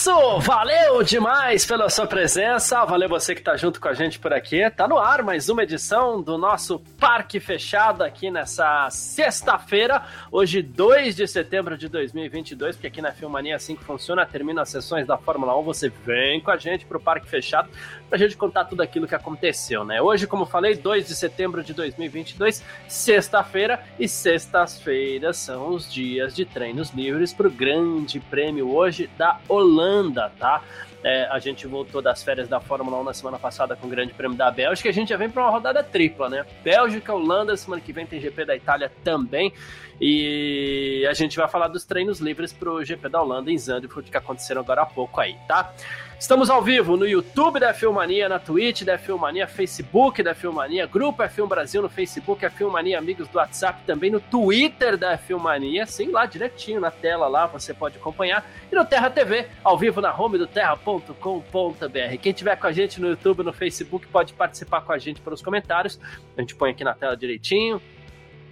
Isso! 0.00 0.38
Valeu 0.40 1.02
demais 1.02 1.66
pela 1.66 1.90
sua 1.90 2.06
presença, 2.06 2.82
valeu 2.86 3.06
você 3.06 3.34
que 3.34 3.42
tá 3.42 3.54
junto 3.54 3.78
com 3.78 3.86
a 3.86 3.92
gente 3.92 4.18
por 4.18 4.32
aqui. 4.32 4.68
Tá 4.70 4.88
no 4.88 4.96
ar 4.96 5.22
mais 5.22 5.50
uma 5.50 5.62
edição 5.62 6.22
do 6.22 6.38
nosso 6.38 6.78
Parque 6.98 7.38
Fechado 7.38 8.02
aqui 8.02 8.30
nessa 8.30 8.88
sexta-feira, 8.88 10.02
hoje 10.32 10.62
2 10.62 11.16
de 11.16 11.28
setembro 11.28 11.76
de 11.76 11.86
2022, 11.86 12.76
porque 12.76 12.86
aqui 12.86 13.02
na 13.02 13.12
Filmania 13.12 13.52
é 13.52 13.56
assim 13.56 13.76
que 13.76 13.84
funciona, 13.84 14.24
termina 14.24 14.62
as 14.62 14.70
sessões 14.70 15.06
da 15.06 15.18
Fórmula 15.18 15.54
1, 15.58 15.62
você 15.62 15.90
vem 15.90 16.40
com 16.40 16.50
a 16.50 16.56
gente 16.56 16.86
pro 16.86 16.98
Parque 16.98 17.28
Fechado 17.28 17.68
pra 18.10 18.18
gente 18.18 18.36
contar 18.36 18.64
tudo 18.64 18.82
aquilo 18.82 19.06
que 19.06 19.14
aconteceu, 19.14 19.84
né? 19.84 20.02
Hoje, 20.02 20.26
como 20.26 20.44
falei, 20.44 20.74
2 20.74 21.06
de 21.06 21.14
setembro 21.14 21.62
de 21.62 21.72
2022, 21.72 22.62
sexta-feira, 22.88 23.84
e 23.98 24.08
sextas-feiras 24.08 25.36
são 25.36 25.68
os 25.68 25.90
dias 25.90 26.34
de 26.34 26.44
treinos 26.44 26.90
livres 26.90 27.32
pro 27.32 27.48
Grande 27.48 28.18
Prêmio 28.18 28.74
hoje 28.74 29.08
da 29.16 29.38
Holanda, 29.48 30.30
tá? 30.38 30.60
É, 31.02 31.24
a 31.30 31.38
gente 31.38 31.66
voltou 31.66 32.02
das 32.02 32.22
férias 32.22 32.46
da 32.46 32.60
Fórmula 32.60 32.98
1 32.98 33.04
na 33.04 33.14
semana 33.14 33.38
passada 33.38 33.74
com 33.74 33.86
o 33.86 33.90
Grande 33.90 34.12
Prêmio 34.12 34.36
da 34.36 34.50
Bélgica. 34.50 34.88
A 34.88 34.92
gente 34.92 35.08
já 35.08 35.16
vem 35.16 35.30
para 35.30 35.42
uma 35.42 35.50
rodada 35.50 35.82
tripla, 35.82 36.28
né? 36.28 36.44
Bélgica, 36.62 37.14
Holanda, 37.14 37.56
semana 37.56 37.80
que 37.80 37.92
vem 37.92 38.04
tem 38.04 38.20
GP 38.20 38.44
da 38.44 38.56
Itália 38.56 38.92
também. 39.02 39.52
E 40.00 41.06
a 41.08 41.14
gente 41.14 41.36
vai 41.36 41.48
falar 41.48 41.68
dos 41.68 41.84
treinos 41.84 42.20
livres 42.20 42.52
para 42.52 42.70
o 42.70 42.84
GP 42.84 43.08
da 43.08 43.22
Holanda 43.22 43.50
em 43.50 43.56
Zandvoort 43.56 44.10
que 44.10 44.16
aconteceram 44.16 44.60
agora 44.60 44.82
há 44.82 44.86
pouco 44.86 45.20
aí, 45.20 45.36
tá? 45.46 45.72
Estamos 46.20 46.50
ao 46.50 46.60
vivo 46.60 46.98
no 46.98 47.08
YouTube 47.08 47.58
da 47.58 47.72
Filmania, 47.72 48.28
na 48.28 48.38
Twitch 48.38 48.82
da 48.82 48.98
Filmania, 48.98 49.48
Facebook 49.48 50.22
da 50.22 50.34
Filmania, 50.34 50.86
Grupo 50.86 51.22
F1 51.22 51.48
Brasil 51.48 51.80
no 51.80 51.88
Facebook, 51.88 52.44
a 52.44 52.50
Filmania 52.50 52.98
Amigos 52.98 53.26
do 53.26 53.38
WhatsApp, 53.38 53.82
também 53.86 54.10
no 54.10 54.20
Twitter 54.20 54.98
da 54.98 55.16
Filmania, 55.16 55.86
sim, 55.86 56.10
lá 56.10 56.26
direitinho 56.26 56.78
na 56.78 56.90
tela 56.90 57.26
lá 57.26 57.46
você 57.46 57.72
pode 57.72 57.96
acompanhar, 57.96 58.46
e 58.70 58.74
no 58.74 58.84
Terra 58.84 59.08
TV, 59.08 59.48
ao 59.64 59.78
vivo 59.78 60.02
na 60.02 60.14
home 60.14 60.36
do 60.36 60.46
terra.com.br. 60.46 62.18
Quem 62.20 62.32
tiver 62.34 62.56
com 62.56 62.66
a 62.66 62.72
gente 62.72 63.00
no 63.00 63.08
YouTube, 63.08 63.42
no 63.42 63.52
Facebook, 63.54 64.06
pode 64.06 64.34
participar 64.34 64.82
com 64.82 64.92
a 64.92 64.98
gente 64.98 65.22
pelos 65.22 65.40
comentários, 65.40 65.98
a 66.36 66.40
gente 66.42 66.54
põe 66.54 66.70
aqui 66.70 66.84
na 66.84 66.92
tela 66.92 67.16
direitinho, 67.16 67.80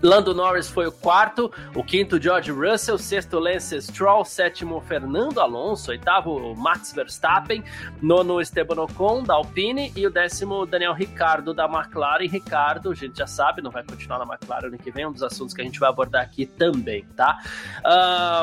Lando 0.00 0.32
Norris 0.32 0.68
foi 0.68 0.86
o 0.86 0.92
quarto, 0.92 1.52
o 1.74 1.82
quinto 1.82 2.22
George 2.22 2.52
Russell, 2.52 2.98
sexto 2.98 3.38
Lance 3.38 3.80
Stroll, 3.82 4.24
sétimo 4.24 4.80
Fernando 4.80 5.40
Alonso, 5.40 5.90
oitavo 5.90 6.54
Max 6.54 6.92
Verstappen, 6.92 7.64
nono 8.00 8.40
Esteban 8.40 8.80
Ocon 8.82 9.24
da 9.24 9.34
Alpine 9.34 9.92
e 9.96 10.06
o 10.06 10.10
décimo 10.10 10.64
Daniel 10.64 10.92
Ricardo 10.92 11.52
da 11.52 11.64
McLaren. 11.64 12.28
Ricardo, 12.28 12.92
a 12.92 12.94
gente 12.94 13.18
já 13.18 13.26
sabe, 13.26 13.60
não 13.60 13.72
vai 13.72 13.82
continuar 13.82 14.18
na 14.18 14.24
McLaren 14.24 14.68
ano 14.68 14.78
que 14.78 14.90
vem, 14.90 15.04
um 15.04 15.12
dos 15.12 15.22
assuntos 15.22 15.52
que 15.52 15.60
a 15.60 15.64
gente 15.64 15.80
vai 15.80 15.88
abordar 15.88 16.22
aqui 16.22 16.46
também, 16.46 17.04
tá? 17.16 17.38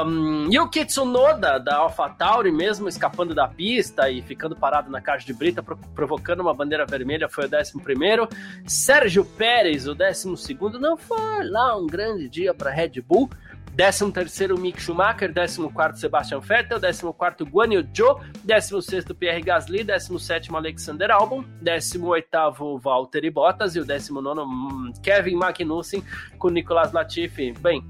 Um, 0.05 0.51
e 0.51 0.59
o 0.59 0.69
Kitsunoda 0.69 1.57
da 1.57 1.77
AlphaTauri, 1.77 2.51
mesmo 2.51 2.89
escapando 2.89 3.33
da 3.33 3.47
pista 3.47 4.09
e 4.09 4.21
ficando 4.21 4.55
parado 4.57 4.91
na 4.91 4.99
caixa 4.99 5.25
de 5.25 5.33
brita, 5.33 5.63
provocando 5.63 6.41
uma 6.41 6.53
bandeira 6.53 6.85
vermelha, 6.85 7.29
foi 7.29 7.45
o 7.45 7.49
décimo 7.49 7.81
primeiro. 7.81 8.27
Sérgio 8.65 9.23
Pérez, 9.23 9.87
o 9.87 9.95
décimo 9.95 10.35
segundo, 10.35 10.77
não 10.79 10.97
foi 10.97 11.44
lá 11.49 11.77
um 11.77 11.87
grande 11.87 12.27
dia 12.29 12.53
para 12.53 12.71
Red 12.71 13.01
Bull. 13.01 13.29
13 13.75 14.09
terceiro 14.11 14.57
Mick 14.57 14.81
Schumacher, 14.81 15.33
14 15.33 15.69
quarto 15.73 15.99
Sebastian 15.99 16.39
Vettel, 16.39 16.79
14 16.79 17.13
quarto 17.13 17.45
Guan 17.45 17.73
Yu 17.73 17.85
Zhou, 17.93 18.21
16 18.43 18.85
sexto 18.85 19.13
Pierre 19.13 19.41
Gasly, 19.41 19.83
17 19.83 20.55
Alexander 20.55 21.11
Albon, 21.11 21.43
18 21.61 22.05
oitavo 22.05 22.77
Valtteri 22.77 23.29
Bottas. 23.29 23.75
E 23.75 23.79
o 23.79 23.85
19 23.85 24.39
hum, 24.39 24.93
Kevin 25.03 25.35
Magnussen 25.35 26.03
com 26.39 26.49
Nicolas 26.49 26.93
Latifi. 26.93 27.51
Bem, 27.59 27.83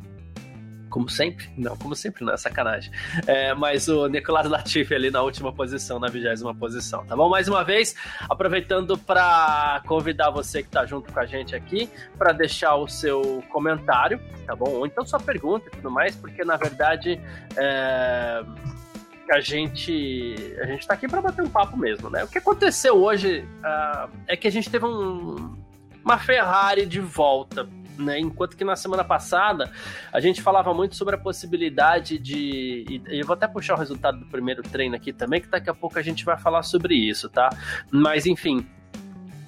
como 0.95 1.09
sempre? 1.09 1.49
Não, 1.57 1.75
como 1.75 1.93
sempre 1.93 2.23
não, 2.23 2.31
é 2.31 2.37
sacanagem. 2.37 2.89
É, 3.27 3.53
mas 3.53 3.89
o 3.89 4.07
Nicolas 4.07 4.49
Latifi 4.49 4.95
ali 4.95 5.11
na 5.11 5.21
última 5.21 5.51
posição, 5.51 5.99
na 5.99 6.07
vigésima 6.07 6.55
posição, 6.55 7.05
tá 7.05 7.17
bom? 7.17 7.27
Mais 7.27 7.49
uma 7.49 7.65
vez, 7.65 7.93
aproveitando 8.29 8.97
para 8.97 9.83
convidar 9.85 10.29
você 10.29 10.61
que 10.61 10.69
está 10.69 10.85
junto 10.85 11.11
com 11.11 11.19
a 11.19 11.25
gente 11.25 11.53
aqui 11.53 11.89
para 12.17 12.31
deixar 12.31 12.75
o 12.77 12.87
seu 12.87 13.43
comentário, 13.49 14.21
tá 14.47 14.55
bom? 14.55 14.69
Ou 14.69 14.87
então 14.87 15.05
sua 15.05 15.19
pergunta 15.19 15.67
e 15.67 15.71
tudo 15.71 15.91
mais, 15.91 16.15
porque 16.15 16.45
na 16.45 16.55
verdade 16.55 17.19
é, 17.57 18.41
a 19.31 19.41
gente 19.41 20.33
a 20.61 20.65
gente 20.65 20.79
está 20.79 20.93
aqui 20.93 21.09
para 21.09 21.21
bater 21.21 21.43
um 21.43 21.49
papo 21.49 21.75
mesmo, 21.75 22.09
né? 22.09 22.23
O 22.23 22.29
que 22.29 22.37
aconteceu 22.37 22.95
hoje 22.95 23.45
uh, 23.59 24.09
é 24.29 24.37
que 24.37 24.47
a 24.47 24.51
gente 24.51 24.69
teve 24.69 24.85
um, 24.85 25.57
uma 26.05 26.17
Ferrari 26.17 26.85
de 26.85 27.01
volta 27.01 27.67
né? 27.97 28.19
Enquanto 28.19 28.55
que 28.55 28.63
na 28.63 28.75
semana 28.75 29.03
passada 29.03 29.71
a 30.11 30.19
gente 30.19 30.41
falava 30.41 30.73
muito 30.73 30.95
sobre 30.95 31.15
a 31.15 31.17
possibilidade 31.17 32.17
de. 32.17 33.01
E 33.09 33.19
eu 33.19 33.25
vou 33.25 33.33
até 33.33 33.47
puxar 33.47 33.75
o 33.75 33.77
resultado 33.77 34.19
do 34.19 34.25
primeiro 34.25 34.63
treino 34.63 34.95
aqui 34.95 35.13
também, 35.13 35.41
que 35.41 35.47
daqui 35.47 35.69
a 35.69 35.73
pouco 35.73 35.97
a 35.99 36.01
gente 36.01 36.23
vai 36.25 36.37
falar 36.37 36.63
sobre 36.63 36.95
isso, 36.95 37.29
tá? 37.29 37.49
Mas 37.91 38.25
enfim, 38.25 38.67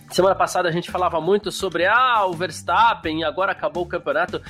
Semana 0.10 0.36
passada 0.36 0.70
a 0.70 0.72
gente 0.72 0.90
falava 0.90 1.20
muito 1.20 1.52
sobre 1.52 1.86
ah, 1.86 2.26
o 2.26 2.34
Verstappen, 2.34 3.26
agora 3.26 3.52
acabou 3.52 3.84
o 3.84 3.88
campeonato 3.88 4.42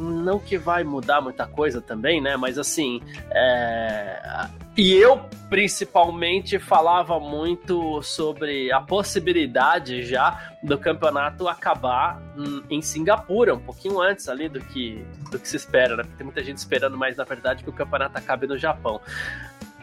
não 0.00 0.38
que 0.38 0.56
vai 0.56 0.82
mudar 0.84 1.20
muita 1.20 1.46
coisa 1.46 1.80
também, 1.80 2.20
né? 2.20 2.36
Mas 2.36 2.58
assim, 2.58 3.00
é... 3.30 4.48
e 4.76 4.94
eu 4.94 5.20
principalmente 5.48 6.58
falava 6.58 7.18
muito 7.18 8.02
sobre 8.02 8.72
a 8.72 8.80
possibilidade 8.80 10.04
já 10.04 10.54
do 10.62 10.78
campeonato 10.78 11.48
acabar 11.48 12.20
em 12.68 12.80
Singapura, 12.80 13.54
um 13.54 13.60
pouquinho 13.60 14.00
antes 14.00 14.28
ali 14.28 14.48
do 14.48 14.60
que 14.60 15.04
do 15.30 15.38
que 15.38 15.48
se 15.48 15.56
espera, 15.56 15.96
né? 15.96 16.04
Tem 16.16 16.24
muita 16.24 16.42
gente 16.42 16.58
esperando, 16.58 16.96
mas 16.96 17.16
na 17.16 17.24
verdade 17.24 17.62
que 17.62 17.70
o 17.70 17.72
campeonato 17.72 18.16
acabe 18.16 18.46
no 18.46 18.56
Japão. 18.58 19.00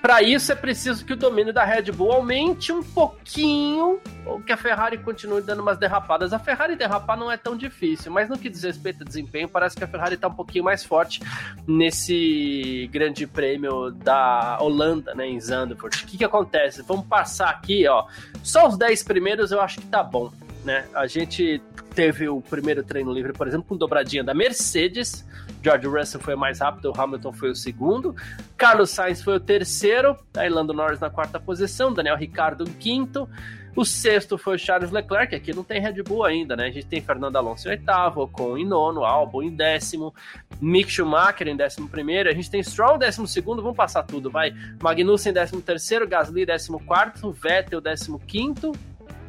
Para 0.07 0.23
isso 0.23 0.53
é 0.53 0.55
preciso 0.55 1.03
que 1.03 1.11
o 1.11 1.17
domínio 1.17 1.51
da 1.51 1.65
Red 1.65 1.91
Bull 1.91 2.13
aumente 2.13 2.71
um 2.71 2.81
pouquinho, 2.81 3.99
ou 4.25 4.39
que 4.39 4.53
a 4.53 4.55
Ferrari 4.55 4.97
continue 4.99 5.41
dando 5.41 5.61
umas 5.61 5.77
derrapadas. 5.77 6.31
A 6.31 6.39
Ferrari 6.39 6.77
derrapar 6.77 7.17
não 7.17 7.29
é 7.29 7.35
tão 7.35 7.57
difícil, 7.57 8.09
mas 8.09 8.29
no 8.29 8.37
que 8.37 8.49
diz 8.49 8.63
respeito 8.63 9.03
a 9.03 9.05
desempenho, 9.05 9.49
parece 9.49 9.75
que 9.75 9.83
a 9.83 9.87
Ferrari 9.87 10.15
está 10.15 10.29
um 10.29 10.33
pouquinho 10.33 10.63
mais 10.63 10.81
forte 10.85 11.21
nesse 11.67 12.89
grande 12.89 13.27
prêmio 13.27 13.91
da 13.91 14.57
Holanda, 14.61 15.13
né, 15.13 15.27
em 15.27 15.41
Zandvoort. 15.41 16.01
O 16.01 16.07
que, 16.07 16.19
que 16.19 16.23
acontece? 16.23 16.83
Vamos 16.83 17.05
passar 17.05 17.49
aqui, 17.49 17.85
ó. 17.85 18.05
Só 18.41 18.65
os 18.65 18.77
10 18.77 19.03
primeiros 19.03 19.51
eu 19.51 19.59
acho 19.59 19.81
que 19.81 19.87
tá 19.87 20.01
bom 20.01 20.31
né? 20.67 20.85
A 20.93 21.07
gente 21.07 21.61
teve 21.95 22.27
o 22.27 22.41
primeiro 22.41 22.83
treino 22.83 23.11
livre, 23.11 23.31
por 23.31 23.47
exemplo, 23.47 23.65
com 23.69 23.77
dobradinha 23.77 24.23
da 24.23 24.33
Mercedes. 24.33 25.25
George 25.67 25.87
Russell 25.87 26.21
foi 26.21 26.35
mais 26.35 26.59
rápido, 26.59 26.89
o 26.89 27.01
Hamilton 27.01 27.33
foi 27.33 27.49
o 27.49 27.55
segundo. 27.55 28.15
Carlos 28.55 28.89
Sainz 28.89 29.21
foi 29.21 29.35
o 29.35 29.39
terceiro, 29.39 30.15
aí 30.37 30.47
Lando 30.47 30.71
Norris 30.71 30.99
na 30.99 31.09
quarta 31.09 31.41
posição, 31.41 31.91
Daniel 31.91 32.15
Ricciardo 32.15 32.63
em 32.63 32.71
quinto. 32.71 33.27
O 33.75 33.83
sexto 33.83 34.37
foi 34.37 34.55
o 34.55 34.57
Charles 34.57 34.91
Leclerc, 34.91 35.35
aqui 35.35 35.53
não 35.53 35.63
tem 35.63 35.81
Red 35.81 36.01
Bull 36.01 36.23
ainda, 36.23 36.55
né? 36.55 36.67
A 36.67 36.71
gente 36.71 36.87
tem 36.87 37.01
Fernando 37.01 37.35
Alonso 37.35 37.67
em 37.67 37.71
oitavo, 37.71 38.27
com 38.29 38.57
em 38.57 38.65
nono, 38.65 39.03
Albon 39.03 39.43
em 39.43 39.53
décimo, 39.53 40.15
Mick 40.59 40.89
Schumacher 40.89 41.47
em 41.47 41.55
décimo 41.55 41.87
primeiro, 41.87 42.29
a 42.29 42.33
gente 42.33 42.49
tem 42.49 42.63
Stroll 42.63 42.95
em 42.95 42.99
décimo 42.99 43.27
segundo, 43.27 43.61
vamos 43.61 43.77
passar 43.77 44.03
tudo, 44.03 44.31
vai. 44.31 44.51
Magnussen 44.81 45.31
em 45.31 45.33
décimo 45.33 45.61
terceiro, 45.61 46.07
Gasly 46.07 46.43
em 46.43 46.45
décimo 46.45 46.79
quarto, 46.79 47.31
Vettel 47.31 47.81
décimo 47.81 48.19
quinto, 48.19 48.71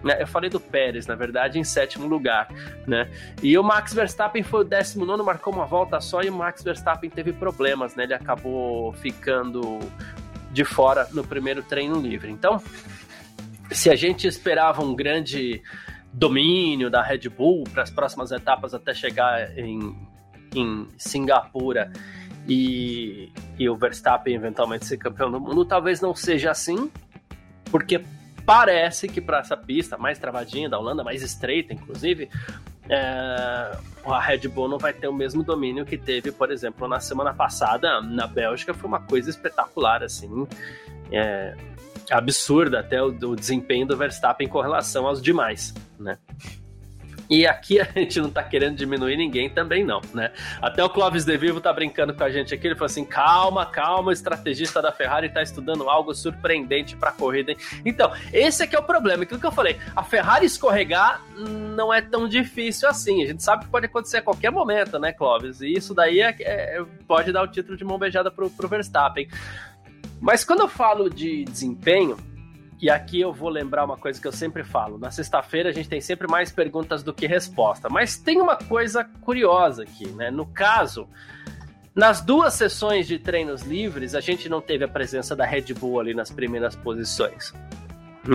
né? 0.03 0.21
Eu 0.21 0.27
falei 0.27 0.49
do 0.49 0.61
Pérez, 0.61 1.07
na 1.07 1.15
verdade, 1.15 1.59
em 1.59 1.65
sétimo 1.65 2.07
lugar, 2.07 2.49
né? 2.87 3.11
E 3.43 3.57
o 3.59 3.63
Max 3.63 3.93
Verstappen 3.93 4.43
foi 4.43 4.61
o 4.61 4.65
décimo 4.65 5.05
nono, 5.05 5.25
marcou 5.25 5.53
uma 5.53 5.67
volta 5.67 6.01
só 6.01 6.23
e 6.23 6.31
o 6.31 6.33
Max 6.33 6.63
Verstappen 6.63 7.11
teve 7.11 7.33
problemas, 7.33 7.95
né? 7.95 8.05
Ele 8.05 8.15
acabou 8.15 8.93
ficando 8.95 9.79
de 10.53 10.65
fora 10.65 11.09
no 11.13 11.25
primeiro 11.25 11.63
treino 11.63 12.01
livre. 12.01 12.31
Então, 12.31 12.63
se 13.71 13.91
a 13.91 13.97
gente 13.97 14.27
esperava 14.27 14.83
um 14.83 14.95
grande 14.95 15.63
domínio 16.13 16.91
da 16.91 17.03
Red 17.03 17.29
Bull 17.29 17.65
para 17.65 17.83
as 17.83 17.91
próximas 17.91 18.33
etapas 18.33 18.73
até 18.75 18.95
chegar 18.95 19.57
em, 19.59 19.95
em 20.55 20.89
Singapura 20.97 21.93
e, 22.49 23.31
e 23.59 23.69
o 23.69 23.77
Verstappen 23.77 24.35
eventualmente 24.35 24.87
ser 24.87 24.97
campeão 24.97 25.31
do 25.31 25.39
mundo, 25.39 25.65
talvez 25.65 26.01
não 26.01 26.15
seja 26.15 26.51
assim, 26.51 26.91
porque 27.71 28.03
parece 28.49 29.09
que 29.09 29.21
para 29.21 29.41
essa 29.41 29.55
pista 29.59 29.99
mais 29.99 30.19
travadinha 30.19 30.71
da 30.71 30.79
Holanda, 30.79 31.05
mais 31.05 31.23
estreita, 31.23 31.75
inclusive, 31.75 32.31
é, 32.89 33.79
a 34.07 34.21
Red 34.23 34.49
Bull 34.49 34.71
não 34.71 34.79
vai 34.79 34.95
ter 34.95 35.07
o 35.07 35.13
mesmo 35.13 35.43
domínio 35.43 35.85
que 35.85 35.99
teve, 35.99 36.33
por 36.33 36.51
exemplo, 36.51 36.89
na 36.89 36.99
semana 36.99 37.35
passada 37.35 38.01
na 38.01 38.27
Bélgica. 38.27 38.73
Foi 38.73 38.89
uma 38.89 39.01
coisa 39.01 39.29
espetacular, 39.29 40.03
assim, 40.03 40.49
é, 41.13 41.55
absurda 42.11 42.81
até 42.81 43.03
o, 43.03 43.09
o 43.09 43.37
desempenho 43.37 43.87
do 43.87 43.95
Verstappen 43.99 44.49
com 44.49 44.63
relação 44.63 45.07
aos 45.07 45.21
demais, 45.21 45.75
né? 46.01 46.17
E 47.29 47.47
aqui 47.47 47.81
a 47.81 47.85
gente 47.95 48.21
não 48.21 48.31
tá 48.31 48.43
querendo 48.43 48.77
diminuir 48.77 49.17
ninguém 49.17 49.51
também 49.51 49.85
não, 49.85 50.01
né? 50.15 50.33
Até 50.61 50.83
o 50.83 50.89
Clóvis 50.89 51.25
De 51.25 51.37
Vivo 51.37 51.61
tá 51.61 51.73
brincando 51.73 52.15
com 52.15 52.25
a 52.25 52.31
gente 52.31 52.55
aqui, 52.55 52.67
ele 52.67 52.75
falou 52.75 52.87
assim, 52.87 53.05
calma, 53.05 53.67
calma, 53.67 54.09
o 54.09 54.13
estrategista 54.13 54.81
da 54.81 54.93
Ferrari 54.93 55.29
tá 55.29 55.43
estudando 55.43 55.89
algo 55.89 56.15
surpreendente 56.15 56.97
pra 56.97 57.13
corrida. 57.13 57.53
Hein? 57.53 57.59
Então, 57.85 58.13
esse 58.33 58.63
aqui 58.63 58.75
é 58.75 58.79
o 58.79 58.83
problema, 58.83 59.25
aquilo 59.25 59.41
que 59.41 59.47
eu 59.47 59.53
falei, 59.53 59.79
a 59.95 60.03
Ferrari 60.03 60.47
escorregar 60.47 61.23
não 61.37 61.93
é 61.93 62.01
tão 62.01 62.29
difícil 62.29 62.89
assim, 62.89 63.23
a 63.23 63.27
gente 63.27 63.43
sabe 63.43 63.65
que 63.65 63.71
pode 63.71 63.87
acontecer 63.87 64.19
a 64.19 64.23
qualquer 64.23 64.51
momento, 64.51 64.99
né, 64.99 65.13
Clóvis? 65.13 65.61
E 65.61 65.73
isso 65.73 65.95
daí 65.95 66.21
é, 66.21 66.35
é, 66.41 66.85
pode 67.07 67.33
dar 67.33 67.43
o 67.43 67.49
título 67.49 67.77
de 67.77 67.85
mão 67.85 67.99
beijada 67.99 68.31
pro, 68.31 68.51
pro 68.51 68.69
Verstappen. 68.69 69.29
Mas 70.21 70.45
quando 70.45 70.61
eu 70.61 70.69
falo 70.69 71.09
de 71.09 71.45
desempenho, 71.45 72.17
e 72.81 72.89
aqui 72.89 73.21
eu 73.21 73.33
vou 73.33 73.49
lembrar 73.49 73.85
uma 73.85 73.97
coisa 73.97 74.21
que 74.21 74.27
eu 74.27 74.33
sempre 74.33 74.63
falo: 74.63 74.99
na 74.99 75.11
sexta-feira 75.11 75.71
a 75.71 75.73
gente 75.73 75.89
tem 75.89 76.01
sempre 76.01 76.29
mais 76.29 76.53
perguntas 76.53 77.03
do 77.03 77.13
que 77.13 77.27
resposta. 77.27 77.89
Mas 77.89 78.17
tem 78.17 78.41
uma 78.41 78.57
coisa 78.57 79.05
curiosa 79.21 79.83
aqui, 79.83 80.07
né? 80.09 80.31
No 80.31 80.47
caso, 80.47 81.09
nas 81.95 82.21
duas 82.21 82.55
sessões 82.55 83.09
de 83.09 83.19
treinos 83.19 83.63
livres, 83.63 84.15
a 84.15 84.21
gente 84.21 84.49
não 84.49 84.61
teve 84.61 84.85
a 84.85 84.89
presença 84.89 85.35
da 85.35 85.45
Red 85.45 85.75
Bull 85.75 85.99
ali 85.99 86.15
nas 86.15 86.31
primeiras 86.31 86.77
posições. 86.77 87.53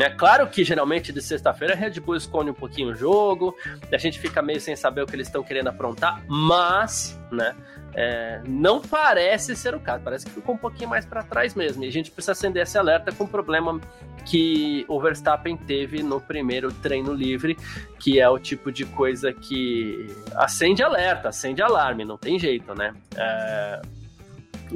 É 0.01 0.09
claro 0.09 0.47
que 0.47 0.63
geralmente 0.63 1.13
de 1.13 1.21
sexta-feira 1.21 1.73
a 1.73 1.77
Red 1.77 1.99
Bull 1.99 2.15
esconde 2.15 2.49
um 2.49 2.53
pouquinho 2.53 2.89
o 2.89 2.95
jogo, 2.95 3.55
a 3.91 3.97
gente 3.97 4.19
fica 4.19 4.41
meio 4.41 4.59
sem 4.59 4.75
saber 4.75 5.03
o 5.03 5.05
que 5.05 5.15
eles 5.15 5.27
estão 5.27 5.43
querendo 5.43 5.67
aprontar, 5.67 6.23
mas, 6.27 7.19
né, 7.31 7.55
é, 7.95 8.41
não 8.47 8.81
parece 8.81 9.55
ser 9.55 9.75
o 9.75 9.79
caso, 9.79 10.03
parece 10.03 10.25
que 10.25 10.31
ficou 10.31 10.55
um 10.55 10.57
pouquinho 10.57 10.89
mais 10.89 11.05
para 11.05 11.21
trás 11.23 11.53
mesmo. 11.53 11.83
E 11.83 11.87
a 11.87 11.91
gente 11.91 12.09
precisa 12.09 12.31
acender 12.31 12.63
esse 12.63 12.77
alerta 12.77 13.11
com 13.11 13.25
o 13.25 13.27
problema 13.27 13.79
que 14.25 14.85
o 14.87 14.99
Verstappen 14.99 15.55
teve 15.55 16.01
no 16.01 16.19
primeiro 16.19 16.71
treino 16.71 17.13
livre, 17.13 17.55
que 17.99 18.19
é 18.19 18.27
o 18.27 18.39
tipo 18.39 18.71
de 18.71 18.85
coisa 18.85 19.31
que 19.31 20.07
acende 20.35 20.81
alerta, 20.81 21.29
acende 21.29 21.61
alarme, 21.61 22.03
não 22.03 22.17
tem 22.17 22.39
jeito, 22.39 22.73
né? 22.73 22.93
É, 23.15 23.81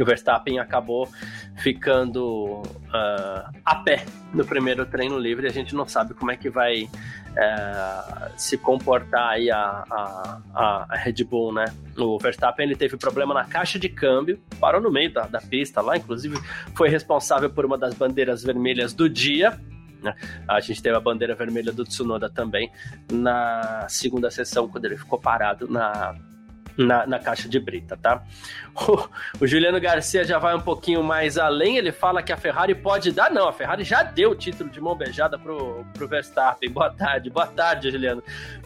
o 0.01 0.05
Verstappen 0.05 0.59
acabou 0.59 1.09
ficando 1.55 2.61
uh, 2.61 3.59
a 3.65 3.75
pé 3.75 4.05
no 4.33 4.45
primeiro 4.45 4.85
treino 4.85 5.17
livre. 5.17 5.47
A 5.47 5.51
gente 5.51 5.75
não 5.75 5.87
sabe 5.87 6.13
como 6.13 6.31
é 6.31 6.37
que 6.37 6.49
vai 6.49 6.83
uh, 6.83 8.31
se 8.35 8.57
comportar 8.57 9.29
aí 9.29 9.49
a, 9.49 9.83
a, 9.89 10.41
a, 10.53 10.95
Red 10.97 11.23
Bull, 11.23 11.53
né? 11.53 11.65
O 11.97 12.17
Verstappen 12.19 12.65
ele 12.65 12.75
teve 12.75 12.97
problema 12.97 13.33
na 13.33 13.45
caixa 13.45 13.79
de 13.79 13.89
câmbio, 13.89 14.39
parou 14.59 14.81
no 14.81 14.91
meio 14.91 15.11
da, 15.11 15.27
da 15.27 15.39
pista 15.39 15.81
lá, 15.81 15.97
inclusive 15.97 16.37
foi 16.75 16.89
responsável 16.89 17.49
por 17.49 17.65
uma 17.65 17.77
das 17.77 17.93
bandeiras 17.93 18.43
vermelhas 18.43 18.93
do 18.93 19.09
dia. 19.09 19.59
Né? 20.01 20.13
A 20.47 20.59
gente 20.59 20.81
teve 20.81 20.95
a 20.95 20.99
bandeira 20.99 21.33
vermelha 21.33 21.71
do 21.71 21.83
Tsunoda 21.83 22.29
também 22.29 22.71
na 23.11 23.87
segunda 23.89 24.29
sessão, 24.29 24.67
quando 24.67 24.85
ele 24.85 24.97
ficou 24.97 25.19
parado 25.19 25.67
na, 25.67 26.15
na, 26.77 27.07
na 27.07 27.19
caixa 27.19 27.49
de 27.49 27.59
brita, 27.59 27.97
tá? 27.97 28.23
O, 28.87 29.09
o, 29.43 29.47
Juliano 29.47 29.81
Garcia 29.81 30.23
já 30.23 30.37
vai 30.37 30.55
um 30.55 30.61
pouquinho 30.61 31.01
mais 31.01 31.35
além, 31.35 31.77
ele 31.77 31.91
fala 31.91 32.21
que 32.21 32.31
a 32.31 32.37
Ferrari 32.37 32.75
pode 32.75 33.11
dar, 33.11 33.31
não, 33.31 33.47
a 33.47 33.51
Ferrari 33.51 33.83
já 33.83 34.03
deu 34.03 34.29
o 34.29 34.35
título 34.35 34.69
de 34.69 34.79
mão 34.79 34.95
beijada 34.95 35.35
pro, 35.39 35.83
pro 35.93 36.07
Verstappen. 36.07 36.69
Boa 36.69 36.91
tarde, 36.91 37.31
boa 37.31 37.47
tarde, 37.47 37.89
Juliano. 37.89 38.21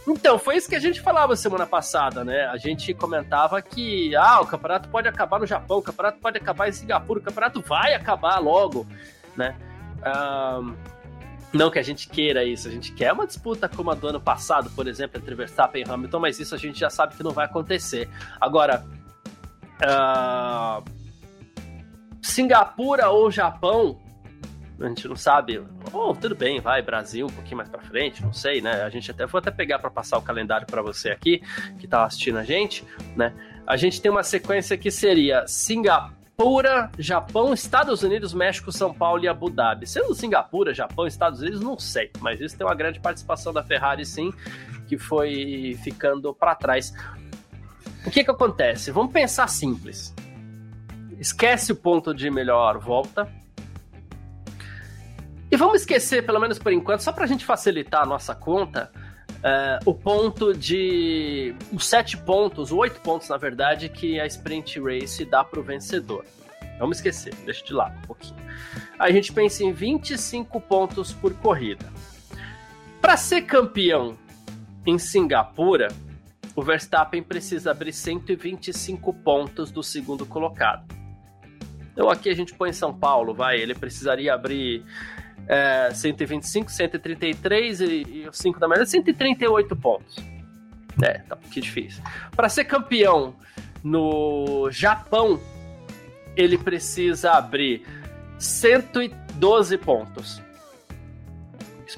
Então, 0.05 0.37
foi 0.37 0.57
isso 0.57 0.67
que 0.67 0.75
a 0.75 0.81
gente 0.81 0.99
falava 0.99 1.33
semana 1.37 1.65
passada, 1.65 2.25
né? 2.25 2.45
A 2.47 2.57
gente 2.57 2.93
comentava 2.93 3.61
que, 3.61 4.13
ah, 4.17 4.41
o 4.41 4.45
campeonato 4.45 4.89
pode 4.89 5.07
acabar 5.07 5.39
no 5.39 5.47
Japão, 5.47 5.77
o 5.77 5.81
campeonato 5.81 6.19
pode 6.19 6.37
acabar 6.37 6.67
em 6.67 6.73
Singapura, 6.73 7.21
o 7.21 7.23
campeonato 7.23 7.61
vai 7.61 7.93
acabar 7.93 8.37
logo, 8.39 8.85
né? 9.37 9.55
Um, 10.59 10.75
não 11.53 11.69
que 11.69 11.77
a 11.77 11.83
gente 11.83 12.07
queira 12.07 12.43
isso, 12.43 12.67
a 12.67 12.71
gente 12.71 12.93
quer 12.93 13.11
uma 13.11 13.27
disputa 13.27 13.67
como 13.67 13.91
a 13.91 13.95
do 13.95 14.07
ano 14.07 14.21
passado, 14.21 14.69
por 14.71 14.87
exemplo, 14.87 15.19
entre 15.19 15.35
Verstappen 15.35 15.83
e 15.85 15.89
Hamilton, 15.89 16.19
mas 16.19 16.39
isso 16.39 16.55
a 16.55 16.57
gente 16.57 16.79
já 16.79 16.89
sabe 16.89 17.15
que 17.15 17.23
não 17.23 17.31
vai 17.31 17.45
acontecer. 17.45 18.09
Agora, 18.39 18.85
uh, 19.81 20.83
Singapura 22.21 23.09
ou 23.09 23.29
Japão, 23.29 23.99
a 24.79 24.87
gente 24.87 25.07
não 25.07 25.15
sabe. 25.15 25.61
Oh, 25.91 26.13
tudo 26.13 26.35
bem, 26.35 26.61
vai, 26.61 26.81
Brasil 26.81 27.27
um 27.27 27.29
pouquinho 27.29 27.57
mais 27.57 27.69
para 27.69 27.81
frente, 27.81 28.23
não 28.23 28.33
sei, 28.33 28.61
né? 28.61 28.83
A 28.83 28.89
gente 28.89 29.11
até 29.11 29.25
vou 29.25 29.39
até 29.39 29.51
pegar 29.51 29.79
para 29.79 29.91
passar 29.91 30.17
o 30.17 30.21
calendário 30.21 30.65
para 30.65 30.81
você 30.81 31.09
aqui 31.09 31.41
que 31.79 31.87
tá 31.87 32.05
assistindo 32.05 32.37
a 32.37 32.43
gente, 32.43 32.83
né? 33.15 33.33
A 33.67 33.75
gente 33.75 34.01
tem 34.01 34.09
uma 34.09 34.23
sequência 34.23 34.77
que 34.77 34.89
seria 34.89 35.45
Singapura 35.47 36.20
Singapura, 36.41 36.89
Japão, 36.97 37.53
Estados 37.53 38.01
Unidos, 38.01 38.33
México, 38.33 38.71
São 38.71 38.91
Paulo 38.91 39.23
e 39.23 39.27
Abu 39.27 39.47
Dhabi. 39.47 39.85
Sendo 39.85 40.15
Singapura, 40.15 40.73
Japão, 40.73 41.05
Estados 41.05 41.39
Unidos, 41.39 41.61
não 41.61 41.77
sei, 41.77 42.09
mas 42.19 42.41
isso 42.41 42.57
tem 42.57 42.65
uma 42.65 42.73
grande 42.73 42.99
participação 42.99 43.53
da 43.53 43.63
Ferrari, 43.63 44.03
sim, 44.03 44.33
que 44.87 44.97
foi 44.97 45.77
ficando 45.83 46.33
para 46.33 46.55
trás. 46.55 46.95
O 48.03 48.09
que 48.09 48.23
que 48.23 48.31
acontece? 48.31 48.89
Vamos 48.89 49.13
pensar 49.13 49.47
simples. 49.47 50.15
Esquece 51.19 51.73
o 51.73 51.75
ponto 51.75 52.11
de 52.11 52.31
melhor 52.31 52.79
volta. 52.79 53.31
E 55.51 55.55
vamos 55.55 55.81
esquecer, 55.81 56.25
pelo 56.25 56.39
menos 56.39 56.57
por 56.57 56.73
enquanto, 56.73 57.01
só 57.01 57.11
para 57.11 57.25
a 57.25 57.27
gente 57.27 57.45
facilitar 57.45 58.01
a 58.01 58.05
nossa 58.05 58.33
conta, 58.33 58.91
Uh, 59.41 59.89
o 59.89 59.93
ponto 59.93 60.53
de. 60.53 61.55
Os 61.73 61.87
sete 61.87 62.15
pontos, 62.15 62.71
oito 62.71 63.01
pontos, 63.01 63.27
na 63.27 63.37
verdade, 63.37 63.89
que 63.89 64.19
a 64.19 64.25
Sprint 64.27 64.79
Race 64.79 65.25
dá 65.25 65.43
para 65.43 65.59
o 65.59 65.63
vencedor. 65.63 66.23
Vamos 66.77 66.97
esquecer, 66.97 67.33
deixa 67.45 67.65
de 67.65 67.73
lado 67.73 67.97
um 67.97 68.07
pouquinho. 68.07 68.39
A 68.97 69.11
gente 69.11 69.33
pensa 69.33 69.63
em 69.63 69.71
25 69.71 70.59
pontos 70.61 71.11
por 71.11 71.33
corrida. 71.35 71.85
Para 72.99 73.17
ser 73.17 73.43
campeão 73.43 74.17
em 74.85 74.97
Singapura, 74.97 75.89
o 76.55 76.61
Verstappen 76.61 77.23
precisa 77.23 77.71
abrir 77.71 77.93
125 77.93 79.13
pontos 79.13 79.71
do 79.71 79.81
segundo 79.81 80.25
colocado. 80.25 80.85
Então 81.93 82.09
aqui 82.09 82.29
a 82.29 82.35
gente 82.35 82.53
põe 82.53 82.73
São 82.73 82.93
Paulo, 82.93 83.33
vai, 83.33 83.59
ele 83.59 83.75
precisaria 83.75 84.33
abrir 84.33 84.83
é, 85.51 85.93
125, 85.93 86.71
133 86.71 87.81
e, 87.81 87.85
e 87.85 88.29
os 88.29 88.37
5 88.37 88.57
da 88.57 88.69
média, 88.69 88.85
138 88.85 89.75
pontos. 89.75 90.15
É, 91.03 91.17
tá 91.19 91.35
um 91.35 91.39
pouquinho 91.39 91.63
difícil. 91.63 92.01
Para 92.33 92.47
ser 92.47 92.63
campeão 92.63 93.35
no 93.83 94.69
Japão, 94.71 95.41
ele 96.37 96.57
precisa 96.57 97.31
abrir 97.31 97.85
112 98.39 99.77
pontos. 99.77 100.41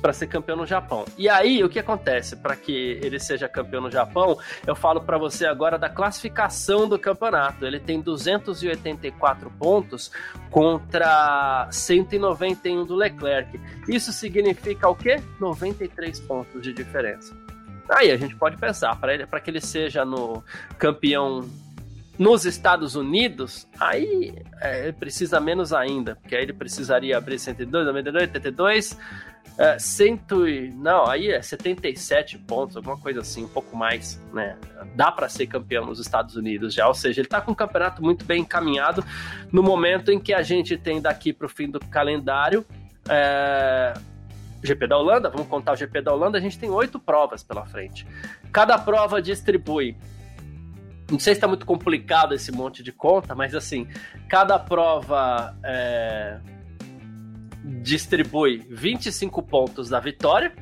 Para 0.02 0.14
ser 0.14 0.28
campeão 0.28 0.58
no 0.58 0.66
Japão. 0.66 1.06
E 1.18 1.30
aí, 1.30 1.64
o 1.64 1.70
que 1.70 1.80
acontece 1.80 2.36
para 2.36 2.56
que 2.56 3.00
ele 3.02 3.20
seja 3.20 3.48
campeão 3.48 3.82
no 3.82 3.92
Japão? 3.92 4.38
Eu 4.66 4.76
falo 4.76 5.02
para 5.02 5.18
você 5.18 5.46
agora 5.46 5.78
da 5.78 5.90
classificação 5.90 6.88
do 6.88 7.00
campeonato. 7.00 7.66
Ele 7.66 7.80
tem 7.80 8.02
284 8.02 9.50
pontos 9.52 10.12
contra 10.50 11.68
191 11.72 12.86
do 12.86 12.96
Leclerc. 12.96 13.60
Isso 13.88 14.12
significa 14.12 14.88
o 14.90 14.96
quê? 14.96 15.22
93 15.40 16.20
pontos 16.22 16.62
de 16.62 16.74
diferença. 16.74 17.36
Aí 17.90 18.12
a 18.12 18.18
gente 18.18 18.36
pode 18.36 18.58
pensar, 18.58 18.96
para 18.96 19.40
que 19.40 19.50
ele 19.50 19.60
seja 19.60 20.06
no 20.06 20.44
campeão 20.78 21.50
nos 22.18 22.46
Estados 22.46 22.96
Unidos, 22.96 23.68
aí 23.80 24.36
é, 24.62 24.92
precisa 24.92 25.40
menos 25.40 25.74
ainda, 25.74 26.16
porque 26.16 26.36
aí 26.36 26.44
ele 26.44 26.54
precisaria 26.54 27.18
abrir 27.18 27.40
102, 27.40 27.86
92, 27.88 28.24
82, 28.24 28.98
é, 29.58 29.78
cento 29.78 30.48
e, 30.48 30.72
não, 30.72 31.06
aí 31.06 31.30
é 31.30 31.42
77 31.42 32.40
pontos, 32.40 32.76
alguma 32.76 32.98
coisa 32.98 33.22
assim, 33.22 33.44
um 33.44 33.48
pouco 33.48 33.76
mais, 33.78 34.20
né? 34.34 34.58
Dá 34.96 35.12
para 35.12 35.30
ser 35.30 35.46
campeão 35.48 35.86
nos 35.86 36.00
Estados 36.00 36.36
Unidos 36.36 36.74
já, 36.74 36.88
ou 36.88 36.94
seja, 36.94 37.22
ele 37.22 37.28
tá 37.28 37.40
com 37.40 37.52
um 37.52 37.56
campeonato 37.56 38.02
muito 38.02 38.26
bem 38.26 38.42
encaminhado 38.42 39.06
no 39.52 39.62
momento 39.62 40.12
em 40.12 40.20
que 40.20 40.34
a 40.34 40.42
gente 40.42 40.78
tem 40.78 41.00
daqui 41.00 41.32
para 41.32 41.46
o 41.46 41.50
fim 41.50 41.70
do 41.70 41.80
calendário. 41.80 42.66
É, 43.08 43.94
GP 44.64 44.88
da 44.88 44.98
Holanda, 44.98 45.30
vamos 45.30 45.48
contar 45.48 45.74
o 45.74 45.76
GP 45.76 46.02
da 46.02 46.14
Holanda, 46.14 46.38
a 46.38 46.42
gente 46.42 46.58
tem 46.58 46.70
oito 46.70 46.98
provas 46.98 47.44
pela 47.44 47.66
frente. 47.66 48.08
Cada 48.52 48.78
prova 48.78 49.22
distribui. 49.22 49.98
Não 51.12 51.20
sei 51.20 51.34
se 51.34 51.38
está 51.38 51.48
muito 51.48 51.66
complicado 51.66 52.34
esse 52.34 52.52
monte 52.52 52.82
de 52.82 52.92
conta, 52.92 53.36
mas 53.36 53.54
assim, 53.54 53.88
cada 54.30 54.58
prova 54.58 55.56
é, 55.64 56.40
distribui 57.64 58.66
25 58.70 59.42
pontos 59.42 59.90
da 59.90 60.00
vitória, 60.00 60.54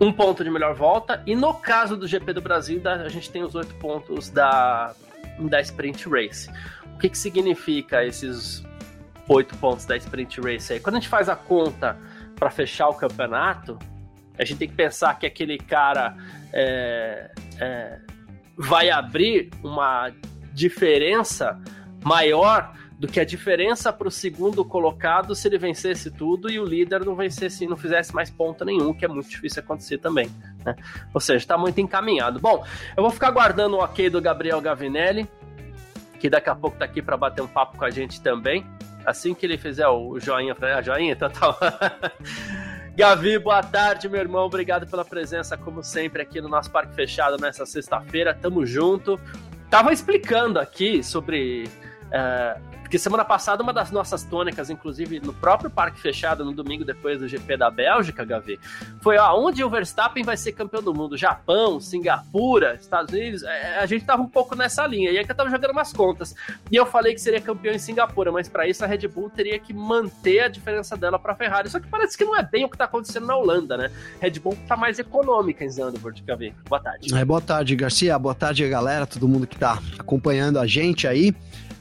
um 0.00 0.12
ponto 0.12 0.44
de 0.44 0.50
melhor 0.50 0.74
volta, 0.74 1.22
e 1.26 1.34
no 1.34 1.54
caso 1.54 1.96
do 1.96 2.06
GP 2.06 2.32
do 2.32 2.40
Brasil, 2.40 2.80
a 2.84 3.08
gente 3.08 3.30
tem 3.30 3.42
os 3.42 3.54
oito 3.54 3.74
pontos 3.76 4.28
da, 4.28 4.94
da 5.38 5.60
Sprint 5.60 6.08
Race. 6.08 6.50
O 6.94 6.98
que, 6.98 7.08
que 7.08 7.18
significa 7.18 8.04
esses 8.04 8.64
oito 9.28 9.56
pontos 9.56 9.84
da 9.84 9.96
Sprint 9.96 10.40
Race 10.40 10.72
aí? 10.72 10.80
Quando 10.80 10.96
a 10.96 10.98
gente 11.00 11.08
faz 11.08 11.28
a 11.28 11.36
conta 11.36 11.96
para 12.36 12.50
fechar 12.50 12.88
o 12.88 12.94
campeonato, 12.94 13.78
a 14.38 14.44
gente 14.44 14.58
tem 14.58 14.68
que 14.68 14.74
pensar 14.74 15.18
que 15.18 15.26
aquele 15.26 15.58
cara 15.58 16.16
é, 16.52 17.30
é, 17.58 17.98
vai 18.56 18.90
abrir 18.90 19.50
uma 19.62 20.12
diferença 20.52 21.60
maior 22.04 22.74
do 22.98 23.08
que 23.08 23.18
a 23.18 23.24
diferença 23.24 23.92
para 23.92 24.06
o 24.06 24.10
segundo 24.10 24.64
colocado 24.64 25.34
se 25.34 25.48
ele 25.48 25.58
vencesse 25.58 26.10
tudo 26.10 26.50
e 26.50 26.60
o 26.60 26.64
líder 26.64 27.04
não 27.04 27.16
vencesse, 27.16 27.66
não 27.66 27.76
fizesse 27.76 28.14
mais 28.14 28.30
ponto 28.30 28.64
nenhum, 28.64 28.94
que 28.94 29.04
é 29.04 29.08
muito 29.08 29.28
difícil 29.28 29.62
acontecer 29.62 29.98
também. 29.98 30.30
Né? 30.64 30.76
Ou 31.12 31.20
seja, 31.20 31.38
está 31.38 31.58
muito 31.58 31.80
encaminhado. 31.80 32.38
Bom, 32.38 32.64
eu 32.96 33.02
vou 33.02 33.10
ficar 33.10 33.30
guardando 33.30 33.74
o 33.74 33.80
ok 33.80 34.08
do 34.08 34.20
Gabriel 34.20 34.60
Gavinelli, 34.60 35.28
que 36.20 36.30
daqui 36.30 36.48
a 36.48 36.54
pouco 36.54 36.76
está 36.76 36.84
aqui 36.84 37.02
para 37.02 37.16
bater 37.16 37.42
um 37.42 37.48
papo 37.48 37.76
com 37.76 37.84
a 37.84 37.90
gente 37.90 38.20
também. 38.20 38.64
Assim 39.04 39.34
que 39.34 39.44
ele 39.44 39.58
fizer 39.58 39.86
o 39.88 40.18
joinha, 40.18 40.56
a 40.58 40.78
ah, 40.78 40.82
joinha, 40.82 41.12
então 41.12 41.28
tá. 41.28 41.54
Gavi, 42.96 43.38
boa 43.40 43.60
tarde, 43.60 44.08
meu 44.08 44.20
irmão. 44.20 44.46
Obrigado 44.46 44.86
pela 44.86 45.04
presença, 45.04 45.58
como 45.58 45.82
sempre, 45.82 46.22
aqui 46.22 46.40
no 46.40 46.48
nosso 46.48 46.70
Parque 46.70 46.94
Fechado 46.94 47.36
nessa 47.38 47.66
sexta-feira. 47.66 48.32
Tamo 48.32 48.64
junto. 48.64 49.20
Tava 49.68 49.92
explicando 49.92 50.60
aqui 50.60 51.02
sobre 51.02 51.68
uh, 52.06 52.73
porque 52.94 53.02
semana 53.02 53.24
passada, 53.24 53.60
uma 53.60 53.72
das 53.72 53.90
nossas 53.90 54.22
tônicas, 54.22 54.70
inclusive 54.70 55.18
no 55.18 55.34
próprio 55.34 55.68
Parque 55.68 56.00
Fechado, 56.00 56.44
no 56.44 56.52
domingo 56.52 56.84
depois 56.84 57.18
do 57.18 57.26
GP 57.26 57.56
da 57.56 57.68
Bélgica, 57.68 58.24
Gavi, 58.24 58.56
foi 59.00 59.18
ó, 59.18 59.36
onde 59.36 59.64
o 59.64 59.68
Verstappen 59.68 60.22
vai 60.22 60.36
ser 60.36 60.52
campeão 60.52 60.80
do 60.80 60.94
mundo? 60.94 61.16
Japão, 61.16 61.80
Singapura, 61.80 62.76
Estados 62.80 63.12
Unidos? 63.12 63.42
É, 63.42 63.78
a 63.80 63.86
gente 63.86 64.04
tava 64.04 64.22
um 64.22 64.28
pouco 64.28 64.54
nessa 64.54 64.86
linha. 64.86 65.10
E 65.10 65.18
aí 65.18 65.24
que 65.24 65.32
eu 65.32 65.34
tava 65.34 65.50
jogando 65.50 65.72
umas 65.72 65.92
contas. 65.92 66.36
E 66.70 66.76
eu 66.76 66.86
falei 66.86 67.12
que 67.14 67.20
seria 67.20 67.40
campeão 67.40 67.74
em 67.74 67.80
Singapura, 67.80 68.30
mas 68.30 68.48
para 68.48 68.68
isso 68.68 68.84
a 68.84 68.86
Red 68.86 69.08
Bull 69.08 69.28
teria 69.28 69.58
que 69.58 69.74
manter 69.74 70.44
a 70.44 70.48
diferença 70.48 70.96
dela 70.96 71.18
para 71.18 71.34
Ferrari. 71.34 71.68
Só 71.68 71.80
que 71.80 71.88
parece 71.88 72.16
que 72.16 72.24
não 72.24 72.36
é 72.36 72.44
bem 72.44 72.64
o 72.64 72.68
que 72.68 72.78
tá 72.78 72.84
acontecendo 72.84 73.26
na 73.26 73.34
Holanda, 73.34 73.76
né? 73.76 73.90
Red 74.20 74.38
Bull 74.38 74.56
tá 74.68 74.76
mais 74.76 75.00
econômica 75.00 75.64
em 75.64 75.68
Zandvoort, 75.68 76.22
Gavi. 76.22 76.54
Boa 76.68 76.80
tarde. 76.80 77.12
É, 77.12 77.24
boa 77.24 77.40
tarde, 77.40 77.74
Garcia. 77.74 78.16
Boa 78.20 78.36
tarde, 78.36 78.68
galera, 78.68 79.04
todo 79.04 79.26
mundo 79.26 79.48
que 79.48 79.58
tá 79.58 79.80
acompanhando 79.98 80.60
a 80.60 80.66
gente 80.68 81.08
aí. 81.08 81.34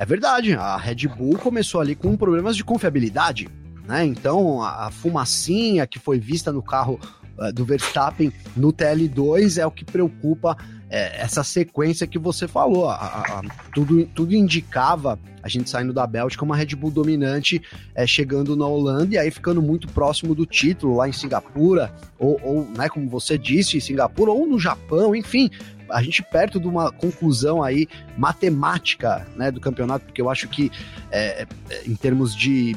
É 0.04 0.06
verdade, 0.06 0.54
a 0.54 0.76
Red 0.76 1.08
Bull 1.08 1.38
começou 1.38 1.80
ali 1.80 1.96
com 1.96 2.18
problemas 2.18 2.58
de 2.58 2.64
confiabilidade, 2.66 3.48
né? 3.88 4.06
Então 4.06 4.62
a, 4.62 4.92
fumacinha 4.92 5.88
que 5.88 5.98
foi 5.98 6.20
vista 6.20 6.52
no 6.52 6.62
carro 6.62 7.00
uh, 7.38 7.54
do 7.54 7.64
Verstappen 7.64 8.30
no 8.54 8.74
TL2 8.74 9.62
é 9.62 9.66
o 9.66 9.72
que 9.72 9.86
preocupa 9.86 10.58
é, 10.90 11.22
essa 11.22 11.42
sequência 11.42 12.06
que 12.06 12.20
você 12.20 12.50
falou. 12.50 12.90
A, 12.90 12.96
a, 12.96 13.42
tudo, 13.74 14.06
tudo 14.08 14.36
indicava 14.36 15.18
a 15.42 15.48
gente 15.48 15.70
saindo 15.70 15.94
da 15.94 16.06
Bélgica 16.06 16.44
uma 16.44 16.56
Red 16.56 16.76
Bull 16.76 16.92
dominante 16.92 17.62
é, 17.96 18.06
chegando 18.06 18.56
na 18.56 18.68
Holanda 18.68 19.16
e 19.16 19.18
aí 19.18 19.32
ficando 19.32 19.62
muito 19.62 19.88
próximo 19.88 20.36
do 20.36 20.46
título 20.46 20.98
lá 20.98 21.08
em 21.08 21.12
Singapura, 21.12 21.94
ou, 22.20 22.40
ou 22.44 22.68
né, 22.78 22.88
como 22.90 23.10
você 23.10 23.38
disse, 23.38 23.78
em 23.78 23.80
Singapura, 23.80 24.32
ou 24.32 24.46
no 24.48 24.60
Japão, 24.60 25.16
enfim, 25.16 25.50
a 25.90 26.02
gente 26.02 26.22
perto 26.24 26.60
de 26.60 26.68
uma 26.68 26.92
conclusão 26.92 27.62
aí 27.64 27.88
matemática 28.18 29.28
né, 29.36 29.52
do 29.52 29.60
campeonato, 29.60 30.06
porque 30.06 30.22
eu 30.22 30.30
acho 30.30 30.48
que 30.48 30.72
é, 31.12 31.46
é, 31.70 31.84
em 31.86 31.96
termos 31.96 32.36
de 32.36 32.76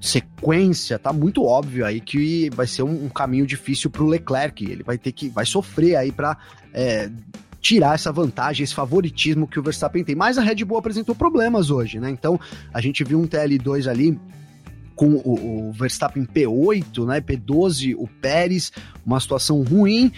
sequência, 0.00 0.98
tá 0.98 1.12
muito 1.12 1.44
óbvio 1.44 1.86
aí 1.86 2.00
que 2.00 2.50
vai 2.50 2.66
ser 2.66 2.82
um, 2.82 3.04
um 3.04 3.08
caminho 3.08 3.46
difícil 3.46 3.88
para 3.88 4.02
o 4.02 4.08
Leclerc. 4.08 4.64
Ele 4.64 4.82
vai 4.82 4.98
ter 4.98 5.12
que 5.12 5.28
vai 5.28 5.46
sofrer 5.46 5.94
aí 5.94 6.10
para 6.10 6.36
é, 6.74 7.08
tirar 7.60 7.94
essa 7.94 8.10
vantagem, 8.10 8.64
esse 8.64 8.74
favoritismo 8.74 9.46
que 9.46 9.60
o 9.60 9.62
Verstappen 9.62 10.02
tem. 10.02 10.16
Mas 10.16 10.36
a 10.36 10.42
Red 10.42 10.64
Bull 10.64 10.78
apresentou 10.78 11.14
problemas 11.14 11.70
hoje, 11.70 12.00
né? 12.00 12.10
Então 12.10 12.38
a 12.74 12.80
gente 12.80 13.04
viu 13.04 13.20
um 13.20 13.28
TL2 13.28 13.88
ali 13.88 14.18
com 14.96 15.14
o, 15.14 15.68
o 15.68 15.72
Verstappen 15.72 16.24
P8, 16.24 17.06
né? 17.06 17.20
P12, 17.20 17.94
o 17.96 18.08
Pérez, 18.08 18.72
uma 19.06 19.20
situação 19.20 19.62
ruim. 19.62 20.12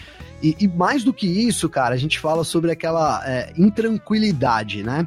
E, 0.44 0.54
e, 0.60 0.68
mais 0.68 1.02
do 1.02 1.10
que 1.10 1.26
isso, 1.26 1.70
cara, 1.70 1.94
a 1.94 1.96
gente 1.96 2.18
fala 2.18 2.44
sobre 2.44 2.70
aquela 2.70 3.22
é, 3.26 3.50
intranquilidade, 3.56 4.82
né? 4.82 5.06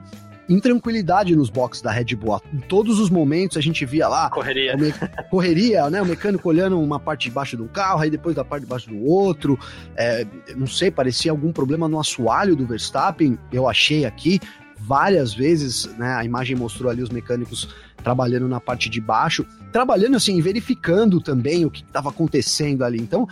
Intranquilidade 0.49 1.35
nos 1.35 1.51
boxes 1.51 1.83
da 1.83 1.91
Red 1.91 2.15
Bull. 2.15 2.41
Em 2.51 2.57
todos 2.57 2.99
os 2.99 3.11
momentos 3.11 3.55
a 3.55 3.61
gente 3.61 3.85
via 3.85 4.07
lá. 4.07 4.31
Correria. 4.31 4.75
Me... 4.75 4.91
Correria, 5.29 5.91
né? 5.91 6.01
O 6.01 6.05
mecânico 6.07 6.49
olhando 6.49 6.79
uma 6.79 6.99
parte 6.99 7.25
de 7.25 7.35
baixo 7.35 7.55
do 7.55 7.67
carro, 7.67 7.99
aí 7.99 8.09
depois 8.09 8.35
da 8.35 8.43
parte 8.43 8.63
de 8.63 8.69
baixo 8.69 8.89
do 8.89 9.05
outro. 9.05 9.59
É, 9.95 10.25
não 10.55 10.65
sei, 10.65 10.89
parecia 10.89 11.29
algum 11.29 11.51
problema 11.51 11.87
no 11.87 11.99
assoalho 11.99 12.55
do 12.55 12.65
Verstappen. 12.65 13.37
Eu 13.53 13.69
achei 13.69 14.05
aqui 14.05 14.39
várias 14.79 15.35
vezes, 15.35 15.85
né? 15.99 16.15
A 16.15 16.25
imagem 16.25 16.55
mostrou 16.55 16.89
ali 16.89 17.03
os 17.03 17.09
mecânicos 17.09 17.75
trabalhando 18.03 18.47
na 18.47 18.59
parte 18.59 18.89
de 18.89 19.01
baixo, 19.01 19.45
trabalhando 19.71 20.15
assim, 20.15 20.41
verificando 20.41 21.21
também 21.21 21.63
o 21.63 21.69
que 21.69 21.83
estava 21.83 22.09
acontecendo 22.09 22.83
ali. 22.83 22.99
Então, 22.99 23.27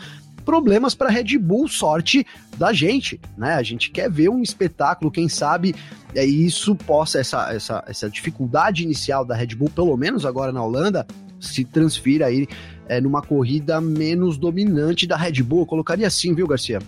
problemas 0.46 0.94
para 0.94 1.10
Red 1.10 1.38
Bull, 1.40 1.68
sorte 1.68 2.25
da 2.58 2.72
gente, 2.72 3.20
né? 3.38 3.56
A 3.56 3.64
gente 3.64 3.90
quer 3.90 4.10
ver 4.10 4.30
um 4.30 4.42
espetáculo, 4.42 5.12
quem 5.12 5.28
sabe 5.28 5.75
é 6.14 6.24
isso 6.24 6.75
possa 6.75 7.20
essa, 7.20 7.52
essa, 7.54 7.84
essa 7.88 8.10
dificuldade 8.10 8.84
inicial 8.84 9.25
da 9.25 9.36
Red 9.36 9.56
Bull, 9.56 9.70
pelo 9.70 9.98
menos 9.98 10.25
agora 10.25 10.52
na 10.52 10.64
Holanda, 10.64 11.06
se 11.40 11.66
transfira 11.66 12.28
aí 12.28 12.48
é, 12.88 13.02
numa 13.02 13.22
corrida 13.22 13.82
menos 13.82 14.38
dominante 14.38 15.06
da 15.06 15.18
Red 15.18 15.44
Bull. 15.44 15.62
Eu 15.62 15.66
colocaria 15.66 16.08
assim, 16.08 16.34
viu, 16.34 16.48
Garcia? 16.48 16.80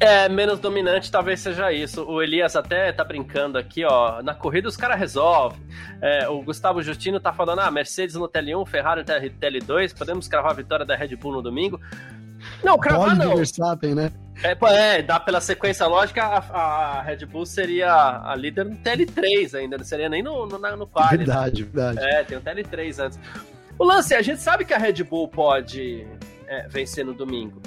É, 0.00 0.28
menos 0.28 0.60
dominante 0.60 1.10
talvez 1.10 1.40
seja 1.40 1.72
isso. 1.72 2.04
O 2.04 2.22
Elias 2.22 2.54
até 2.54 2.92
tá 2.92 3.02
brincando 3.02 3.58
aqui, 3.58 3.84
ó. 3.84 4.22
Na 4.22 4.32
corrida 4.32 4.68
os 4.68 4.76
caras 4.76 4.98
resolvem. 4.98 5.58
É, 6.00 6.28
o 6.28 6.40
Gustavo 6.40 6.80
Justino 6.82 7.18
tá 7.18 7.32
falando, 7.32 7.60
ah, 7.60 7.70
Mercedes 7.70 8.14
no 8.14 8.28
TL1, 8.28 8.66
Ferrari 8.68 9.00
no 9.00 9.06
TL2, 9.06 9.98
podemos 9.98 10.28
cravar 10.28 10.52
a 10.52 10.54
vitória 10.54 10.86
da 10.86 10.94
Red 10.94 11.16
Bull 11.16 11.32
no 11.32 11.42
domingo. 11.42 11.80
Não, 12.62 12.78
cravar 12.78 13.16
Pode 13.16 13.18
não. 13.18 13.36
Verstappen, 13.36 13.94
né? 13.94 14.12
É, 14.42 14.56
é, 14.74 15.02
dá 15.02 15.18
pela 15.18 15.40
sequência 15.40 15.86
lógica, 15.86 16.22
a, 16.22 16.38
a, 16.38 17.02
Red 17.02 17.26
Bull 17.26 17.44
seria 17.44 18.22
a 18.24 18.36
líder 18.36 18.66
no 18.66 18.76
TL3 18.76 19.54
ainda, 19.58 19.76
não 19.76 19.84
seria 19.84 20.08
nem 20.08 20.22
no, 20.22 20.46
no, 20.46 20.76
no 20.76 20.86
quali. 20.86 21.18
Né? 21.18 21.24
Verdade, 21.24 21.64
né? 21.64 21.70
verdade. 21.72 22.06
É, 22.06 22.24
tem 22.24 22.38
um 22.38 22.40
TL3 22.40 23.04
antes. 23.04 23.18
O 23.78 23.84
lance, 23.84 24.14
a 24.14 24.22
gente 24.22 24.40
sabe 24.40 24.64
que 24.64 24.72
a 24.72 24.78
Red 24.78 25.02
Bull 25.04 25.28
pode 25.28 26.06
é, 26.46 26.68
vencer 26.68 27.04
no 27.04 27.14
domingo, 27.14 27.60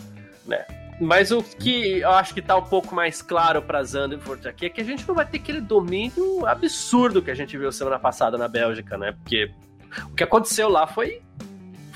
né? 0.45 0.65
Mas 0.99 1.31
o 1.31 1.41
que 1.41 1.99
eu 1.99 2.11
acho 2.11 2.33
que 2.33 2.41
tá 2.41 2.55
um 2.55 2.63
pouco 2.63 2.93
mais 2.93 3.23
claro 3.23 3.61
pra 3.61 3.83
Zandvoort 3.83 4.47
aqui 4.47 4.67
é 4.67 4.69
que 4.69 4.81
a 4.81 4.83
gente 4.83 5.05
não 5.07 5.15
vai 5.15 5.25
ter 5.25 5.39
aquele 5.39 5.59
domínio 5.59 6.45
absurdo 6.45 7.23
que 7.23 7.31
a 7.31 7.33
gente 7.33 7.57
viu 7.57 7.71
semana 7.71 7.97
passada 7.97 8.37
na 8.37 8.47
Bélgica, 8.47 8.97
né? 8.99 9.11
Porque 9.11 9.51
o 10.05 10.13
que 10.13 10.23
aconteceu 10.23 10.69
lá 10.69 10.85
foi 10.85 11.21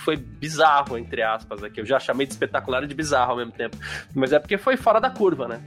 foi 0.06 0.16
bizarro, 0.16 0.98
entre 0.98 1.24
aspas, 1.24 1.64
aqui. 1.64 1.82
Eu 1.82 1.86
já 1.86 2.00
chamei 2.00 2.28
de 2.28 2.34
espetacular 2.34 2.84
e 2.84 2.88
de 2.88 2.94
bizarro 2.94 3.32
ao 3.32 3.38
mesmo 3.38 3.52
tempo. 3.52 3.76
Mas 4.14 4.32
é 4.32 4.40
porque 4.40 4.58
foi 4.58 4.78
fora 4.78 5.02
da 5.02 5.10
curva, 5.10 5.48
né? 5.48 5.62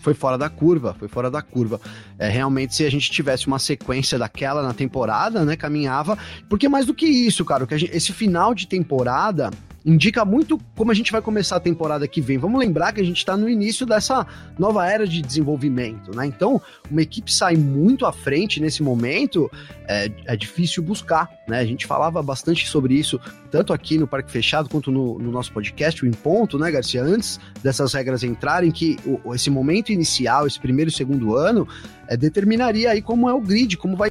foi 0.00 0.14
fora 0.14 0.38
da 0.38 0.48
curva, 0.48 0.94
foi 0.94 1.08
fora 1.08 1.30
da 1.30 1.42
curva. 1.42 1.80
É, 2.18 2.28
realmente, 2.28 2.74
se 2.74 2.84
a 2.84 2.90
gente 2.90 3.10
tivesse 3.10 3.46
uma 3.46 3.58
sequência 3.58 4.18
daquela 4.18 4.62
na 4.62 4.72
temporada, 4.72 5.44
né, 5.44 5.56
caminhava. 5.56 6.16
Porque 6.48 6.68
mais 6.68 6.86
do 6.86 6.94
que 6.94 7.04
isso, 7.04 7.44
cara, 7.44 7.66
que 7.66 7.76
gente, 7.76 7.94
esse 7.94 8.12
final 8.12 8.54
de 8.54 8.66
temporada 8.66 9.50
indica 9.84 10.24
muito 10.24 10.58
como 10.74 10.90
a 10.90 10.94
gente 10.94 11.12
vai 11.12 11.22
começar 11.22 11.56
a 11.56 11.60
temporada 11.60 12.06
que 12.06 12.20
vem. 12.20 12.38
Vamos 12.38 12.58
lembrar 12.58 12.92
que 12.92 13.00
a 13.00 13.04
gente 13.04 13.18
está 13.18 13.36
no 13.36 13.48
início 13.48 13.86
dessa 13.86 14.26
nova 14.58 14.86
era 14.88 15.06
de 15.06 15.22
desenvolvimento, 15.22 16.14
né? 16.14 16.26
Então, 16.26 16.60
uma 16.90 17.02
equipe 17.02 17.32
sai 17.32 17.56
muito 17.56 18.04
à 18.06 18.12
frente 18.12 18.60
nesse 18.60 18.82
momento, 18.82 19.50
é, 19.86 20.10
é 20.26 20.36
difícil 20.36 20.82
buscar, 20.82 21.28
né? 21.48 21.58
A 21.60 21.64
gente 21.64 21.86
falava 21.86 22.22
bastante 22.22 22.68
sobre 22.68 22.94
isso, 22.94 23.20
tanto 23.50 23.72
aqui 23.72 23.98
no 23.98 24.06
Parque 24.06 24.30
Fechado 24.30 24.68
quanto 24.68 24.90
no, 24.90 25.18
no 25.18 25.30
nosso 25.30 25.52
podcast, 25.52 26.04
o 26.04 26.08
Em 26.08 26.12
Ponto, 26.12 26.58
né, 26.58 26.70
Garcia? 26.70 27.02
Antes 27.02 27.40
dessas 27.62 27.92
regras 27.92 28.22
entrarem, 28.22 28.70
que 28.70 28.96
o, 29.06 29.34
esse 29.34 29.50
momento 29.50 29.90
inicial, 29.90 30.46
esse 30.46 30.60
primeiro 30.60 30.90
e 30.90 30.94
segundo 30.94 31.36
ano, 31.36 31.66
é, 32.06 32.16
determinaria 32.16 32.90
aí 32.90 33.00
como 33.00 33.28
é 33.28 33.32
o 33.32 33.40
grid, 33.40 33.76
como 33.76 33.96
vai 33.96 34.10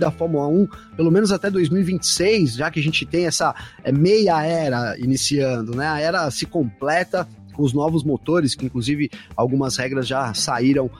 da 0.00 0.10
Fórmula 0.10 0.48
1, 0.48 0.66
pelo 0.96 1.10
menos 1.10 1.30
até 1.30 1.50
2026, 1.50 2.54
já 2.54 2.70
que 2.70 2.80
a 2.80 2.82
gente 2.82 3.06
tem 3.06 3.26
essa 3.26 3.54
é, 3.84 3.92
meia 3.92 4.42
era 4.44 4.98
iniciando, 4.98 5.76
né? 5.76 5.86
A 5.86 6.00
era 6.00 6.30
se 6.30 6.46
completa 6.46 7.28
com 7.52 7.62
os 7.62 7.72
novos 7.72 8.02
motores, 8.02 8.54
que 8.54 8.66
inclusive 8.66 9.10
algumas 9.36 9.76
regras 9.76 10.06
já 10.06 10.32
saíram 10.34 10.90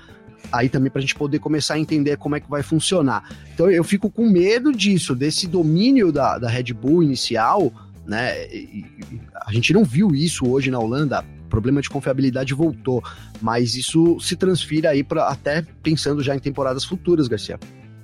aí 0.52 0.68
também 0.68 0.90
para 0.90 0.98
a 0.98 1.02
gente 1.02 1.14
poder 1.14 1.38
começar 1.38 1.74
a 1.74 1.78
entender 1.78 2.16
como 2.16 2.36
é 2.36 2.40
que 2.40 2.50
vai 2.50 2.62
funcionar. 2.62 3.28
Então 3.54 3.70
eu 3.70 3.84
fico 3.84 4.10
com 4.10 4.28
medo 4.28 4.72
disso, 4.72 5.14
desse 5.14 5.46
domínio 5.46 6.12
da, 6.12 6.38
da 6.38 6.48
Red 6.48 6.72
Bull 6.72 7.02
inicial, 7.02 7.72
né? 8.06 8.46
E, 8.46 8.84
a 9.46 9.52
gente 9.52 9.72
não 9.72 9.84
viu 9.84 10.14
isso 10.14 10.46
hoje 10.48 10.70
na 10.70 10.78
Holanda. 10.78 11.24
Problema 11.48 11.82
de 11.82 11.90
confiabilidade 11.90 12.54
voltou, 12.54 13.02
mas 13.40 13.74
isso 13.74 14.20
se 14.20 14.36
transfira 14.36 14.90
aí 14.90 15.02
para 15.02 15.26
até 15.28 15.62
pensando 15.82 16.22
já 16.22 16.34
em 16.34 16.38
temporadas 16.38 16.84
futuras, 16.84 17.26
Garcia. 17.26 17.58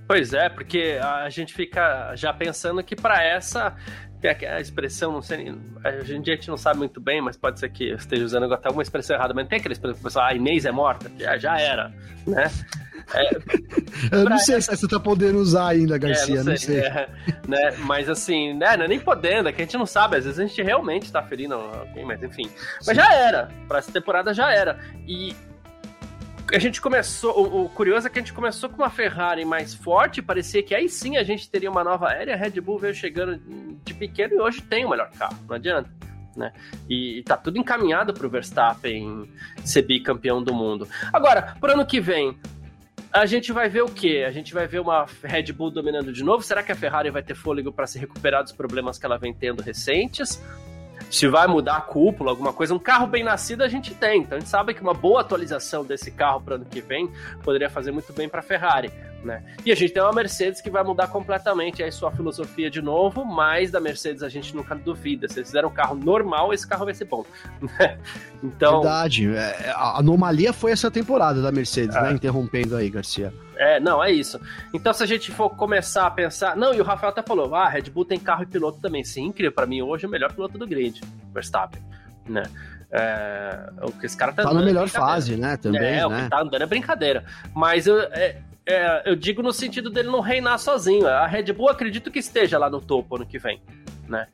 Pois 0.06 0.32
é, 0.32 0.48
porque 0.48 0.98
a 1.02 1.28
gente 1.28 1.52
fica 1.52 2.14
já 2.14 2.32
pensando 2.32 2.82
que 2.82 2.94
para 2.94 3.22
essa 3.22 3.74
a 4.48 4.60
expressão, 4.60 5.12
não 5.12 5.22
sei, 5.22 5.54
hoje 6.00 6.16
em 6.16 6.20
dia 6.20 6.34
a 6.34 6.36
gente 6.36 6.48
não 6.48 6.56
sabe 6.56 6.78
muito 6.78 7.00
bem, 7.00 7.20
mas 7.20 7.36
pode 7.36 7.60
ser 7.60 7.68
que 7.68 7.90
eu 7.90 7.96
esteja 7.96 8.24
usando 8.24 8.52
até 8.52 8.66
alguma 8.66 8.82
expressão 8.82 9.14
errada, 9.14 9.32
mas 9.32 9.46
tem 9.46 9.58
aquela 9.58 9.72
expressão 9.72 10.02
pessoal, 10.02 10.26
ah, 10.26 10.34
Inês 10.34 10.64
é 10.64 10.72
morta, 10.72 11.08
já, 11.16 11.38
já 11.38 11.60
era, 11.60 11.92
né? 12.26 12.50
É, 13.14 13.30
eu 14.10 14.24
não 14.28 14.38
sei 14.38 14.56
essa... 14.56 14.74
se 14.74 14.80
você 14.80 14.88
tá 14.88 14.98
podendo 14.98 15.38
usar 15.38 15.68
ainda, 15.68 15.96
Garcia, 15.96 16.40
é, 16.40 16.42
não 16.42 16.56
sei. 16.56 16.76
Não 16.76 16.82
sei. 16.82 16.90
É, 16.90 17.08
né? 17.46 17.76
Mas 17.78 18.08
assim, 18.08 18.52
né, 18.54 18.76
não 18.76 18.86
é 18.86 18.88
nem 18.88 18.98
podendo, 18.98 19.48
é 19.48 19.52
que 19.52 19.62
a 19.62 19.64
gente 19.64 19.76
não 19.76 19.86
sabe, 19.86 20.16
às 20.16 20.24
vezes 20.24 20.40
a 20.40 20.46
gente 20.46 20.60
realmente 20.60 21.12
tá 21.12 21.22
ferindo 21.22 21.54
alguém, 21.54 22.04
mas 22.04 22.20
enfim. 22.22 22.50
Mas 22.78 22.86
Sim. 22.86 22.94
já 22.94 23.14
era, 23.14 23.48
para 23.68 23.78
essa 23.78 23.92
temporada 23.92 24.34
já 24.34 24.52
era. 24.52 24.78
E 25.06 25.36
a 26.52 26.58
gente 26.58 26.80
começou. 26.80 27.32
O, 27.38 27.64
o, 27.64 27.68
curioso 27.68 28.06
é 28.06 28.10
que 28.10 28.18
a 28.18 28.22
gente 28.22 28.32
começou 28.32 28.68
com 28.68 28.76
uma 28.76 28.90
Ferrari 28.90 29.44
mais 29.44 29.74
forte, 29.74 30.22
parecia 30.22 30.62
que 30.62 30.74
aí 30.74 30.88
sim 30.88 31.16
a 31.16 31.22
gente 31.22 31.48
teria 31.50 31.70
uma 31.70 31.82
nova 31.82 32.12
era. 32.12 32.34
A 32.34 32.36
Red 32.36 32.60
Bull 32.60 32.78
veio 32.78 32.94
chegando 32.94 33.40
de 33.84 33.94
pequeno 33.94 34.34
e 34.34 34.40
hoje 34.40 34.62
tem 34.62 34.84
o 34.84 34.90
melhor 34.90 35.10
carro, 35.10 35.38
não 35.48 35.56
adianta. 35.56 35.90
Né? 36.36 36.52
E, 36.88 37.18
e 37.18 37.22
tá 37.22 37.36
tudo 37.36 37.58
encaminhado 37.58 38.12
para 38.12 38.26
o 38.26 38.30
Verstappen 38.30 39.28
ser 39.64 39.82
bicampeão 39.82 40.42
do 40.42 40.54
mundo. 40.54 40.86
Agora, 41.12 41.56
pro 41.58 41.72
ano 41.72 41.86
que 41.86 41.98
vem, 41.98 42.38
a 43.10 43.24
gente 43.24 43.52
vai 43.52 43.68
ver 43.68 43.82
o 43.82 43.88
quê? 43.88 44.24
A 44.26 44.30
gente 44.30 44.52
vai 44.52 44.66
ver 44.66 44.80
uma 44.80 45.06
Red 45.22 45.50
Bull 45.52 45.70
dominando 45.70 46.12
de 46.12 46.22
novo? 46.22 46.42
Será 46.42 46.62
que 46.62 46.70
a 46.70 46.76
Ferrari 46.76 47.10
vai 47.10 47.22
ter 47.22 47.34
fôlego 47.34 47.72
para 47.72 47.86
se 47.86 47.98
recuperar 47.98 48.42
dos 48.42 48.52
problemas 48.52 48.98
que 48.98 49.06
ela 49.06 49.16
vem 49.16 49.32
tendo 49.32 49.62
recentes? 49.62 50.42
Se 51.10 51.28
vai 51.28 51.46
mudar 51.46 51.76
a 51.76 51.80
cúpula, 51.80 52.30
alguma 52.30 52.52
coisa. 52.52 52.74
Um 52.74 52.78
carro 52.78 53.06
bem 53.06 53.22
nascido 53.22 53.62
a 53.62 53.68
gente 53.68 53.94
tem, 53.94 54.22
então 54.22 54.36
a 54.36 54.40
gente 54.40 54.48
sabe 54.48 54.74
que 54.74 54.82
uma 54.82 54.94
boa 54.94 55.20
atualização 55.20 55.84
desse 55.84 56.10
carro 56.10 56.40
para 56.40 56.52
o 56.52 56.54
ano 56.56 56.64
que 56.64 56.80
vem 56.80 57.10
poderia 57.42 57.70
fazer 57.70 57.90
muito 57.92 58.12
bem 58.12 58.28
para 58.28 58.40
a 58.40 58.42
Ferrari. 58.42 58.90
Né? 59.24 59.42
E 59.64 59.72
a 59.72 59.74
gente 59.74 59.92
tem 59.92 60.02
uma 60.02 60.12
Mercedes 60.12 60.60
que 60.60 60.70
vai 60.70 60.84
mudar 60.84 61.08
completamente 61.08 61.82
a 61.82 61.90
sua 61.90 62.12
filosofia 62.12 62.70
de 62.70 62.80
novo, 62.80 63.24
mas 63.24 63.72
da 63.72 63.80
Mercedes 63.80 64.22
a 64.22 64.28
gente 64.28 64.54
nunca 64.54 64.74
duvida. 64.74 65.26
Se 65.26 65.40
eles 65.40 65.48
fizeram 65.48 65.68
um 65.68 65.72
carro 65.72 65.96
normal, 65.96 66.54
esse 66.54 66.66
carro 66.66 66.84
vai 66.84 66.94
ser 66.94 67.06
bom. 67.06 67.24
Né? 67.78 67.98
então... 68.42 68.80
Verdade. 68.80 69.34
É, 69.34 69.72
a 69.74 69.98
anomalia 69.98 70.52
foi 70.52 70.70
essa 70.70 70.90
temporada 70.90 71.42
da 71.42 71.50
Mercedes, 71.50 71.96
né? 71.96 72.00
é. 72.00 72.04
né? 72.04 72.12
Interrompendo 72.12 72.76
aí, 72.76 72.88
Garcia. 72.88 73.32
É, 73.56 73.80
não, 73.80 74.02
é 74.02 74.10
isso. 74.12 74.40
Então, 74.72 74.92
se 74.92 75.02
a 75.02 75.06
gente 75.06 75.32
for 75.32 75.50
começar 75.50 76.06
a 76.06 76.10
pensar. 76.10 76.56
Não, 76.56 76.74
e 76.74 76.80
o 76.80 76.84
Rafael 76.84 77.10
até 77.10 77.22
falou: 77.22 77.54
ah, 77.54 77.68
Red 77.68 77.90
Bull 77.90 78.04
tem 78.04 78.18
carro 78.18 78.42
e 78.42 78.46
piloto 78.46 78.80
também. 78.80 79.02
Sim, 79.04 79.26
incrível. 79.26 79.52
Pra 79.52 79.66
mim, 79.66 79.82
hoje, 79.82 80.04
é 80.04 80.08
o 80.08 80.10
melhor 80.10 80.32
piloto 80.32 80.58
do 80.58 80.66
grid, 80.66 81.00
Verstappen. 81.32 81.82
Né? 82.28 82.44
É, 82.90 83.70
esse 84.02 84.16
cara 84.16 84.32
tá, 84.32 84.44
tá 84.44 84.54
na 84.54 84.62
melhor 84.62 84.88
fase, 84.88 85.36
né? 85.36 85.56
Também. 85.56 85.82
É, 85.82 85.96
né? 85.96 86.06
o 86.06 86.22
que 86.24 86.30
tá 86.30 86.40
andando 86.40 86.62
é 86.62 86.66
brincadeira. 86.66 87.24
Mas 87.54 87.86
eu, 87.86 88.00
é, 88.00 88.38
é, 88.66 89.02
eu 89.04 89.16
digo 89.16 89.42
no 89.42 89.52
sentido 89.52 89.90
dele 89.90 90.08
não 90.08 90.20
reinar 90.20 90.58
sozinho. 90.58 91.06
A 91.06 91.26
Red 91.26 91.52
Bull 91.52 91.68
acredito 91.68 92.10
que 92.10 92.18
esteja 92.18 92.58
lá 92.58 92.70
no 92.70 92.80
topo 92.80 93.16
ano 93.16 93.26
que 93.26 93.38
vem, 93.38 93.60
né? 94.08 94.26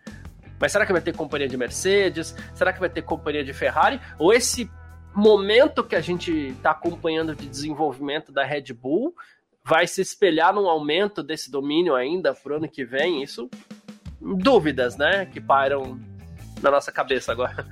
Mas 0.59 0.71
será 0.71 0.87
que 0.87 0.93
vai 0.93 1.01
ter 1.01 1.15
companhia 1.15 1.49
de 1.49 1.57
Mercedes? 1.57 2.37
Será 2.55 2.73
que 2.73 2.79
vai 2.79 2.89
ter 2.89 3.03
companhia 3.03 3.43
de 3.43 3.53
Ferrari? 3.53 4.01
Ou 4.17 4.33
esse 4.33 4.71
momento 5.15 5.85
que 5.85 5.97
a 5.97 6.01
gente 6.01 6.33
está 6.49 6.71
acompanhando 6.71 7.35
de 7.35 7.49
desenvolvimento 7.49 8.33
da 8.33 8.45
Red 8.45 8.73
Bull 8.73 9.15
vai 9.65 9.87
se 9.87 10.01
espelhar 10.01 10.55
num 10.55 10.69
aumento 10.69 11.23
desse 11.23 11.51
domínio 11.51 11.95
ainda 11.95 12.35
pro 12.35 12.57
ano 12.57 12.69
que 12.69 12.85
vem? 12.85 13.23
Isso, 13.23 13.49
dúvidas, 14.21 14.97
né? 14.97 15.27
Que 15.27 15.41
pairam 15.41 16.01
na 16.61 16.71
nossa 16.71 16.91
cabeça 16.91 17.33
agora. 17.33 17.67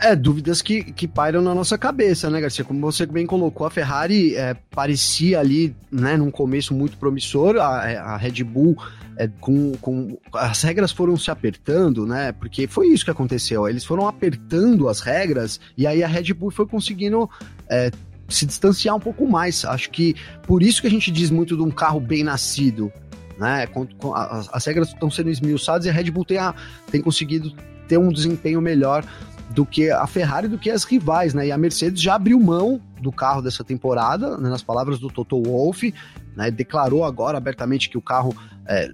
É, 0.00 0.14
dúvidas 0.14 0.60
que, 0.60 0.84
que 0.92 1.08
pairam 1.08 1.40
na 1.40 1.54
nossa 1.54 1.78
cabeça, 1.78 2.28
né, 2.28 2.40
Garcia? 2.40 2.64
Como 2.64 2.80
você 2.80 3.06
bem 3.06 3.26
colocou, 3.26 3.66
a 3.66 3.70
Ferrari 3.70 4.34
é, 4.34 4.54
parecia 4.70 5.40
ali, 5.40 5.74
né, 5.90 6.18
num 6.18 6.30
começo 6.30 6.74
muito 6.74 6.98
promissor, 6.98 7.56
a, 7.56 7.80
a 8.12 8.16
Red 8.16 8.44
Bull 8.44 8.76
é, 9.16 9.28
com, 9.40 9.72
com 9.80 10.18
as 10.34 10.62
regras 10.62 10.92
foram 10.92 11.16
se 11.16 11.30
apertando, 11.30 12.06
né? 12.06 12.32
Porque 12.32 12.66
foi 12.66 12.88
isso 12.88 13.04
que 13.04 13.10
aconteceu. 13.10 13.68
Eles 13.68 13.84
foram 13.84 14.06
apertando 14.06 14.88
as 14.88 15.00
regras 15.00 15.58
e 15.76 15.86
aí 15.86 16.02
a 16.04 16.08
Red 16.08 16.34
Bull 16.34 16.50
foi 16.50 16.66
conseguindo 16.66 17.28
é, 17.68 17.90
se 18.28 18.44
distanciar 18.44 18.94
um 18.94 19.00
pouco 19.00 19.26
mais. 19.26 19.64
Acho 19.64 19.90
que 19.90 20.14
por 20.46 20.62
isso 20.62 20.80
que 20.80 20.86
a 20.86 20.90
gente 20.90 21.10
diz 21.10 21.30
muito 21.30 21.56
de 21.56 21.62
um 21.62 21.70
carro 21.70 22.00
bem 22.00 22.22
nascido, 22.22 22.92
né? 23.38 23.66
Com, 23.66 23.86
com, 23.86 24.14
as, 24.14 24.48
as, 24.52 24.64
regras 24.66 24.88
estão 24.88 25.10
sendo 25.10 25.30
esmiuçadas 25.30 25.86
e 25.86 25.90
a 25.90 25.92
Red 25.92 26.10
Bull 26.10 26.24
tem, 26.24 26.38
a, 26.38 26.54
tem 26.90 27.00
conseguido 27.00 27.54
ter 27.88 27.98
um 27.98 28.12
desempenho 28.12 28.60
melhor 28.60 29.04
do 29.50 29.64
que 29.64 29.90
a 29.90 30.06
Ferrari, 30.06 30.48
do 30.48 30.58
que 30.58 30.70
as 30.70 30.84
rivais, 30.84 31.32
né? 31.32 31.46
E 31.46 31.52
a 31.52 31.58
Mercedes 31.58 32.02
já 32.02 32.16
abriu 32.16 32.38
mão 32.38 32.80
do 33.00 33.12
carro 33.12 33.40
dessa 33.40 33.62
temporada, 33.62 34.36
né? 34.36 34.50
nas 34.50 34.62
palavras 34.62 34.98
do 34.98 35.08
Toto 35.08 35.40
Wolff, 35.42 35.94
né? 36.36 36.50
Declarou 36.50 37.04
agora 37.04 37.38
abertamente 37.38 37.88
que 37.88 37.96
o 37.96 38.02
carro 38.02 38.36
é, 38.68 38.90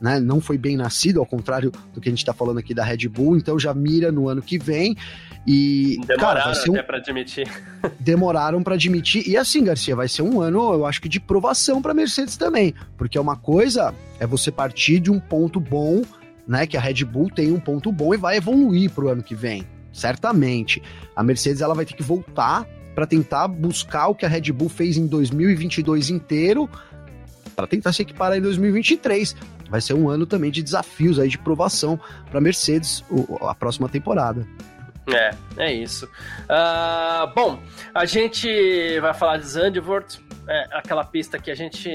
né, 0.00 0.20
não 0.20 0.40
foi 0.40 0.58
bem 0.58 0.76
nascido, 0.76 1.20
ao 1.20 1.26
contrário 1.26 1.72
do 1.92 2.00
que 2.00 2.08
a 2.08 2.12
gente 2.12 2.18
está 2.18 2.34
falando 2.34 2.58
aqui 2.58 2.74
da 2.74 2.84
Red 2.84 3.08
Bull, 3.08 3.36
então 3.36 3.58
já 3.58 3.72
mira 3.72 4.12
no 4.12 4.28
ano 4.28 4.42
que 4.42 4.58
vem. 4.58 4.96
E, 5.46 5.98
Demoraram 6.06 6.52
cara, 6.52 6.62
um... 6.68 6.72
até 6.72 6.82
para 6.82 6.98
admitir. 6.98 7.48
Demoraram 8.00 8.62
para 8.62 8.74
admitir. 8.74 9.28
E 9.28 9.36
assim, 9.36 9.64
Garcia, 9.64 9.94
vai 9.94 10.08
ser 10.08 10.22
um 10.22 10.40
ano, 10.40 10.72
eu 10.72 10.86
acho 10.86 11.00
que 11.00 11.08
de 11.08 11.20
provação 11.20 11.80
para 11.80 11.94
Mercedes 11.94 12.36
também. 12.36 12.74
Porque 12.96 13.18
uma 13.18 13.36
coisa 13.36 13.94
é 14.18 14.26
você 14.26 14.50
partir 14.50 15.00
de 15.00 15.10
um 15.10 15.20
ponto 15.20 15.60
bom, 15.60 16.02
né? 16.46 16.66
Que 16.66 16.76
a 16.76 16.80
Red 16.80 17.04
Bull 17.04 17.30
tem 17.30 17.52
um 17.52 17.60
ponto 17.60 17.92
bom 17.92 18.14
e 18.14 18.16
vai 18.16 18.36
evoluir 18.36 18.90
para 18.90 19.04
o 19.04 19.08
ano 19.08 19.22
que 19.22 19.34
vem. 19.34 19.66
Certamente. 19.92 20.82
A 21.14 21.22
Mercedes 21.22 21.60
ela 21.60 21.74
vai 21.74 21.84
ter 21.84 21.94
que 21.94 22.02
voltar 22.02 22.66
para 22.94 23.06
tentar 23.06 23.48
buscar 23.48 24.08
o 24.08 24.14
que 24.14 24.24
a 24.24 24.28
Red 24.28 24.52
Bull 24.52 24.68
fez 24.68 24.96
em 24.96 25.06
2022 25.06 26.10
inteiro, 26.10 26.70
para 27.54 27.66
tentar 27.66 27.92
se 27.92 28.02
equiparar 28.02 28.36
em 28.36 28.40
2023. 28.40 29.36
Vai 29.68 29.80
ser 29.80 29.94
um 29.94 30.08
ano 30.08 30.26
também 30.26 30.50
de 30.50 30.62
desafios 30.62 31.18
aí 31.18 31.28
de 31.28 31.38
provação 31.38 31.98
para 32.30 32.40
Mercedes 32.40 33.04
a 33.42 33.54
próxima 33.54 33.88
temporada. 33.88 34.46
É, 35.06 35.30
é 35.58 35.72
isso. 35.72 36.06
Uh, 36.44 37.34
bom, 37.34 37.60
a 37.94 38.04
gente 38.06 38.98
vai 39.00 39.12
falar 39.12 39.36
de 39.36 39.46
Zandvoort, 39.46 40.18
é 40.48 40.68
aquela 40.72 41.04
pista 41.04 41.38
que 41.38 41.50
a 41.50 41.54
gente 41.54 41.90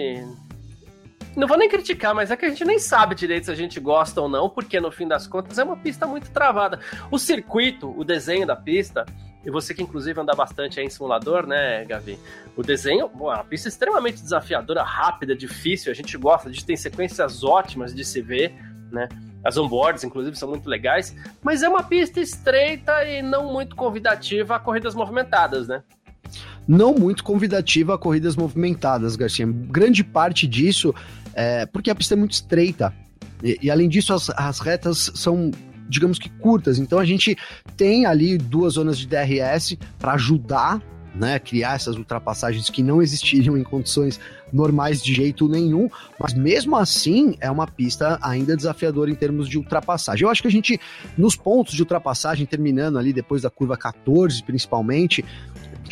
não 1.40 1.48
vou 1.48 1.58
nem 1.58 1.70
criticar, 1.70 2.14
mas 2.14 2.30
é 2.32 2.36
que 2.36 2.46
a 2.46 2.50
gente 2.50 2.66
nem 2.66 2.78
sabe 2.78 3.16
direito 3.16 3.46
se 3.46 3.52
a 3.52 3.56
gente 3.56 3.80
gosta 3.80 4.22
ou 4.22 4.28
não, 4.28 4.50
porque 4.50 4.80
no 4.80 4.92
fim 4.92 5.08
das 5.08 5.26
contas 5.26 5.58
é 5.58 5.64
uma 5.64 5.78
pista 5.78 6.06
muito 6.06 6.30
travada. 6.32 6.80
O 7.10 7.18
circuito, 7.18 7.98
o 7.98 8.04
desenho 8.04 8.46
da 8.46 8.58
pista, 8.58 9.06
e 9.46 9.50
você 9.50 9.74
que 9.74 9.82
inclusive 9.82 10.20
anda 10.20 10.36
bastante 10.36 10.82
aí 10.82 10.86
em 10.86 10.90
simulador, 10.90 11.48
né, 11.48 11.86
Gavi? 11.86 12.20
O 12.58 12.62
desenho, 12.62 13.02
é 13.02 13.06
uma 13.06 13.44
pista 13.46 13.70
extremamente 13.70 14.22
desafiadora, 14.22 14.84
rápida, 14.84 15.34
difícil, 15.34 15.90
a 15.92 15.96
gente 15.96 16.18
gosta, 16.18 16.50
a 16.50 16.52
gente 16.52 16.66
tem 16.66 16.76
sequências 16.76 17.42
ótimas 17.42 17.96
de 17.96 18.04
se 18.04 18.22
ver, 18.22 18.54
né? 18.92 19.08
As 19.42 19.56
onboards, 19.58 20.04
inclusive, 20.04 20.36
são 20.36 20.50
muito 20.50 20.70
legais, 20.70 21.16
mas 21.42 21.64
é 21.64 21.70
uma 21.70 21.82
pista 21.82 22.20
estreita 22.20 23.06
e 23.06 23.22
não 23.22 23.54
muito 23.54 23.78
convidativa 23.78 24.58
a 24.58 24.60
corridas 24.60 24.94
movimentadas, 24.94 25.70
né? 25.70 25.82
Não 26.68 26.94
muito 26.94 27.24
convidativa 27.24 27.96
a 27.96 27.98
corridas 27.98 28.36
movimentadas, 28.36 29.16
Garcia. 29.16 29.48
Grande 29.48 30.04
parte 30.04 30.46
disso 30.46 30.94
é 31.34 31.66
porque 31.66 31.90
a 31.90 31.96
pista 31.96 32.14
é 32.14 32.18
muito 32.18 32.34
estreita. 32.34 32.94
E, 33.44 33.58
e 33.64 33.72
além 33.72 33.88
disso, 33.88 34.14
as, 34.14 34.30
as 34.32 34.60
retas 34.60 35.12
são 35.16 35.52
digamos 35.88 36.20
que 36.20 36.30
curtas. 36.30 36.78
Então 36.78 37.00
a 37.00 37.06
gente 37.06 37.36
tem 37.76 38.06
ali 38.06 38.38
duas 38.38 38.74
zonas 38.74 38.98
de 38.98 39.08
DRS 39.08 39.76
para 39.98 40.14
ajudar 40.14 40.80
né, 41.14 41.40
criar 41.40 41.76
essas 41.76 41.96
ultrapassagens 41.96 42.70
que 42.70 42.84
não 42.84 43.02
existiriam 43.02 43.58
em 43.58 43.64
condições 43.64 44.20
normais 44.54 45.02
de 45.02 45.14
jeito 45.14 45.48
nenhum, 45.48 45.90
mas 46.20 46.34
mesmo 46.34 46.76
assim 46.76 47.36
é 47.40 47.50
uma 47.50 47.68
pista 47.68 48.18
ainda 48.22 48.56
desafiadora 48.56 49.12
em 49.12 49.16
termos 49.16 49.50
de 49.50 49.58
ultrapassagem. 49.58 50.24
Eu 50.24 50.30
acho 50.30 50.42
que 50.42 50.48
a 50.48 50.52
gente, 50.52 50.80
nos 51.18 51.36
pontos 51.36 51.74
de 51.74 51.82
ultrapassagem, 51.82 52.46
terminando 52.46 52.98
ali 52.98 53.12
depois 53.12 53.42
da 53.42 53.50
curva 53.50 53.76
14, 53.76 54.42
principalmente, 54.44 55.26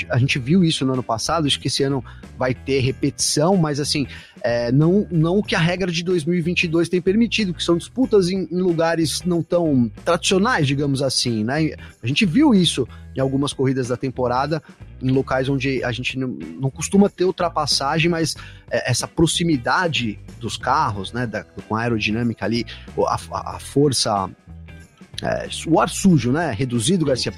a 0.09 0.17
gente 0.17 0.37
viu 0.37 0.63
isso 0.63 0.85
no 0.85 0.93
ano 0.93 1.03
passado, 1.03 1.47
acho 1.47 1.59
que 1.59 1.67
esse 1.67 1.83
ano 1.83 2.03
vai 2.37 2.53
ter 2.53 2.79
repetição, 2.79 3.55
mas 3.55 3.79
assim, 3.79 4.05
é, 4.41 4.71
não, 4.71 5.07
não 5.09 5.41
que 5.41 5.55
a 5.55 5.59
regra 5.59 5.91
de 5.91 6.03
2022 6.03 6.89
tem 6.89 7.01
permitido, 7.01 7.53
que 7.53 7.63
são 7.63 7.77
disputas 7.77 8.29
em, 8.29 8.47
em, 8.51 8.61
lugares 8.61 9.21
não 9.23 9.41
tão 9.41 9.91
tradicionais, 10.05 10.67
digamos 10.67 11.01
assim, 11.01 11.43
né? 11.43 11.71
A 12.01 12.07
gente 12.07 12.25
viu 12.25 12.53
isso 12.53 12.87
em 13.15 13.19
algumas 13.19 13.51
corridas 13.51 13.87
da 13.87 13.97
temporada, 13.97 14.61
em 15.01 15.09
locais 15.09 15.49
onde 15.49 15.83
a 15.83 15.91
gente 15.91 16.17
não, 16.17 16.27
não 16.59 16.69
costuma 16.69 17.09
ter 17.09 17.25
ultrapassagem, 17.25 18.09
mas 18.09 18.35
é, 18.69 18.89
essa 18.89 19.07
proximidade 19.07 20.19
dos 20.39 20.55
carros, 20.55 21.11
né, 21.11 21.25
da, 21.25 21.43
com 21.43 21.75
a 21.75 21.81
aerodinâmica 21.81 22.45
ali, 22.45 22.65
a, 23.07 23.55
a 23.55 23.59
força 23.59 24.29
é, 25.21 25.47
o 25.65 25.79
ar 25.79 25.89
sujo, 25.89 26.31
né? 26.31 26.51
Reduzido, 26.51 27.05
Garcia, 27.05 27.33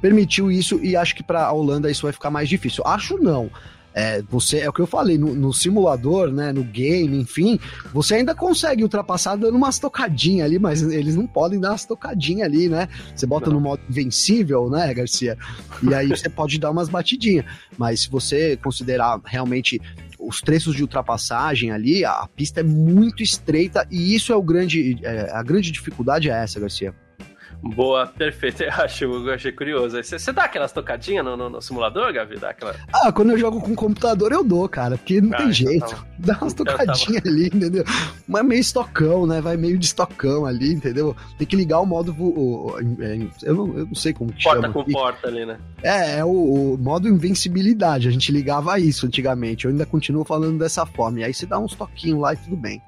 permitiu 0.00 0.50
isso 0.50 0.78
e 0.82 0.96
acho 0.96 1.14
que 1.14 1.22
para 1.22 1.46
a 1.46 1.52
Holanda 1.52 1.90
isso 1.90 2.02
vai 2.02 2.12
ficar 2.12 2.30
mais 2.30 2.48
difícil. 2.48 2.84
Acho 2.86 3.16
não. 3.18 3.50
É, 3.96 4.20
você 4.22 4.58
é 4.58 4.68
o 4.68 4.72
que 4.72 4.80
eu 4.80 4.88
falei 4.88 5.16
no, 5.16 5.36
no, 5.36 5.52
simulador, 5.52 6.28
né, 6.32 6.52
no 6.52 6.64
game, 6.64 7.16
enfim, 7.16 7.60
você 7.92 8.16
ainda 8.16 8.34
consegue 8.34 8.82
ultrapassar 8.82 9.36
dando 9.36 9.56
umas 9.56 9.78
tocadinhas 9.78 10.46
ali, 10.46 10.58
mas 10.58 10.82
eles 10.82 11.14
não 11.14 11.28
podem 11.28 11.60
dar 11.60 11.70
umas 11.70 11.84
tocadinhas 11.84 12.48
ali, 12.48 12.68
né? 12.68 12.88
Você 13.14 13.24
bota 13.24 13.50
não. 13.50 13.54
no 13.54 13.60
modo 13.60 13.80
invencível, 13.88 14.68
né, 14.68 14.92
Garcia? 14.92 15.38
E 15.80 15.94
aí 15.94 16.08
você 16.08 16.28
pode 16.28 16.58
dar 16.58 16.72
umas 16.72 16.88
batidinhas. 16.88 17.44
Mas 17.78 18.00
se 18.00 18.10
você 18.10 18.56
considerar 18.56 19.20
realmente 19.24 19.80
os 20.18 20.40
trechos 20.40 20.74
de 20.74 20.82
ultrapassagem 20.82 21.70
ali, 21.70 22.04
a, 22.04 22.28
pista 22.34 22.60
é 22.60 22.64
muito 22.64 23.22
estreita 23.22 23.86
e 23.92 24.12
isso 24.12 24.32
é 24.32 24.36
o 24.36 24.42
grande, 24.42 24.98
é, 25.04 25.30
a 25.30 25.42
grande 25.42 25.70
dificuldade 25.70 26.28
é 26.28 26.32
essa, 26.32 26.58
Garcia. 26.58 26.92
Boa, 27.64 28.06
perfeito. 28.06 28.62
Eu, 28.64 28.72
acho, 28.72 29.04
eu 29.04 29.32
achei 29.32 29.52
curioso. 29.52 29.96
Você, 30.02 30.18
você 30.18 30.32
dá 30.32 30.44
aquelas 30.44 30.72
tocadinhas 30.72 31.24
no, 31.24 31.36
no, 31.36 31.48
no, 31.48 31.62
simulador, 31.62 32.12
Gavi? 32.12 32.36
Dá 32.36 32.50
aquela... 32.50 32.74
Ah, 32.92 33.10
quando 33.10 33.30
eu 33.30 33.38
jogo 33.38 33.60
com 33.60 33.74
computador 33.74 34.32
eu 34.32 34.44
dou, 34.44 34.68
cara, 34.68 34.96
porque 34.96 35.20
não 35.20 35.32
ah, 35.32 35.36
tem 35.36 35.46
então 35.46 35.52
jeito. 35.52 35.86
Tá 35.86 36.04
dá 36.18 36.38
umas 36.40 36.52
então 36.54 36.64
tá 36.64 36.72
tocadinhas 36.72 37.22
tava... 37.22 37.34
ali, 37.34 37.46
entendeu? 37.46 37.84
Mas 38.28 38.44
meio 38.44 38.60
estocão, 38.60 39.26
né? 39.26 39.40
Vai 39.40 39.56
meio 39.56 39.78
de 39.78 39.86
estocão 39.86 40.46
ali, 40.46 40.72
entendeu? 40.72 41.16
Tem 41.38 41.46
que 41.46 41.56
ligar 41.56 41.80
o 41.80 41.86
modo. 41.86 42.14
O, 42.18 42.72
o, 42.72 42.78
é, 43.00 43.18
eu, 43.42 43.54
não, 43.54 43.78
eu 43.78 43.86
não 43.86 43.94
sei 43.94 44.12
como 44.12 44.32
que 44.32 44.42
porta 44.42 44.62
chama. 44.62 44.72
Porta 44.72 44.90
com 44.90 44.98
porta 44.98 45.28
ali, 45.28 45.46
né? 45.46 45.58
É, 45.82 46.18
é 46.18 46.24
o, 46.24 46.74
o, 46.74 46.78
modo 46.78 47.08
invencibilidade. 47.08 48.08
A 48.08 48.10
gente 48.10 48.30
ligava 48.30 48.78
isso 48.78 49.06
antigamente. 49.06 49.64
Eu 49.64 49.70
ainda 49.70 49.86
continuo 49.86 50.24
falando 50.24 50.58
dessa 50.58 50.84
forma. 50.84 51.20
E 51.20 51.24
aí 51.24 51.34
você 51.34 51.46
dá 51.46 51.58
uns 51.58 51.74
toquinhos 51.74 52.20
lá 52.20 52.34
e 52.34 52.36
tudo 52.36 52.56
bem. 52.56 52.82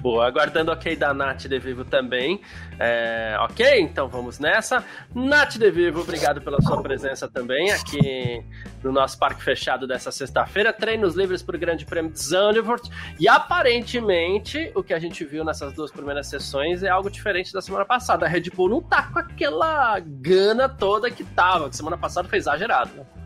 Boa, 0.00 0.26
aguardando 0.26 0.70
ok 0.70 0.94
da 0.94 1.12
Nath 1.12 1.46
de 1.46 1.58
Vivo 1.58 1.84
também. 1.84 2.40
É, 2.78 3.36
ok, 3.40 3.80
então 3.80 4.08
vamos 4.08 4.38
nessa. 4.38 4.84
Nath 5.14 5.56
de 5.56 5.70
Vivo, 5.70 6.00
obrigado 6.00 6.40
pela 6.40 6.60
sua 6.60 6.82
presença 6.82 7.28
também 7.28 7.70
aqui 7.72 8.44
no 8.82 8.92
nosso 8.92 9.18
parque 9.18 9.42
fechado 9.42 9.86
dessa 9.86 10.12
sexta-feira. 10.12 10.72
Treinos 10.72 11.14
livres 11.14 11.42
para 11.42 11.56
o 11.56 11.58
Grande 11.58 11.84
Prêmio 11.84 12.12
de 12.12 12.22
Zandvoort. 12.22 12.88
E 13.18 13.28
aparentemente, 13.28 14.70
o 14.74 14.82
que 14.82 14.94
a 14.94 14.98
gente 14.98 15.24
viu 15.24 15.44
nessas 15.44 15.72
duas 15.72 15.90
primeiras 15.90 16.26
sessões 16.28 16.82
é 16.82 16.88
algo 16.88 17.10
diferente 17.10 17.52
da 17.52 17.60
semana 17.60 17.84
passada. 17.84 18.26
A 18.26 18.28
Red 18.28 18.50
Bull 18.54 18.68
não 18.68 18.82
tá 18.82 19.04
com 19.04 19.18
aquela 19.18 19.98
gana 19.98 20.68
toda 20.68 21.10
que 21.10 21.24
tava, 21.24 21.68
que 21.68 21.76
semana 21.76 21.96
passada 21.96 22.28
foi 22.28 22.38
exagerado. 22.38 22.90
Né? 22.94 23.25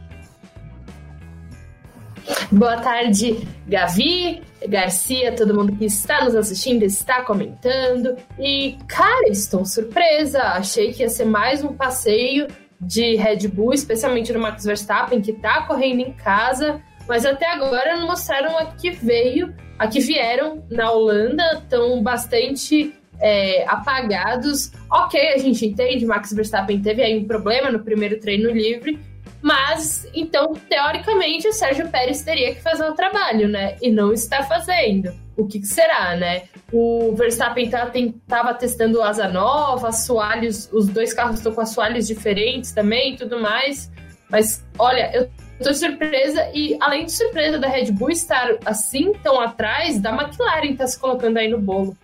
Boa 2.50 2.76
tarde, 2.78 3.46
Gavi, 3.66 4.42
Garcia, 4.68 5.32
todo 5.32 5.54
mundo 5.54 5.76
que 5.76 5.84
está 5.84 6.24
nos 6.24 6.34
assistindo, 6.34 6.82
está 6.82 7.22
comentando. 7.22 8.16
E, 8.38 8.76
cara, 8.86 9.28
estou 9.28 9.64
surpresa. 9.64 10.42
Achei 10.42 10.92
que 10.92 11.02
ia 11.02 11.08
ser 11.08 11.24
mais 11.24 11.62
um 11.64 11.72
passeio 11.72 12.46
de 12.80 13.16
Red 13.16 13.48
Bull, 13.48 13.74
especialmente 13.74 14.32
no 14.32 14.40
Max 14.40 14.64
Verstappen, 14.64 15.20
que 15.20 15.32
está 15.32 15.62
correndo 15.62 16.00
em 16.00 16.12
casa. 16.12 16.80
Mas 17.06 17.26
até 17.26 17.50
agora 17.50 17.96
não 17.96 18.06
mostraram 18.06 18.56
a 18.58 18.66
que 18.66 18.90
veio, 18.90 19.54
a 19.78 19.86
que 19.86 20.00
vieram 20.00 20.64
na 20.70 20.92
Holanda, 20.92 21.42
estão 21.54 22.02
bastante 22.02 22.94
é, 23.20 23.64
apagados. 23.68 24.72
Ok, 24.90 25.20
a 25.34 25.38
gente 25.38 25.66
entende, 25.66 26.06
Max 26.06 26.32
Verstappen 26.32 26.80
teve 26.80 27.02
aí 27.02 27.18
um 27.18 27.24
problema 27.24 27.70
no 27.70 27.80
primeiro 27.80 28.18
treino 28.18 28.50
livre, 28.50 28.98
mas, 29.42 30.06
então, 30.14 30.52
teoricamente, 30.68 31.48
o 31.48 31.52
Sérgio 31.52 31.88
Pérez 31.88 32.22
teria 32.22 32.54
que 32.54 32.60
fazer 32.60 32.84
o 32.84 32.94
trabalho, 32.94 33.48
né? 33.48 33.76
E 33.80 33.90
não 33.90 34.12
está 34.12 34.42
fazendo. 34.42 35.12
O 35.36 35.46
que, 35.46 35.60
que 35.60 35.66
será, 35.66 36.14
né? 36.16 36.42
O 36.70 37.14
Verstappen 37.16 37.64
estava 37.64 37.90
tá, 38.28 38.54
testando 38.54 39.02
asa 39.02 39.28
nova, 39.28 39.88
assoalhos, 39.88 40.68
os 40.72 40.88
dois 40.88 41.14
carros 41.14 41.36
estão 41.36 41.52
com 41.52 41.60
assoalhos 41.62 42.06
diferentes 42.06 42.72
também 42.72 43.14
e 43.14 43.16
tudo 43.16 43.40
mais. 43.40 43.90
Mas, 44.28 44.64
olha, 44.78 45.10
eu 45.14 45.30
tô 45.62 45.72
surpresa 45.72 46.50
e, 46.54 46.76
além 46.80 47.06
de 47.06 47.12
surpresa 47.12 47.58
da 47.58 47.68
Red 47.68 47.92
Bull 47.92 48.10
estar 48.10 48.58
assim 48.66 49.12
tão 49.22 49.40
atrás, 49.40 49.98
da 49.98 50.10
McLaren 50.10 50.76
tá 50.76 50.86
se 50.86 50.98
colocando 50.98 51.38
aí 51.38 51.48
no 51.48 51.58
bolo 51.58 51.96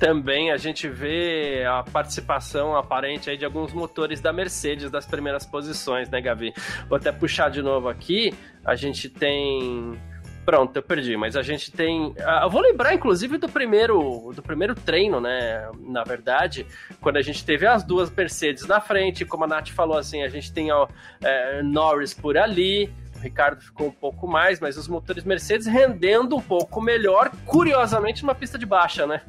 também 0.00 0.50
a 0.50 0.56
gente 0.56 0.88
vê 0.88 1.62
a 1.68 1.82
participação 1.82 2.74
aparente 2.74 3.28
aí 3.28 3.36
de 3.36 3.44
alguns 3.44 3.72
motores 3.72 4.18
da 4.18 4.32
Mercedes 4.32 4.90
das 4.90 5.04
primeiras 5.04 5.44
posições, 5.44 6.08
né, 6.08 6.22
Gavi? 6.22 6.54
Vou 6.88 6.96
até 6.96 7.12
puxar 7.12 7.50
de 7.50 7.60
novo 7.60 7.86
aqui. 7.86 8.34
A 8.64 8.74
gente 8.74 9.10
tem 9.10 10.00
Pronto, 10.42 10.74
eu 10.74 10.82
perdi, 10.82 11.18
mas 11.18 11.36
a 11.36 11.42
gente 11.42 11.70
tem. 11.70 12.14
Ah, 12.20 12.40
eu 12.44 12.50
vou 12.50 12.62
lembrar, 12.62 12.94
inclusive, 12.94 13.36
do 13.36 13.48
primeiro, 13.48 14.32
do 14.34 14.42
primeiro 14.42 14.74
treino, 14.74 15.20
né? 15.20 15.70
Na 15.80 16.02
verdade, 16.02 16.66
quando 17.00 17.18
a 17.18 17.22
gente 17.22 17.44
teve 17.44 17.66
as 17.66 17.84
duas 17.84 18.10
Mercedes 18.10 18.66
na 18.66 18.80
frente, 18.80 19.24
como 19.24 19.44
a 19.44 19.46
Nath 19.46 19.68
falou 19.68 19.98
assim, 19.98 20.22
a 20.22 20.28
gente 20.28 20.50
tem 20.50 20.72
ó, 20.72 20.88
é, 21.22 21.62
Norris 21.62 22.14
por 22.14 22.38
ali, 22.38 22.90
o 23.16 23.18
Ricardo 23.20 23.60
ficou 23.60 23.88
um 23.88 23.92
pouco 23.92 24.26
mais, 24.26 24.58
mas 24.58 24.78
os 24.78 24.88
motores 24.88 25.24
Mercedes 25.24 25.66
rendendo 25.66 26.34
um 26.36 26.42
pouco 26.42 26.80
melhor, 26.80 27.30
curiosamente, 27.44 28.22
numa 28.22 28.34
pista 28.34 28.58
de 28.58 28.64
baixa, 28.64 29.06
né? 29.06 29.20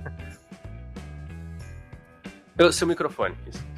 Eu, 2.58 2.72
seu 2.72 2.88
microfone. 2.88 3.36
Isso. 3.48 3.72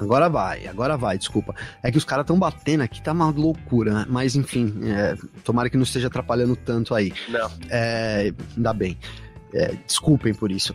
Agora 0.00 0.28
vai, 0.28 0.66
agora 0.66 0.96
vai, 0.96 1.16
desculpa. 1.16 1.54
É 1.82 1.90
que 1.90 1.98
os 1.98 2.04
caras 2.04 2.24
estão 2.24 2.38
batendo 2.38 2.82
aqui, 2.82 3.00
tá 3.00 3.12
uma 3.12 3.30
loucura, 3.30 3.92
né? 3.92 4.06
Mas 4.08 4.34
enfim, 4.34 4.74
é, 4.84 5.16
tomara 5.44 5.70
que 5.70 5.76
não 5.76 5.84
esteja 5.84 6.08
atrapalhando 6.08 6.56
tanto 6.56 6.94
aí. 6.94 7.12
Não. 7.28 7.50
É, 7.70 8.32
ainda 8.56 8.72
bem. 8.72 8.98
É, 9.52 9.74
desculpem 9.86 10.34
por 10.34 10.50
isso. 10.50 10.74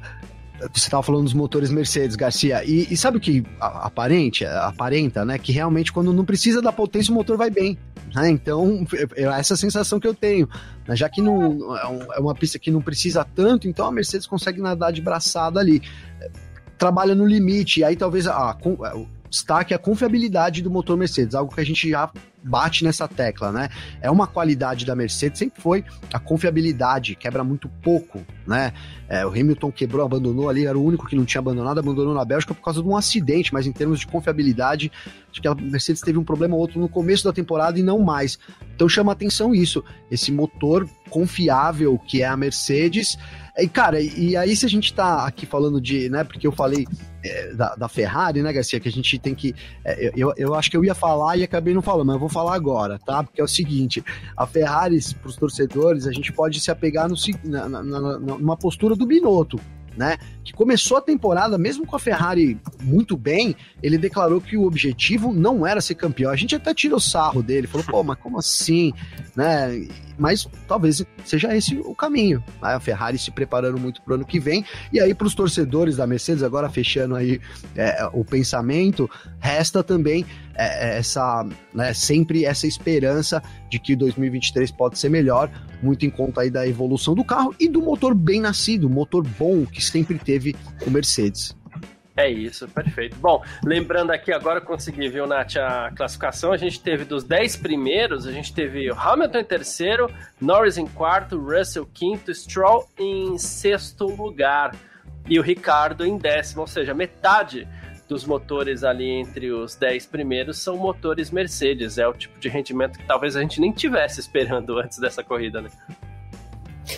Você 0.59 0.87
estava 0.87 1.01
falando 1.01 1.23
dos 1.23 1.33
motores 1.33 1.71
Mercedes, 1.71 2.17
Garcia, 2.17 2.63
e, 2.65 2.87
e 2.91 2.97
sabe 2.97 3.17
o 3.17 3.19
que 3.19 3.45
aparente, 3.59 4.45
aparenta, 4.45 5.23
né? 5.23 5.37
Que 5.37 5.51
realmente 5.51 5.91
quando 5.91 6.11
não 6.11 6.25
precisa 6.25 6.61
da 6.61 6.71
potência 6.71 7.11
o 7.11 7.15
motor 7.15 7.37
vai 7.37 7.49
bem. 7.49 7.77
Né? 8.13 8.29
Então, 8.29 8.85
é, 9.15 9.23
é 9.23 9.25
essa 9.39 9.55
sensação 9.55 9.99
que 9.99 10.07
eu 10.07 10.13
tenho. 10.13 10.47
Né? 10.87 10.95
Já 10.95 11.09
que 11.09 11.21
não, 11.21 11.75
é, 11.75 12.17
é 12.17 12.19
uma 12.19 12.33
pista 12.33 12.59
que 12.59 12.71
não 12.71 12.81
precisa 12.81 13.23
tanto, 13.23 13.67
então 13.67 13.85
a 13.85 13.91
Mercedes 13.91 14.27
consegue 14.27 14.61
nadar 14.61 14.91
de 14.91 15.01
braçada 15.01 15.59
ali. 15.59 15.81
Trabalha 16.77 17.13
no 17.13 17.25
limite, 17.25 17.81
e 17.81 17.83
aí 17.83 17.95
talvez 17.95 18.25
a, 18.27 18.51
a, 18.51 18.57
destaque 19.29 19.73
a 19.73 19.77
confiabilidade 19.77 20.61
do 20.61 20.71
motor 20.71 20.97
Mercedes, 20.97 21.35
algo 21.35 21.53
que 21.53 21.61
a 21.61 21.65
gente 21.65 21.89
já 21.89 22.11
bate 22.43 22.83
nessa 22.83 23.07
tecla, 23.07 23.51
né? 23.51 23.69
É 24.01 24.09
uma 24.09 24.27
qualidade 24.27 24.85
da 24.85 24.95
Mercedes, 24.95 25.39
sempre 25.39 25.61
foi 25.61 25.83
a 26.13 26.19
confiabilidade, 26.19 27.15
quebra 27.15 27.43
muito 27.43 27.69
pouco, 27.81 28.21
né? 28.47 28.73
É, 29.07 29.25
o 29.25 29.29
Hamilton 29.29 29.71
quebrou, 29.71 30.05
abandonou 30.05 30.49
ali, 30.49 30.65
era 30.65 30.77
o 30.77 30.83
único 30.83 31.07
que 31.07 31.15
não 31.15 31.25
tinha 31.25 31.39
abandonado, 31.39 31.79
abandonou 31.79 32.13
na 32.13 32.23
Bélgica 32.23 32.53
por 32.53 32.63
causa 32.63 32.81
de 32.81 32.87
um 32.87 32.95
acidente, 32.95 33.53
mas 33.53 33.67
em 33.67 33.71
termos 33.71 33.99
de 33.99 34.07
confiabilidade, 34.07 34.91
acho 35.31 35.41
que 35.41 35.47
a 35.47 35.55
Mercedes 35.55 36.01
teve 36.01 36.17
um 36.17 36.23
problema 36.23 36.55
ou 36.55 36.61
outro 36.61 36.79
no 36.79 36.87
começo 36.87 37.23
da 37.23 37.33
temporada 37.33 37.79
e 37.79 37.83
não 37.83 37.99
mais. 37.99 38.39
Então 38.75 38.87
chama 38.87 39.11
atenção 39.11 39.53
isso, 39.53 39.83
esse 40.11 40.31
motor 40.31 40.87
confiável 41.09 41.97
que 41.97 42.21
é 42.21 42.27
a 42.27 42.37
Mercedes. 42.37 43.17
E, 43.57 43.67
cara, 43.67 43.99
e 43.99 44.37
aí 44.37 44.55
se 44.55 44.65
a 44.65 44.69
gente 44.69 44.93
tá 44.93 45.25
aqui 45.25 45.45
falando 45.45 45.81
de, 45.81 46.09
né, 46.09 46.23
porque 46.23 46.47
eu 46.47 46.51
falei 46.51 46.87
é, 47.23 47.53
da, 47.53 47.75
da, 47.75 47.87
Ferrari, 47.87 48.41
né, 48.41 48.53
Garcia, 48.53 48.79
que 48.79 48.87
a 48.87 48.91
gente 48.91 49.17
tem 49.19 49.35
que. 49.35 49.53
É, 49.83 50.11
eu, 50.15 50.33
eu 50.37 50.55
acho 50.55 50.69
que 50.69 50.77
eu 50.77 50.85
ia 50.85 50.95
falar 50.95 51.37
e 51.37 51.43
acabei 51.43 51.73
não 51.73 51.81
falando, 51.81 52.07
mas 52.07 52.15
eu 52.15 52.19
vou 52.19 52.29
falar 52.29 52.55
agora, 52.55 52.99
tá? 52.99 53.23
Porque 53.23 53.41
é 53.41 53.43
o 53.43 53.47
seguinte: 53.47 54.03
a 54.35 54.45
Ferrari, 54.45 54.99
para 55.21 55.29
os 55.29 55.35
torcedores, 55.35 56.07
a 56.07 56.11
gente 56.11 56.31
pode 56.31 56.59
se 56.59 56.71
apegar 56.71 57.09
no, 57.09 57.15
na, 57.43 57.69
na, 57.69 57.83
na, 57.83 58.19
numa 58.19 58.57
postura 58.57 58.95
do 58.95 59.05
Binotto 59.05 59.59
né? 59.95 60.17
Que 60.43 60.53
começou 60.53 60.97
a 60.97 61.01
temporada, 61.01 61.57
mesmo 61.57 61.85
com 61.85 61.95
a 61.95 61.99
Ferrari 61.99 62.59
muito 62.81 63.15
bem, 63.17 63.55
ele 63.81 63.97
declarou 63.97 64.41
que 64.41 64.57
o 64.57 64.63
objetivo 64.63 65.33
não 65.33 65.65
era 65.65 65.81
ser 65.81 65.95
campeão. 65.95 66.31
A 66.31 66.35
gente 66.35 66.55
até 66.55 66.73
tirou 66.73 66.99
sarro 66.99 67.43
dele, 67.43 67.67
falou, 67.67 67.85
pô, 67.85 68.03
mas 68.03 68.17
como 68.19 68.39
assim, 68.39 68.93
né? 69.35 69.87
mas 70.19 70.47
talvez 70.67 71.03
seja 71.23 71.55
esse 71.55 71.77
o 71.77 71.95
caminho. 71.95 72.43
Né? 72.61 72.73
A 72.73 72.79
Ferrari 72.79 73.17
se 73.17 73.31
preparando 73.31 73.79
muito 73.79 74.01
para 74.01 74.11
o 74.11 74.15
ano 74.15 74.25
que 74.25 74.39
vem, 74.39 74.65
e 74.91 74.99
aí 74.99 75.13
para 75.15 75.25
os 75.25 75.33
torcedores 75.33 75.95
da 75.95 76.05
Mercedes, 76.05 76.43
agora 76.43 76.69
fechando 76.69 77.15
aí 77.15 77.39
é, 77.75 78.07
o 78.11 78.25
pensamento, 78.25 79.09
resta 79.39 79.81
também 79.81 80.25
essa, 80.59 81.47
né, 81.73 81.93
sempre 81.93 82.45
essa 82.45 82.67
esperança 82.67 83.41
de 83.69 83.79
que 83.79 83.95
2023 83.95 84.71
pode 84.71 84.99
ser 84.99 85.09
melhor, 85.09 85.49
muito 85.81 86.05
em 86.05 86.09
conta 86.09 86.41
aí 86.41 86.49
da 86.49 86.67
evolução 86.67 87.15
do 87.15 87.23
carro 87.23 87.55
e 87.59 87.69
do 87.69 87.81
motor 87.81 88.13
bem 88.13 88.41
nascido, 88.41 88.89
motor 88.89 89.25
bom 89.25 89.65
que 89.65 89.83
sempre 89.83 90.19
teve 90.19 90.55
o 90.85 90.89
Mercedes. 90.89 91.57
É 92.19 92.29
isso, 92.29 92.67
perfeito. 92.67 93.15
Bom, 93.15 93.41
lembrando 93.63 94.11
aqui 94.11 94.33
agora, 94.33 94.59
consegui 94.59 95.07
ver, 95.07 95.25
Nath, 95.25 95.55
a 95.55 95.89
classificação. 95.95 96.51
A 96.51 96.57
gente 96.57 96.81
teve 96.81 97.05
dos 97.05 97.23
10 97.23 97.55
primeiros, 97.55 98.27
a 98.27 98.31
gente 98.33 98.53
teve 98.53 98.89
Hamilton 98.91 99.37
em 99.37 99.43
terceiro, 99.45 100.11
Norris 100.41 100.77
em 100.77 100.85
quarto, 100.85 101.39
Russell 101.39 101.85
quinto, 101.85 102.33
Stroll 102.35 102.89
em 102.99 103.37
sexto 103.37 104.05
lugar 104.05 104.75
e 105.29 105.39
o 105.39 105.41
Ricardo 105.41 106.05
em 106.05 106.17
décimo, 106.17 106.61
ou 106.61 106.67
seja, 106.67 106.93
metade 106.93 107.65
dos 108.09 108.25
motores 108.25 108.83
ali 108.83 109.07
entre 109.07 109.51
os 109.51 109.75
10 109.75 110.07
primeiros 110.07 110.57
são 110.57 110.75
motores 110.75 111.29
Mercedes. 111.29 111.99
É 111.99 112.07
o 112.07 112.13
tipo 112.13 112.39
de 112.39 112.49
rendimento 112.49 112.97
que 112.97 113.05
talvez 113.05 113.35
a 113.35 113.41
gente 113.41 113.61
nem 113.61 113.71
tivesse 113.71 114.19
esperando 114.19 114.77
antes 114.79 114.97
dessa 114.97 115.23
corrida, 115.23 115.61
né? 115.61 115.69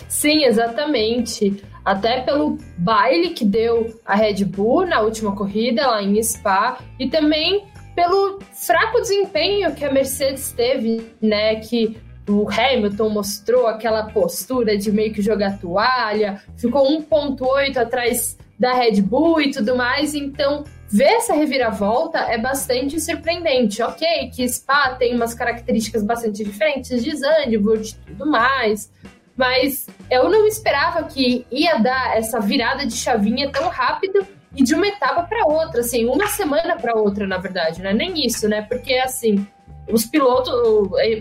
Sim, 0.08 0.44
exatamente. 0.44 1.62
Até 1.84 2.22
pelo 2.22 2.56
baile 2.78 3.30
que 3.30 3.44
deu 3.44 4.00
a 4.06 4.14
Red 4.14 4.44
Bull 4.46 4.86
na 4.86 5.00
última 5.00 5.36
corrida 5.36 5.86
lá 5.86 6.02
em 6.02 6.20
Spa 6.22 6.78
e 6.98 7.08
também 7.10 7.66
pelo 7.94 8.38
fraco 8.54 8.98
desempenho 9.00 9.74
que 9.74 9.84
a 9.84 9.92
Mercedes 9.92 10.50
teve, 10.52 11.12
né? 11.20 11.56
Que 11.56 11.94
o 12.26 12.48
Hamilton 12.48 13.10
mostrou 13.10 13.66
aquela 13.66 14.04
postura 14.04 14.78
de 14.78 14.90
meio 14.90 15.12
que 15.12 15.20
jogar 15.20 15.58
toalha, 15.58 16.40
ficou 16.56 16.86
1,8 17.02 17.76
atrás 17.76 18.38
da 18.58 18.72
Red 18.72 19.02
Bull 19.02 19.42
e 19.42 19.50
tudo 19.50 19.76
mais. 19.76 20.14
Então, 20.14 20.64
ver 20.92 21.14
essa 21.14 21.34
reviravolta 21.34 22.18
é 22.18 22.36
bastante 22.36 23.00
surpreendente. 23.00 23.82
Ok, 23.82 24.06
que 24.34 24.46
Spa 24.46 24.94
tem 24.96 25.14
umas 25.14 25.32
características 25.32 26.02
bastante 26.02 26.44
diferentes 26.44 27.02
de 27.02 27.16
Zandvoort 27.16 27.90
e 27.90 28.10
tudo 28.10 28.30
mais, 28.30 28.92
mas 29.34 29.86
eu 30.10 30.28
não 30.28 30.46
esperava 30.46 31.04
que 31.04 31.46
ia 31.50 31.78
dar 31.78 32.16
essa 32.16 32.38
virada 32.38 32.84
de 32.86 32.94
chavinha 32.94 33.50
tão 33.50 33.68
rápido 33.68 34.26
e 34.54 34.62
de 34.62 34.74
uma 34.74 34.86
etapa 34.86 35.22
para 35.22 35.46
outra, 35.46 35.80
assim, 35.80 36.04
uma 36.04 36.26
semana 36.26 36.76
para 36.76 36.94
outra, 36.94 37.26
na 37.26 37.38
verdade, 37.38 37.80
né? 37.80 37.94
Nem 37.94 38.26
isso, 38.26 38.46
né? 38.46 38.60
Porque 38.60 38.92
assim, 38.94 39.46
os 39.90 40.04
pilotos, 40.04 40.52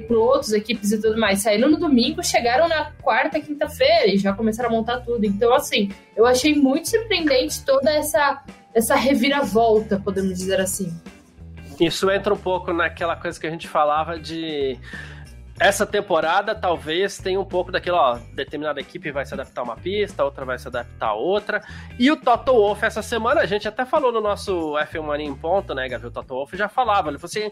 pilotos, 0.05 0.51
equipes 0.51 0.91
e 0.91 1.01
tudo 1.01 1.17
mais 1.17 1.39
saíram 1.39 1.69
no 1.69 1.77
domingo, 1.77 2.21
chegaram 2.21 2.67
na 2.67 2.91
quarta, 3.01 3.39
quinta-feira 3.39 4.07
e 4.07 4.17
já 4.17 4.33
começaram 4.33 4.69
a 4.69 4.73
montar 4.73 4.99
tudo. 4.99 5.25
Então, 5.25 5.53
assim, 5.53 5.89
eu 6.15 6.25
achei 6.25 6.55
muito 6.55 6.89
surpreendente 6.89 7.63
toda 7.63 7.89
essa 7.89 8.43
essa 8.73 8.95
reviravolta, 8.95 9.99
podemos 9.99 10.37
dizer 10.37 10.59
assim. 10.59 10.93
Isso 11.79 12.09
entra 12.11 12.33
um 12.33 12.37
pouco 12.37 12.71
naquela 12.73 13.15
coisa 13.15 13.39
que 13.39 13.47
a 13.47 13.49
gente 13.49 13.67
falava 13.67 14.19
de 14.19 14.77
essa 15.61 15.85
temporada 15.85 16.55
talvez 16.55 17.19
tenha 17.19 17.39
um 17.39 17.45
pouco 17.45 17.71
daquilo, 17.71 17.95
ó, 17.95 18.17
determinada 18.33 18.79
equipe 18.79 19.11
vai 19.11 19.23
se 19.27 19.33
adaptar 19.35 19.61
a 19.61 19.63
uma 19.63 19.75
pista, 19.75 20.23
outra 20.23 20.43
vai 20.43 20.57
se 20.57 20.67
adaptar 20.67 21.09
a 21.09 21.13
outra. 21.13 21.61
E 21.99 22.09
o 22.09 22.17
Toto 22.17 22.51
Wolff 22.51 22.83
essa 22.83 23.03
semana, 23.03 23.41
a 23.41 23.45
gente 23.45 23.67
até 23.67 23.85
falou 23.85 24.11
no 24.11 24.19
nosso 24.19 24.73
F1 24.73 25.03
Mania 25.03 25.27
em 25.27 25.35
ponto, 25.35 25.75
né, 25.75 25.87
Gabriel? 25.87 26.09
O 26.09 26.13
Toto 26.13 26.33
Wolff 26.33 26.57
já 26.57 26.67
falava, 26.67 27.09
ele 27.09 27.19
falou 27.19 27.29
assim, 27.29 27.51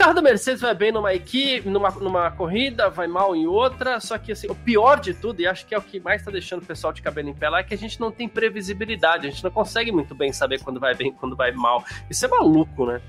carro 0.00 0.14
da 0.14 0.22
Mercedes 0.22 0.62
vai 0.62 0.74
bem 0.74 0.90
numa 0.90 1.12
equipe, 1.12 1.68
numa, 1.68 1.90
numa 1.90 2.30
corrida, 2.30 2.88
vai 2.88 3.06
mal 3.06 3.36
em 3.36 3.46
outra, 3.46 4.00
só 4.00 4.16
que 4.16 4.32
assim, 4.32 4.46
o 4.48 4.54
pior 4.54 4.98
de 4.98 5.12
tudo, 5.12 5.42
e 5.42 5.46
acho 5.46 5.66
que 5.66 5.74
é 5.74 5.78
o 5.78 5.82
que 5.82 6.00
mais 6.00 6.24
tá 6.24 6.30
deixando 6.30 6.62
o 6.62 6.64
pessoal 6.64 6.90
de 6.90 7.02
cabelo 7.02 7.28
em 7.28 7.34
pé 7.34 7.50
lá, 7.50 7.58
é 7.58 7.62
que 7.62 7.74
a 7.74 7.76
gente 7.76 8.00
não 8.00 8.10
tem 8.10 8.26
previsibilidade, 8.26 9.26
a 9.26 9.30
gente 9.30 9.44
não 9.44 9.50
consegue 9.50 9.92
muito 9.92 10.14
bem 10.14 10.32
saber 10.32 10.58
quando 10.60 10.80
vai 10.80 10.94
bem 10.94 11.12
quando 11.12 11.36
vai 11.36 11.52
mal. 11.52 11.84
Isso 12.08 12.24
é 12.24 12.28
maluco, 12.28 12.86
né? 12.86 13.02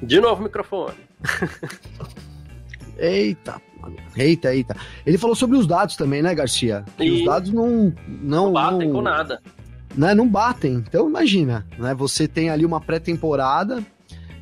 De 0.00 0.20
novo 0.20 0.42
o 0.42 0.44
microfone. 0.44 0.94
eita, 2.96 3.60
eita, 4.16 4.54
eita. 4.54 4.76
Ele 5.04 5.18
falou 5.18 5.34
sobre 5.34 5.58
os 5.58 5.66
dados 5.66 5.96
também, 5.96 6.22
né, 6.22 6.32
Garcia? 6.36 6.84
E... 7.00 7.10
Os 7.10 7.24
dados 7.24 7.50
não. 7.50 7.92
Não, 8.06 8.44
não 8.44 8.52
batem 8.52 8.86
não, 8.86 8.94
com 8.94 9.02
nada. 9.02 9.42
Né, 9.96 10.14
não 10.14 10.28
batem. 10.28 10.74
Então 10.74 11.08
imagina, 11.08 11.66
né? 11.76 11.94
Você 11.94 12.28
tem 12.28 12.48
ali 12.48 12.64
uma 12.64 12.80
pré-temporada. 12.80 13.84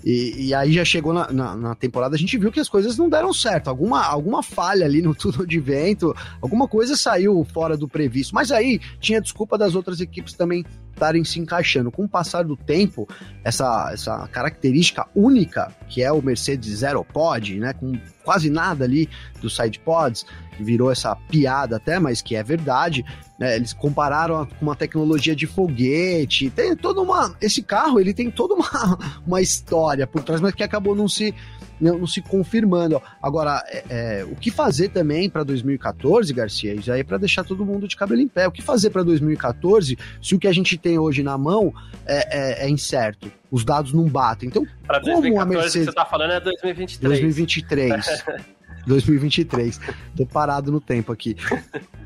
E, 0.06 0.46
e, 0.46 0.54
aí 0.54 0.72
já 0.72 0.84
chegou 0.84 1.12
na, 1.12 1.32
na, 1.32 1.56
na, 1.56 1.74
temporada, 1.74 2.14
a 2.14 2.18
gente 2.18 2.38
viu 2.38 2.52
que 2.52 2.60
as 2.60 2.68
coisas 2.68 2.96
não 2.96 3.08
deram 3.08 3.32
certo. 3.32 3.66
Alguma, 3.66 4.04
alguma 4.04 4.40
falha 4.40 4.86
ali 4.86 5.02
no 5.02 5.12
tudo 5.18 5.44
de 5.44 5.58
vento, 5.58 6.14
alguma 6.40 6.68
coisa 6.68 6.96
saiu 6.96 7.44
fora 7.52 7.76
do 7.76 7.88
previsto. 7.88 8.32
Mas 8.32 8.52
aí 8.52 8.78
tinha 9.00 9.20
desculpa 9.20 9.58
das 9.58 9.74
outras 9.74 10.00
equipes 10.00 10.34
também 10.34 10.64
estarem 10.92 11.24
se 11.24 11.40
encaixando. 11.40 11.90
Com 11.90 12.04
o 12.04 12.08
passar 12.08 12.44
do 12.44 12.56
tempo, 12.56 13.08
essa, 13.42 13.90
essa 13.92 14.28
característica 14.28 15.08
única, 15.12 15.74
que 15.88 16.04
é 16.04 16.12
o 16.12 16.22
Mercedes 16.22 16.78
Zero 16.78 17.04
Pod, 17.04 17.58
né, 17.58 17.72
com 17.72 17.98
quase 18.22 18.48
nada 18.48 18.84
ali 18.84 19.08
dos 19.40 19.56
side 19.56 19.80
pods, 19.80 20.24
virou 20.60 20.92
essa 20.92 21.16
piada 21.16 21.78
até, 21.78 21.98
mas 21.98 22.22
que 22.22 22.36
é 22.36 22.44
verdade. 22.44 23.04
Né, 23.38 23.56
eles 23.56 23.74
compararam 23.74 24.46
com 24.46 24.64
uma 24.64 24.74
tecnologia 24.74 25.36
de 25.36 25.46
foguete. 25.46 26.48
Tem 26.48 26.74
toda 26.74 27.02
uma. 27.02 27.34
Esse 27.40 27.62
carro 27.62 28.00
ele 28.00 28.14
tem 28.14 28.30
toda 28.30 28.54
uma, 28.54 28.98
uma 29.26 29.40
história 29.42 30.06
por 30.06 30.22
trás, 30.22 30.40
mas 30.40 30.54
que 30.54 30.62
acabou 30.62 30.94
não 30.94 31.06
se 31.06 31.34
não, 31.80 31.98
não 31.98 32.06
se 32.06 32.20
confirmando. 32.20 33.00
Agora, 33.22 33.62
é, 33.68 33.84
é, 33.88 34.24
o 34.24 34.34
que 34.34 34.50
fazer 34.50 34.88
também 34.88 35.28
para 35.28 35.44
2014, 35.44 36.32
Garcia? 36.32 36.74
Isso 36.74 36.90
aí 36.90 37.00
é 37.00 37.04
para 37.04 37.18
deixar 37.18 37.44
todo 37.44 37.64
mundo 37.64 37.86
de 37.86 37.96
cabelo 37.96 38.20
em 38.20 38.28
pé. 38.28 38.46
O 38.48 38.52
que 38.52 38.62
fazer 38.62 38.90
para 38.90 39.02
2014 39.02 39.98
se 40.22 40.34
o 40.34 40.38
que 40.38 40.48
a 40.48 40.52
gente 40.52 40.76
tem 40.76 40.98
hoje 40.98 41.22
na 41.22 41.36
mão 41.36 41.72
é, 42.06 42.62
é, 42.62 42.66
é 42.66 42.68
incerto? 42.70 43.30
Os 43.50 43.64
dados 43.64 43.92
não 43.92 44.04
batem. 44.04 44.48
Então, 44.48 44.66
pra 44.86 45.00
como 45.00 45.20
2014, 45.20 45.40
a 45.40 45.44
Mercedes. 45.46 45.72
que 45.72 45.84
você 45.84 45.90
está 45.90 46.04
falando 46.04 46.32
é 46.32 46.40
2023. 46.40 47.20
2023. 47.20 48.24
2023. 48.86 49.80
Tô 50.16 50.24
parado 50.24 50.70
no 50.70 50.80
tempo 50.80 51.12
aqui. 51.12 51.36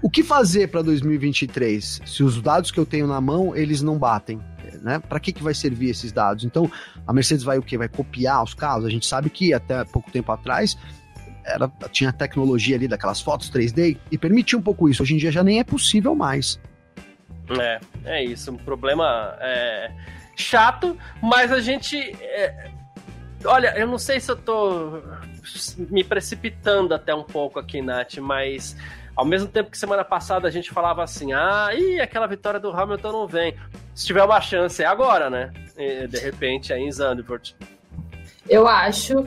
O 0.03 0.09
que 0.09 0.23
fazer 0.23 0.69
para 0.69 0.83
2023 0.83 2.01
se 2.05 2.23
os 2.23 2.41
dados 2.41 2.71
que 2.71 2.81
eu 2.81 2.87
tenho 2.87 3.07
na 3.07 3.21
mão 3.21 3.55
eles 3.55 3.83
não 3.83 3.99
batem? 3.99 4.41
né? 4.83 4.99
Para 4.99 5.21
que, 5.21 5.33
que 5.33 5.43
vai 5.43 5.55
servir 5.55 5.91
esses 5.91 6.13
dados? 6.13 6.45
Então, 6.45 6.71
a 7.07 7.13
Mercedes 7.13 7.45
vai 7.45 7.59
o 7.59 7.63
quê? 7.63 7.77
Vai 7.77 7.89
copiar 7.89 8.43
os 8.43 8.55
carros? 8.55 8.85
A 8.85 8.91
gente 8.91 9.07
sabe 9.07 9.31
que 9.31 9.53
até 9.53 9.85
pouco 9.85 10.11
tempo 10.11 10.31
atrás 10.33 10.77
era, 11.45 11.71
tinha 11.91 12.13
tecnologia 12.13 12.77
ali 12.77 12.87
daquelas 12.87 13.21
fotos 13.21 13.51
3D 13.51 13.97
e 14.11 14.19
permitia 14.19 14.59
um 14.59 14.63
pouco 14.63 14.89
isso. 14.89 15.03
Hoje 15.03 15.15
em 15.15 15.19
dia 15.19 15.33
já 15.33 15.43
nem 15.43 15.59
é 15.59 15.65
possível 15.65 16.15
mais. 16.15 16.61
É, 17.59 17.81
é 18.05 18.25
isso. 18.25 18.53
Um 18.53 18.57
problema 18.57 19.37
é, 19.41 19.91
chato, 20.37 20.97
mas 21.23 21.53
a 21.53 21.61
gente. 21.61 21.97
É, 21.97 22.71
olha, 23.45 23.77
eu 23.79 23.87
não 23.87 23.99
sei 23.99 24.21
se 24.21 24.31
eu 24.31 24.37
tô 24.37 25.01
me 25.77 26.05
precipitando 26.05 26.95
até 26.95 27.15
um 27.15 27.23
pouco 27.23 27.59
aqui, 27.59 27.81
Nath, 27.81 28.19
mas 28.19 28.77
ao 29.17 29.25
mesmo 29.25 29.49
tempo 29.49 29.71
que 29.71 29.79
semana 29.79 30.05
passada 30.05 30.49
a 30.49 30.51
gente 30.51 30.71
falava 30.71 31.03
assim, 31.03 31.33
ah, 31.33 31.71
e 31.75 32.01
aquela 32.01 32.27
vitória 32.27 32.61
do 32.61 32.71
Hamilton 32.71 33.13
não 33.13 33.27
vem. 33.27 33.55
Se 33.95 34.07
tiver 34.07 34.23
uma 34.23 34.41
chance, 34.41 34.83
é 34.83 34.87
agora, 34.87 35.29
né? 35.29 35.53
E, 35.77 36.07
de 36.07 36.19
repente, 36.19 36.73
aí 36.73 36.83
em 36.83 36.93
Zandvoort. 36.93 37.55
Eu 38.49 38.67
acho. 38.67 39.27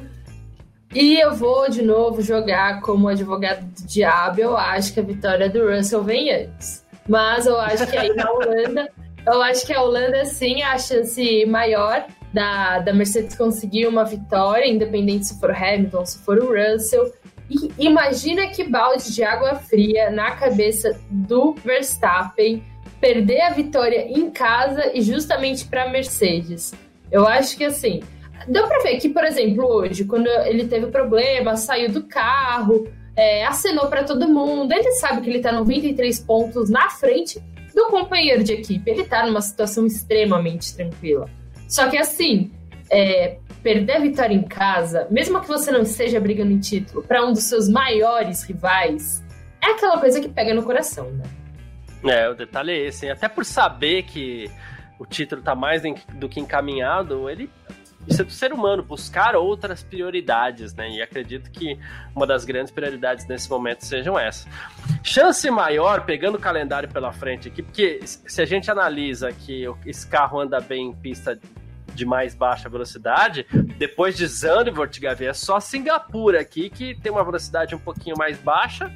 E 0.93 1.19
eu 1.19 1.34
vou 1.34 1.69
de 1.69 1.82
novo 1.82 2.21
jogar 2.21 2.82
como 2.82 3.08
advogado 3.08 3.63
do 3.63 3.88
diabo. 3.88 4.39
Eu 4.39 4.58
acho 4.58 4.93
que 4.93 4.99
a 4.99 5.04
vitória 5.04 5.49
do 5.49 5.69
Russell 5.69 6.04
vem 6.04 6.32
antes. 6.32 6.84
Mas 7.08 7.45
eu 7.45 7.60
acho 7.60 7.88
que 7.88 7.97
aí 7.97 8.13
na 8.15 8.32
Holanda, 8.32 8.89
eu 9.26 9.41
acho 9.41 9.65
que 9.65 9.73
a 9.73 9.82
Holanda 9.82 10.23
sim 10.26 10.62
é 10.62 10.65
a 10.65 10.78
chance 10.78 11.45
maior 11.45 12.06
da, 12.33 12.79
da 12.79 12.93
Mercedes 12.93 13.35
conseguir 13.35 13.85
uma 13.85 14.03
vitória, 14.03 14.67
independente 14.67 15.27
se 15.27 15.39
for 15.39 15.51
o 15.51 15.55
Hamilton, 15.55 16.05
se 16.05 16.17
for 16.19 16.39
o 16.39 16.47
Russell. 16.47 17.13
E 17.49 17.71
imagina 17.77 18.47
que 18.47 18.63
balde 18.63 19.13
de 19.13 19.23
água 19.23 19.55
fria 19.55 20.09
na 20.09 20.31
cabeça 20.31 20.99
do 21.09 21.53
Verstappen 21.53 22.63
perder 22.99 23.41
a 23.41 23.49
vitória 23.51 24.07
em 24.07 24.31
casa 24.31 24.91
e 24.93 25.01
justamente 25.01 25.65
para 25.65 25.89
Mercedes. 25.89 26.73
Eu 27.11 27.27
acho 27.27 27.55
que 27.55 27.65
assim, 27.65 28.01
deu 28.47 28.67
para 28.67 28.81
ver 28.81 28.97
que, 28.97 29.09
por 29.09 29.23
exemplo, 29.23 29.65
hoje, 29.65 30.05
quando 30.05 30.27
ele 30.27 30.65
teve 30.67 30.87
problema, 30.87 31.55
saiu 31.55 31.91
do 31.91 32.03
carro, 32.03 32.87
é, 33.15 33.45
acenou 33.45 33.87
para 33.87 34.03
todo 34.03 34.27
mundo, 34.27 34.71
ele 34.71 34.91
sabe 34.93 35.21
que 35.21 35.29
ele 35.29 35.39
tá 35.39 35.51
93 35.51 36.19
pontos 36.21 36.69
na 36.69 36.89
frente 36.89 37.43
do 37.75 37.85
companheiro 37.87 38.43
de 38.43 38.53
equipe. 38.53 38.89
Ele 38.89 39.03
tá 39.03 39.25
numa 39.25 39.41
situação 39.41 39.85
extremamente 39.85 40.75
tranquila. 40.75 41.29
Só 41.73 41.89
que 41.89 41.97
assim, 41.97 42.51
é, 42.88 43.39
perder 43.63 43.93
a 43.93 43.99
vitória 43.99 44.36
em 44.36 44.43
casa, 44.43 45.07
mesmo 45.09 45.41
que 45.41 45.47
você 45.47 45.71
não 45.71 45.81
esteja 45.81 46.19
brigando 46.19 46.51
em 46.51 46.59
título, 46.59 47.01
para 47.01 47.25
um 47.25 47.33
dos 47.33 47.45
seus 47.45 47.67
maiores 47.67 48.43
rivais, 48.43 49.23
é 49.59 49.71
aquela 49.71 49.99
coisa 49.99 50.21
que 50.21 50.29
pega 50.29 50.53
no 50.53 50.62
coração, 50.62 51.09
né? 51.09 51.23
É, 52.03 52.29
o 52.29 52.36
detalhe 52.36 52.71
é 52.71 52.77
esse. 52.86 53.09
Até 53.09 53.27
por 53.27 53.43
saber 53.43 54.03
que 54.03 54.51
o 54.99 55.05
título 55.07 55.41
tá 55.41 55.55
mais 55.55 55.81
do 56.13 56.29
que 56.29 56.39
encaminhado, 56.39 57.27
ele 57.27 57.49
isso 58.07 58.21
é 58.21 58.25
do 58.25 58.31
ser 58.31 58.51
humano, 58.51 58.83
buscar 58.83 59.36
outras 59.36 59.81
prioridades, 59.81 60.73
né? 60.73 60.89
E 60.89 61.01
acredito 61.01 61.49
que 61.49 61.79
uma 62.15 62.27
das 62.27 62.43
grandes 62.43 62.71
prioridades 62.71 63.25
nesse 63.27 63.49
momento 63.49 63.86
sejam 63.86 64.19
essas. 64.19 64.47
Chance 65.01 65.49
maior, 65.49 66.05
pegando 66.05 66.36
o 66.36 66.39
calendário 66.39 66.89
pela 66.89 67.12
frente 67.13 67.47
aqui, 67.47 67.63
porque 67.63 68.01
se 68.03 68.41
a 68.41 68.45
gente 68.45 68.69
analisa 68.69 69.31
que 69.31 69.65
esse 69.86 70.05
carro 70.05 70.39
anda 70.39 70.59
bem 70.59 70.88
em 70.88 70.93
pista 70.93 71.39
de 71.93 72.06
mais 72.06 72.34
baixa 72.34 72.69
velocidade, 72.69 73.45
depois 73.77 74.17
de 74.17 74.25
Zandvoort, 74.25 74.99
Gavi, 74.99 75.25
é 75.25 75.34
só 75.34 75.60
Singapura 75.60 76.41
aqui 76.41 76.69
que 76.69 76.95
tem 76.95 77.12
uma 77.12 77.23
velocidade 77.23 77.75
um 77.75 77.79
pouquinho 77.79 78.17
mais 78.17 78.38
baixa 78.38 78.91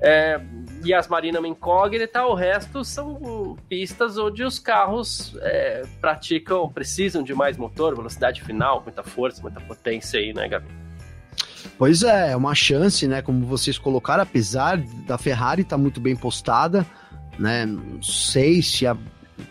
é, 0.00 0.40
e 0.84 0.92
as 0.92 1.08
marinas 1.08 1.40
uma 1.40 1.48
incógnita, 1.48 2.24
o 2.26 2.34
resto 2.34 2.84
são 2.84 3.56
pistas 3.68 4.18
onde 4.18 4.42
os 4.42 4.58
carros 4.58 5.34
é, 5.40 5.82
praticam, 6.00 6.68
precisam 6.68 7.22
de 7.22 7.34
mais 7.34 7.56
motor, 7.56 7.96
velocidade 7.96 8.42
final, 8.42 8.82
muita 8.82 9.02
força, 9.02 9.40
muita 9.40 9.60
potência 9.60 10.20
aí, 10.20 10.34
né, 10.34 10.46
Gabi? 10.46 10.66
Pois 11.78 12.02
é, 12.02 12.32
é 12.32 12.36
uma 12.36 12.54
chance, 12.54 13.08
né? 13.08 13.22
Como 13.22 13.46
vocês 13.46 13.78
colocaram, 13.78 14.22
apesar 14.22 14.76
da 15.06 15.16
Ferrari 15.16 15.62
estar 15.62 15.76
tá 15.76 15.82
muito 15.82 16.00
bem 16.00 16.14
postada, 16.14 16.86
né? 17.38 17.64
Não 17.64 18.02
sei 18.02 18.62
se 18.62 18.86
a. 18.86 18.96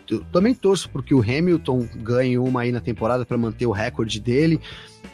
Eu 0.09 0.23
também 0.31 0.53
torço 0.53 0.89
porque 0.89 1.13
o 1.13 1.21
Hamilton 1.21 1.87
ganhe 1.95 2.37
uma 2.37 2.61
aí 2.61 2.71
na 2.71 2.79
temporada 2.79 3.25
para 3.25 3.37
manter 3.37 3.65
o 3.65 3.71
recorde 3.71 4.19
dele. 4.19 4.59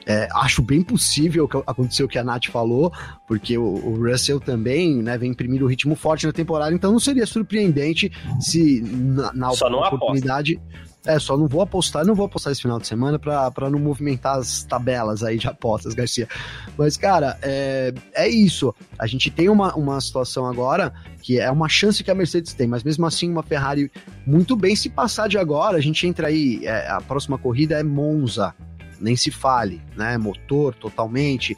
É, 0.06 0.28
acho 0.34 0.62
bem 0.62 0.82
possível 0.82 1.48
que 1.48 1.58
aconteceu 1.68 2.06
o 2.06 2.10
que 2.10 2.18
a 2.18 2.24
Nath 2.24 2.48
falou, 2.48 2.92
porque 3.28 3.58
o, 3.58 3.64
o, 3.64 4.10
Russell 4.10 4.40
também 4.40 5.04
né, 5.04 5.18
vem 5.18 5.32
imprimindo 5.32 5.66
um 5.66 5.68
ritmo 5.68 5.96
forte 5.96 6.26
na 6.26 6.34
temporada, 6.34 6.74
então 6.74 6.92
não 6.92 7.00
seria 7.00 7.28
surpreendente 7.28 8.12
se 8.40 8.82
na, 8.82 9.32
na 9.34 9.52
oportunidade. 9.52 10.60
É, 11.10 11.18
só 11.18 11.36
não 11.36 11.48
vou 11.48 11.62
apostar, 11.62 12.06
não 12.06 12.14
vou 12.14 12.28
apostar 12.28 12.52
esse 12.52 12.62
final 12.62 12.78
de 12.78 12.86
semana 12.86 13.18
para 13.18 13.70
não 13.70 13.80
movimentar 13.80 14.38
as 14.38 14.64
tabelas 14.64 15.24
aí 15.24 15.40
de 15.40 15.48
apostas, 15.48 15.96
Garcia. 15.96 16.28
Mas, 16.78 16.98
cara, 16.98 17.36
é, 17.42 17.92
é 18.14 18.30
isso. 18.30 18.76
A 18.98 19.08
gente 19.08 19.32
tem 19.32 19.50
uma, 19.50 19.74
uma 19.74 20.00
situação 20.00 20.46
agora 20.46 20.94
que 21.24 21.40
é 21.40 21.50
uma 21.50 21.68
chance 21.68 22.04
que 22.04 22.12
a 22.12 22.16
Mercedes 22.16 22.54
tem, 22.54 22.68
mas 22.68 22.84
mesmo 22.84 23.08
assim, 23.08 23.28
uma 23.28 23.42
Ferrari 23.42 23.92
muito 24.24 24.56
bem. 24.56 24.76
Se 24.76 24.88
passar 24.88 25.28
de 25.28 25.40
agora, 25.40 25.78
a 25.78 25.82
gente 25.82 26.06
entra 26.06 26.28
aí. 26.28 26.62
É, 26.64 26.88
a 26.90 27.02
próxima 27.02 27.40
corrida 27.40 27.80
é 27.80 27.82
Monza 27.82 28.54
nem 29.02 29.16
se 29.16 29.32
fale, 29.32 29.82
né? 29.96 30.18
Motor 30.18 30.76
totalmente, 30.76 31.58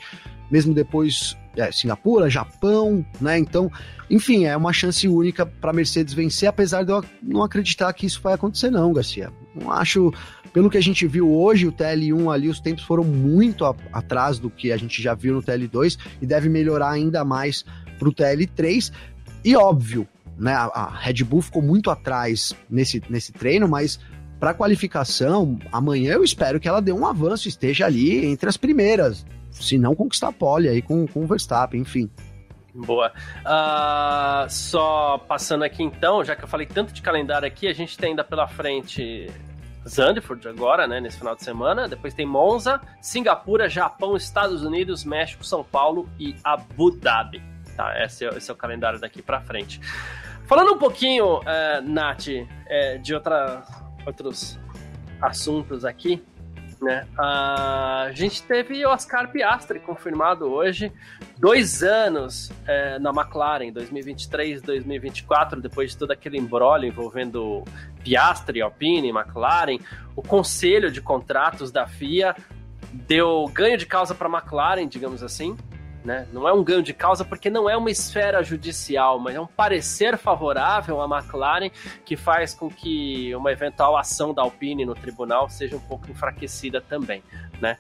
mesmo 0.50 0.74
depois 0.74 1.36
é, 1.58 1.72
Singapura, 1.72 2.30
Japão, 2.30 3.06
né? 3.20 3.38
Então, 3.38 3.72
enfim, 4.10 4.46
é 4.46 4.56
uma 4.56 4.72
chance 4.72 5.08
única 5.08 5.46
para 5.46 5.74
Mercedes 5.74 6.14
vencer, 6.14 6.48
apesar 6.48 6.84
de 6.84 6.92
eu 6.92 7.04
não 7.22 7.44
acreditar 7.44 7.92
que 7.94 8.06
isso 8.06 8.22
vai 8.22 8.34
acontecer, 8.34 8.70
não, 8.70 8.94
Garcia. 8.94 9.32
Não 9.56 9.72
acho. 9.72 10.14
Pelo 10.54 10.70
que 10.70 10.78
a 10.78 10.82
gente 10.82 11.08
viu 11.08 11.32
hoje, 11.32 11.68
o 11.68 11.72
TL1 11.72 12.34
ali, 12.34 12.50
os 12.50 12.60
tempos 12.60 12.84
foram 12.84 13.04
muito 13.04 13.66
a, 13.66 13.76
atrás 13.94 14.38
do 14.38 14.50
que 14.50 14.72
a 14.72 14.78
gente 14.78 15.02
já 15.02 15.14
viu 15.14 15.34
no 15.34 15.42
TL2 15.42 15.98
e 16.22 16.26
deve 16.26 16.50
melhorar 16.50 16.92
ainda 16.92 17.24
mais 17.24 17.64
para 17.98 18.10
o 18.10 18.14
TL3. 18.14 18.92
E 19.44 19.56
óbvio, 19.56 20.08
né? 20.38 20.54
A, 20.54 20.92
Red 21.00 21.24
Bull 21.24 21.42
ficou 21.42 21.62
muito 21.62 21.90
atrás 21.90 22.54
nesse, 22.70 23.02
nesse 23.10 23.32
treino, 23.32 23.68
mas 23.68 24.00
para 24.40 24.54
qualificação, 24.54 25.60
amanhã 25.72 26.14
eu 26.14 26.24
espero 26.24 26.60
que 26.60 26.68
ela 26.68 26.82
dê 26.82 26.92
um 26.92 27.06
avanço, 27.06 27.48
esteja 27.48 27.86
ali 27.86 28.26
entre 28.26 28.50
as 28.50 28.58
primeiras, 28.58 29.26
se 29.52 29.78
não 29.78 29.94
conquistar 29.94 30.32
pole 30.32 30.68
aí 30.68 30.82
com, 30.82 31.06
com 31.08 31.24
o 31.24 31.28
Verstappen, 31.28 31.82
enfim. 31.82 32.10
Boa. 32.74 33.12
Uh, 33.42 34.50
só 34.50 35.18
passando 35.18 35.64
aqui 35.64 35.84
então, 35.84 36.24
já 36.24 36.36
que 36.36 36.44
eu 36.44 36.48
falei 36.48 36.66
tanto 36.66 36.94
de 36.94 37.02
calendário 37.02 37.48
aqui, 37.48 37.68
a 37.68 37.74
gente 37.74 37.98
tem 37.98 38.12
ainda 38.12 38.24
pela 38.24 38.48
frente 38.48 39.30
Zandvoort 39.88 40.48
agora, 40.48 40.88
né, 40.88 41.00
nesse 41.00 41.18
final 41.18 41.36
de 41.36 41.44
semana. 41.44 41.88
Depois 41.88 42.14
tem 42.14 42.26
Monza, 42.26 42.80
Singapura, 43.02 43.68
Japão, 43.68 44.16
Estados 44.16 44.64
Unidos, 44.64 45.04
México, 45.04 45.44
São 45.44 45.64
Paulo 45.64 46.10
e 46.20 46.36
Abu 46.44 46.92
Dhabi. 46.92 47.42
Tá, 47.76 48.04
esse 48.04 48.26
é, 48.26 48.30
esse 48.30 48.50
é 48.50 48.54
o 48.54 48.58
calendário 48.58 49.00
daqui 49.00 49.22
para 49.22 49.42
frente. 49.42 49.80
Falando 50.46 50.74
um 50.74 50.78
pouquinho, 50.78 51.40
uh, 51.40 51.82
Nath, 51.84 52.28
uh, 52.28 53.00
de 53.02 53.14
outra 53.14 53.64
outros 54.06 54.60
assuntos 55.22 55.86
aqui, 55.86 56.24
né? 56.82 57.06
A 57.18 58.10
gente 58.14 58.42
teve 58.44 58.86
Oscar 58.86 59.32
Piastri 59.32 59.80
confirmado 59.80 60.52
hoje, 60.52 60.92
dois 61.38 61.84
anos 61.84 62.52
é, 62.68 62.98
na 62.98 63.12
McLaren, 63.12 63.72
2023, 63.72 64.62
2024, 64.62 65.62
depois 65.62 65.92
de 65.92 65.98
todo 65.98 66.12
aquele 66.12 66.38
embrolho 66.38 66.86
envolvendo 66.86 67.64
Piastri, 68.04 68.62
Alpine, 68.62 69.10
McLaren, 69.10 69.80
o 70.16 70.22
conselho 70.22 70.92
de 70.92 71.02
contratos 71.02 71.72
da 71.72 71.86
FIA 71.86 72.36
deu 72.92 73.50
ganho 73.54 73.78
de 73.78 73.86
causa 73.86 74.14
para 74.16 74.28
McLaren, 74.28 74.88
digamos 74.88 75.24
assim, 75.24 75.56
né? 76.04 76.28
Não 76.32 76.48
é 76.48 76.54
um 76.54 76.64
ganho 76.64 76.82
de 76.82 76.94
causa 76.94 77.24
porque 77.24 77.50
não 77.50 77.70
é 77.70 77.78
uma 77.78 77.92
esfera 77.92 78.44
judicial, 78.44 79.20
mas 79.20 79.36
é 79.36 79.40
um 79.40 79.48
parecer 79.48 80.18
favorável 80.18 81.02
à 81.02 81.06
McLaren 81.06 81.70
que 82.04 82.16
faz 82.16 82.54
com 82.54 82.70
que 82.70 83.34
uma 83.36 83.52
eventual 83.52 83.98
ação 83.98 84.34
da 84.34 84.42
Alpine 84.42 84.86
no 84.86 84.96
tribunal 84.96 85.50
seja 85.50 85.76
um 85.76 85.82
pouco 85.82 86.10
enfraquecida 86.10 86.82
também, 86.82 87.24
né? 87.60 87.78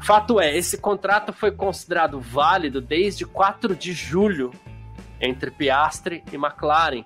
Fato 0.00 0.40
é, 0.40 0.56
esse 0.56 0.78
contrato 0.78 1.32
foi 1.32 1.52
considerado 1.52 2.20
válido 2.20 2.80
desde 2.80 3.24
4 3.24 3.76
de 3.76 3.92
julho 3.92 4.50
entre 5.20 5.50
Piastri 5.50 6.24
e 6.32 6.36
McLaren. 6.36 7.04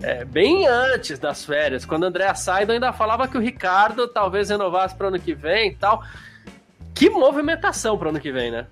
É, 0.00 0.24
bem 0.24 0.66
antes 0.66 1.18
das 1.18 1.44
férias, 1.44 1.84
quando 1.84 2.04
André 2.04 2.32
Saido 2.34 2.72
ainda 2.72 2.92
falava 2.92 3.26
que 3.26 3.36
o 3.36 3.40
Ricardo 3.40 4.06
talvez 4.06 4.48
renovasse 4.48 4.94
para 4.94 5.06
o 5.06 5.08
ano 5.08 5.18
que 5.18 5.34
vem 5.34 5.72
e 5.72 5.74
tal. 5.74 6.02
Que 6.94 7.10
movimentação 7.10 7.98
para 7.98 8.06
o 8.06 8.10
ano 8.10 8.20
que 8.20 8.32
vem, 8.32 8.50
né? 8.50 8.66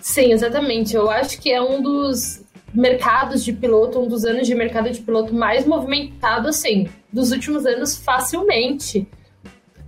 Sim, 0.00 0.32
exatamente. 0.32 0.94
Eu 0.94 1.10
acho 1.10 1.40
que 1.40 1.50
é 1.50 1.60
um 1.60 1.82
dos 1.82 2.44
mercados 2.72 3.44
de 3.44 3.52
piloto, 3.52 4.00
um 4.00 4.08
dos 4.08 4.24
anos 4.24 4.46
de 4.46 4.54
mercado 4.54 4.90
de 4.90 5.00
piloto 5.00 5.34
mais 5.34 5.66
movimentado, 5.66 6.48
assim, 6.48 6.88
dos 7.12 7.32
últimos 7.32 7.64
anos, 7.64 7.96
facilmente. 7.96 9.08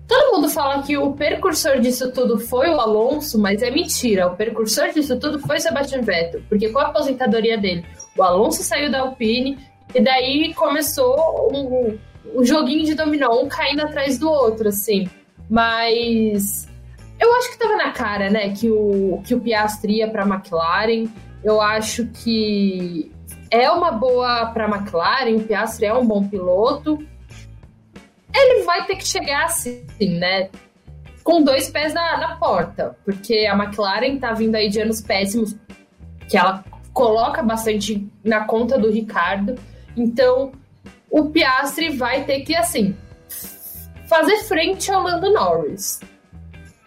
Todo 0.06 0.32
mundo 0.34 0.48
fala 0.48 0.82
que 0.82 0.96
o 0.96 1.12
precursor 1.12 1.80
disso 1.80 2.10
tudo 2.12 2.38
foi 2.38 2.70
o 2.70 2.80
Alonso, 2.80 3.38
mas 3.38 3.62
é 3.62 3.70
mentira. 3.70 4.26
O 4.26 4.36
precursor 4.36 4.90
disso 4.90 5.18
tudo 5.20 5.38
foi 5.38 5.60
Sebastian 5.60 6.00
Vettel, 6.00 6.42
porque 6.48 6.70
com 6.70 6.78
a 6.78 6.86
aposentadoria 6.86 7.58
dele, 7.58 7.84
o 8.16 8.22
Alonso 8.22 8.62
saiu 8.62 8.90
da 8.90 9.00
Alpine 9.00 9.58
e 9.94 10.00
daí 10.00 10.54
começou 10.54 11.50
um, 11.52 11.98
um 12.34 12.44
joguinho 12.44 12.86
de 12.86 12.94
dominó, 12.94 13.38
um 13.42 13.48
caindo 13.48 13.82
atrás 13.82 14.18
do 14.18 14.30
outro, 14.30 14.68
assim. 14.68 15.08
Mas 15.50 16.67
eu 17.18 17.34
acho 17.36 17.50
que 17.50 17.58
tava 17.58 17.76
na 17.76 17.90
cara, 17.92 18.30
né, 18.30 18.50
que 18.50 18.70
o, 18.70 19.20
que 19.24 19.34
o 19.34 19.40
Piastri 19.40 19.96
ia 19.96 20.08
pra 20.08 20.26
McLaren. 20.26 21.08
Eu 21.42 21.60
acho 21.60 22.06
que 22.06 23.10
é 23.50 23.70
uma 23.70 23.90
boa 23.90 24.46
pra 24.46 24.68
McLaren, 24.68 25.36
o 25.36 25.44
Piastri 25.44 25.86
é 25.86 25.94
um 25.94 26.06
bom 26.06 26.26
piloto. 26.28 26.98
Ele 28.34 28.62
vai 28.64 28.84
ter 28.86 28.96
que 28.96 29.06
chegar 29.06 29.46
assim, 29.46 29.84
né? 30.00 30.50
Com 31.24 31.42
dois 31.42 31.68
pés 31.70 31.92
na, 31.92 32.18
na 32.18 32.36
porta, 32.36 32.96
porque 33.04 33.46
a 33.46 33.54
McLaren 33.54 34.18
tá 34.18 34.32
vindo 34.32 34.54
aí 34.54 34.68
de 34.68 34.80
anos 34.80 35.00
péssimos, 35.00 35.56
que 36.28 36.36
ela 36.36 36.64
coloca 36.92 37.42
bastante 37.42 38.06
na 38.24 38.44
conta 38.44 38.78
do 38.78 38.90
Ricardo. 38.90 39.54
Então, 39.96 40.52
o 41.10 41.26
Piastri 41.26 41.96
vai 41.96 42.24
ter 42.24 42.40
que, 42.40 42.54
assim, 42.54 42.96
fazer 44.06 44.36
frente 44.44 44.90
ao 44.90 45.02
Lando 45.02 45.32
Norris. 45.32 46.00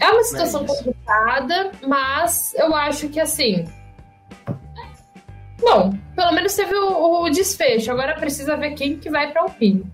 É 0.02 0.10
uma 0.10 0.24
situação 0.24 0.64
é 0.64 0.68
complicada, 0.68 1.72
mas 1.88 2.56
eu 2.56 2.76
acho 2.76 3.08
que 3.08 3.20
assim. 3.20 3.66
Bom, 5.60 5.96
pelo 6.16 6.32
menos 6.32 6.56
teve 6.56 6.74
o, 6.74 7.22
o 7.22 7.30
desfecho. 7.30 7.92
Agora 7.92 8.16
precisa 8.16 8.58
ver 8.58 8.72
quem 8.72 8.98
que 8.98 9.12
vai 9.12 9.32
para 9.32 9.44
o 9.44 9.46
Alpine. 9.46 9.86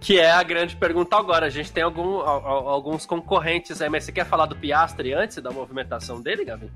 Que 0.00 0.20
é 0.20 0.30
a 0.30 0.44
grande 0.44 0.76
pergunta 0.76 1.16
agora. 1.16 1.46
A 1.46 1.50
gente 1.50 1.72
tem 1.72 1.82
algum, 1.82 2.20
alguns 2.20 3.04
concorrentes 3.04 3.82
aí, 3.82 3.90
mas 3.90 4.04
você 4.04 4.12
quer 4.12 4.24
falar 4.24 4.46
do 4.46 4.54
Piastri 4.54 5.12
antes 5.12 5.36
da 5.42 5.50
movimentação 5.50 6.22
dele, 6.22 6.44
Gavin? 6.44 6.70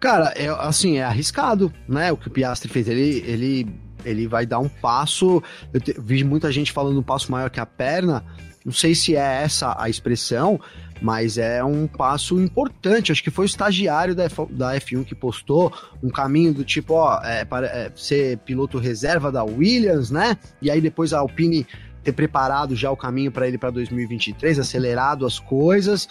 Cara, 0.00 0.34
é, 0.36 0.48
assim, 0.48 0.98
é 0.98 1.04
arriscado, 1.04 1.72
né? 1.88 2.10
O 2.10 2.16
que 2.16 2.26
o 2.26 2.30
Piastri 2.30 2.68
fez. 2.68 2.88
Ele, 2.88 3.24
ele, 3.24 3.80
ele 4.04 4.26
vai 4.26 4.44
dar 4.44 4.58
um 4.58 4.68
passo. 4.68 5.40
Eu 5.72 5.80
te, 5.80 5.94
vi 5.96 6.24
muita 6.24 6.50
gente 6.50 6.72
falando 6.72 6.98
um 6.98 7.02
passo 7.04 7.30
maior 7.30 7.48
que 7.50 7.60
a 7.60 7.64
perna. 7.64 8.24
Não 8.64 8.72
sei 8.72 8.94
se 8.94 9.14
é 9.14 9.42
essa 9.42 9.76
a 9.78 9.90
expressão, 9.90 10.58
mas 11.02 11.36
é 11.36 11.62
um 11.62 11.86
passo 11.86 12.40
importante. 12.40 13.12
Acho 13.12 13.22
que 13.22 13.30
foi 13.30 13.44
o 13.44 13.46
estagiário 13.46 14.14
da, 14.14 14.24
F, 14.24 14.46
da 14.50 14.74
F1 14.76 15.04
que 15.04 15.14
postou 15.14 15.72
um 16.02 16.08
caminho 16.08 16.54
do 16.54 16.64
tipo, 16.64 16.94
ó, 16.94 17.20
é, 17.22 17.44
para 17.44 17.66
é, 17.66 17.92
ser 17.94 18.38
piloto 18.38 18.78
reserva 18.78 19.30
da 19.30 19.44
Williams, 19.44 20.10
né? 20.10 20.38
E 20.62 20.70
aí 20.70 20.80
depois 20.80 21.12
a 21.12 21.18
Alpine 21.18 21.66
ter 22.02 22.12
preparado 22.12 22.74
já 22.74 22.90
o 22.90 22.96
caminho 22.96 23.32
para 23.32 23.48
ele 23.48 23.58
para 23.58 23.70
2023, 23.70 24.58
acelerado 24.58 25.26
as 25.26 25.38
coisas. 25.38 26.08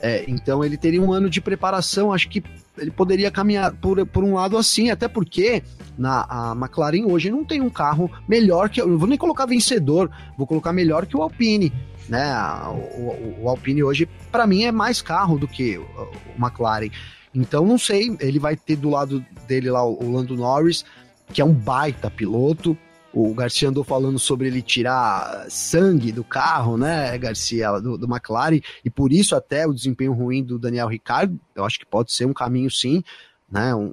É, 0.00 0.24
então 0.28 0.64
ele 0.64 0.76
teria 0.76 1.00
um 1.00 1.12
ano 1.12 1.30
de 1.30 1.40
preparação, 1.40 2.12
acho 2.12 2.28
que 2.28 2.42
ele 2.76 2.90
poderia 2.90 3.30
caminhar 3.30 3.72
por, 3.72 4.04
por 4.06 4.22
um 4.22 4.34
lado 4.34 4.56
assim, 4.58 4.90
até 4.90 5.08
porque 5.08 5.62
na 5.96 6.26
a 6.28 6.52
McLaren 6.52 7.06
hoje 7.06 7.30
não 7.30 7.44
tem 7.44 7.60
um 7.60 7.70
carro 7.70 8.10
melhor 8.28 8.68
que. 8.68 8.80
Eu 8.80 8.88
não 8.88 8.98
vou 8.98 9.08
nem 9.08 9.18
colocar 9.18 9.46
vencedor, 9.46 10.10
vou 10.36 10.46
colocar 10.46 10.72
melhor 10.72 11.06
que 11.06 11.16
o 11.16 11.22
Alpine. 11.22 11.72
Né? 12.08 12.24
O, 12.68 13.00
o, 13.00 13.38
o 13.44 13.48
Alpine 13.48 13.82
hoje, 13.82 14.08
para 14.30 14.46
mim, 14.46 14.64
é 14.64 14.72
mais 14.72 15.00
carro 15.00 15.38
do 15.38 15.48
que 15.48 15.78
o, 15.78 15.82
o 15.82 16.44
McLaren. 16.44 16.90
Então, 17.34 17.66
não 17.66 17.78
sei, 17.78 18.16
ele 18.20 18.38
vai 18.38 18.56
ter 18.56 18.76
do 18.76 18.90
lado 18.90 19.24
dele 19.46 19.70
lá 19.70 19.84
o 19.84 20.10
Lando 20.10 20.36
Norris, 20.36 20.84
que 21.32 21.40
é 21.40 21.44
um 21.44 21.52
baita 21.52 22.10
piloto, 22.10 22.76
o 23.18 23.32
Garcia 23.32 23.70
andou 23.70 23.82
falando 23.82 24.18
sobre 24.18 24.46
ele 24.46 24.60
tirar 24.60 25.46
sangue 25.48 26.12
do 26.12 26.22
carro, 26.22 26.76
né, 26.76 27.16
Garcia, 27.16 27.80
do, 27.80 27.96
do 27.96 28.06
McLaren, 28.06 28.60
e 28.84 28.90
por 28.90 29.10
isso 29.10 29.34
até 29.34 29.66
o 29.66 29.72
desempenho 29.72 30.12
ruim 30.12 30.44
do 30.44 30.58
Daniel 30.58 30.86
Ricciardo, 30.86 31.40
eu 31.54 31.64
acho 31.64 31.78
que 31.78 31.86
pode 31.86 32.12
ser 32.12 32.26
um 32.26 32.34
caminho 32.34 32.70
sim, 32.70 33.02
né, 33.50 33.74
um, 33.74 33.86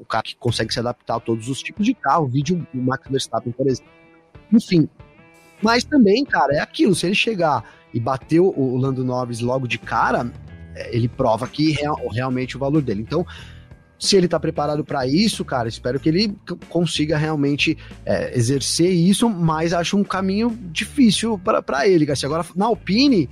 um, 0.00 0.04
cara 0.06 0.22
que 0.22 0.36
consegue 0.36 0.70
se 0.70 0.78
adaptar 0.78 1.16
a 1.16 1.20
todos 1.20 1.48
os 1.48 1.62
tipos 1.62 1.86
de 1.86 1.94
carro, 1.94 2.28
vídeo 2.28 2.66
o 2.74 2.76
Max 2.76 3.10
Verstappen, 3.10 3.52
por 3.52 3.66
exemplo. 3.66 3.90
Enfim, 4.52 4.86
mas 5.62 5.82
também, 5.82 6.22
cara, 6.22 6.56
é 6.56 6.60
aquilo, 6.60 6.94
se 6.94 7.06
ele 7.06 7.14
chegar 7.14 7.64
e 7.94 7.98
bater 7.98 8.40
o 8.40 8.76
Lando 8.76 9.02
Norris 9.02 9.40
logo 9.40 9.66
de 9.66 9.78
cara, 9.78 10.30
é, 10.74 10.94
ele 10.94 11.08
prova 11.08 11.48
que 11.48 11.72
real, 11.72 12.06
realmente 12.08 12.54
o 12.54 12.60
valor 12.60 12.82
dele. 12.82 13.00
Então, 13.00 13.26
se 13.98 14.16
ele 14.16 14.28
tá 14.28 14.38
preparado 14.38 14.84
para 14.84 15.06
isso, 15.06 15.44
cara, 15.44 15.68
espero 15.68 15.98
que 15.98 16.08
ele 16.08 16.36
consiga 16.68 17.16
realmente 17.16 17.76
é, 18.06 18.36
exercer 18.36 18.90
isso, 18.90 19.28
mas 19.28 19.72
acho 19.72 19.96
um 19.96 20.04
caminho 20.04 20.56
difícil 20.70 21.38
para 21.38 21.88
ele, 21.88 22.06
Garcia. 22.06 22.28
Agora, 22.28 22.44
na 22.54 22.66
Alpine, 22.66 23.28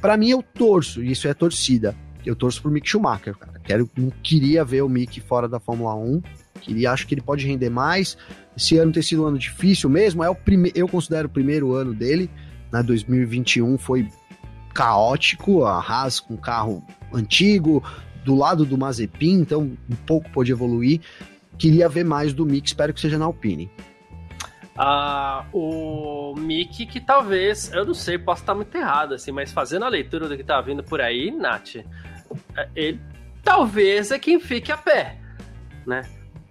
para 0.00 0.16
mim 0.16 0.30
eu 0.30 0.42
torço, 0.42 1.02
e 1.02 1.12
isso 1.12 1.28
é 1.28 1.34
torcida. 1.34 1.94
Eu 2.26 2.34
torço 2.34 2.60
pro 2.60 2.70
Mick 2.70 2.88
Schumacher, 2.88 3.36
cara. 3.36 3.60
Quero, 3.60 3.88
não 3.96 4.10
queria 4.22 4.64
ver 4.64 4.82
o 4.82 4.88
Mick 4.88 5.20
fora 5.20 5.48
da 5.48 5.60
Fórmula 5.60 5.94
1. 5.94 6.22
Queria, 6.60 6.90
acho 6.90 7.06
que 7.06 7.14
ele 7.14 7.22
pode 7.22 7.46
render 7.46 7.70
mais. 7.70 8.18
Esse 8.56 8.76
ano 8.76 8.92
tem 8.92 9.02
sido 9.02 9.22
um 9.22 9.26
ano 9.26 9.38
difícil 9.38 9.88
mesmo. 9.88 10.24
É 10.24 10.28
o 10.28 10.34
prime, 10.34 10.72
eu 10.74 10.88
considero 10.88 11.28
o 11.28 11.30
primeiro 11.30 11.74
ano 11.74 11.94
dele. 11.94 12.28
Né, 12.72 12.82
2021 12.82 13.78
foi 13.78 14.08
caótico, 14.74 15.64
a 15.64 15.80
Haas 15.80 16.20
com 16.20 16.36
carro 16.36 16.84
antigo, 17.12 17.82
do 18.28 18.34
lado 18.34 18.66
do 18.66 18.76
Mazepin, 18.76 19.40
então 19.40 19.62
um 19.62 19.96
pouco 20.06 20.28
pode 20.30 20.52
evoluir. 20.52 21.00
Queria 21.58 21.88
ver 21.88 22.04
mais 22.04 22.34
do 22.34 22.44
Mick, 22.44 22.68
espero 22.68 22.92
que 22.92 23.00
seja 23.00 23.16
na 23.16 23.24
Alpine. 23.24 23.70
Ah, 24.76 25.46
o 25.50 26.34
Mick, 26.36 26.84
que 26.84 27.00
talvez, 27.00 27.72
eu 27.72 27.86
não 27.86 27.94
sei, 27.94 28.18
posso 28.18 28.42
estar 28.42 28.54
muito 28.54 28.76
errado, 28.76 29.14
assim, 29.14 29.32
mas 29.32 29.50
fazendo 29.50 29.86
a 29.86 29.88
leitura 29.88 30.28
do 30.28 30.36
que 30.36 30.44
tá 30.44 30.60
vindo 30.60 30.84
por 30.84 31.00
aí, 31.00 31.30
Nath, 31.30 31.76
é, 31.76 32.68
ele 32.76 33.00
talvez 33.42 34.10
é 34.10 34.18
quem 34.18 34.38
fique 34.38 34.70
a 34.70 34.76
pé, 34.76 35.16
né? 35.86 36.02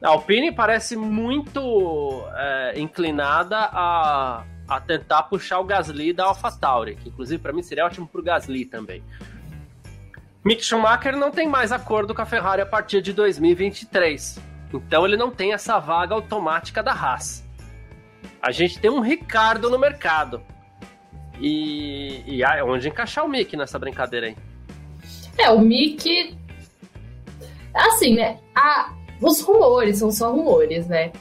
A 0.03 0.09
Alpine 0.09 0.51
parece 0.51 0.95
muito 0.95 2.23
é, 2.35 2.79
inclinada 2.79 3.55
a, 3.71 4.43
a 4.67 4.81
tentar 4.81 5.23
puxar 5.23 5.59
o 5.59 5.63
Gasly 5.63 6.11
da 6.11 6.25
AlphaTauri, 6.25 6.95
que 6.95 7.09
inclusive 7.09 7.41
para 7.41 7.53
mim 7.53 7.61
seria 7.61 7.85
ótimo 7.85 8.07
pro 8.07 8.23
Gasly 8.23 8.65
também. 8.65 9.03
Mick 10.47 10.63
Schumacher 10.63 11.17
não 11.17 11.29
tem 11.29 11.45
mais 11.45 11.73
acordo 11.73 12.15
com 12.15 12.21
a 12.21 12.25
Ferrari 12.25 12.61
a 12.61 12.65
partir 12.65 13.01
de 13.01 13.11
2023. 13.11 14.39
Então 14.73 15.05
ele 15.05 15.17
não 15.17 15.29
tem 15.29 15.51
essa 15.51 15.77
vaga 15.77 16.15
automática 16.15 16.81
da 16.81 16.93
Haas. 16.93 17.45
A 18.41 18.49
gente 18.53 18.79
tem 18.79 18.89
um 18.89 19.01
Ricardo 19.01 19.69
no 19.69 19.77
mercado. 19.77 20.41
E, 21.37 22.23
e 22.25 22.45
ah, 22.45 22.63
onde 22.63 22.87
encaixar 22.87 23.25
o 23.25 23.27
Mick 23.27 23.57
nessa 23.57 23.77
brincadeira 23.77 24.27
aí? 24.27 24.37
É, 25.37 25.49
o 25.49 25.59
Mick. 25.59 26.37
Assim, 27.73 28.15
né? 28.15 28.39
A, 28.55 28.93
os 29.21 29.41
rumores 29.41 29.97
são 29.97 30.09
só 30.11 30.31
rumores, 30.31 30.87
né? 30.87 31.11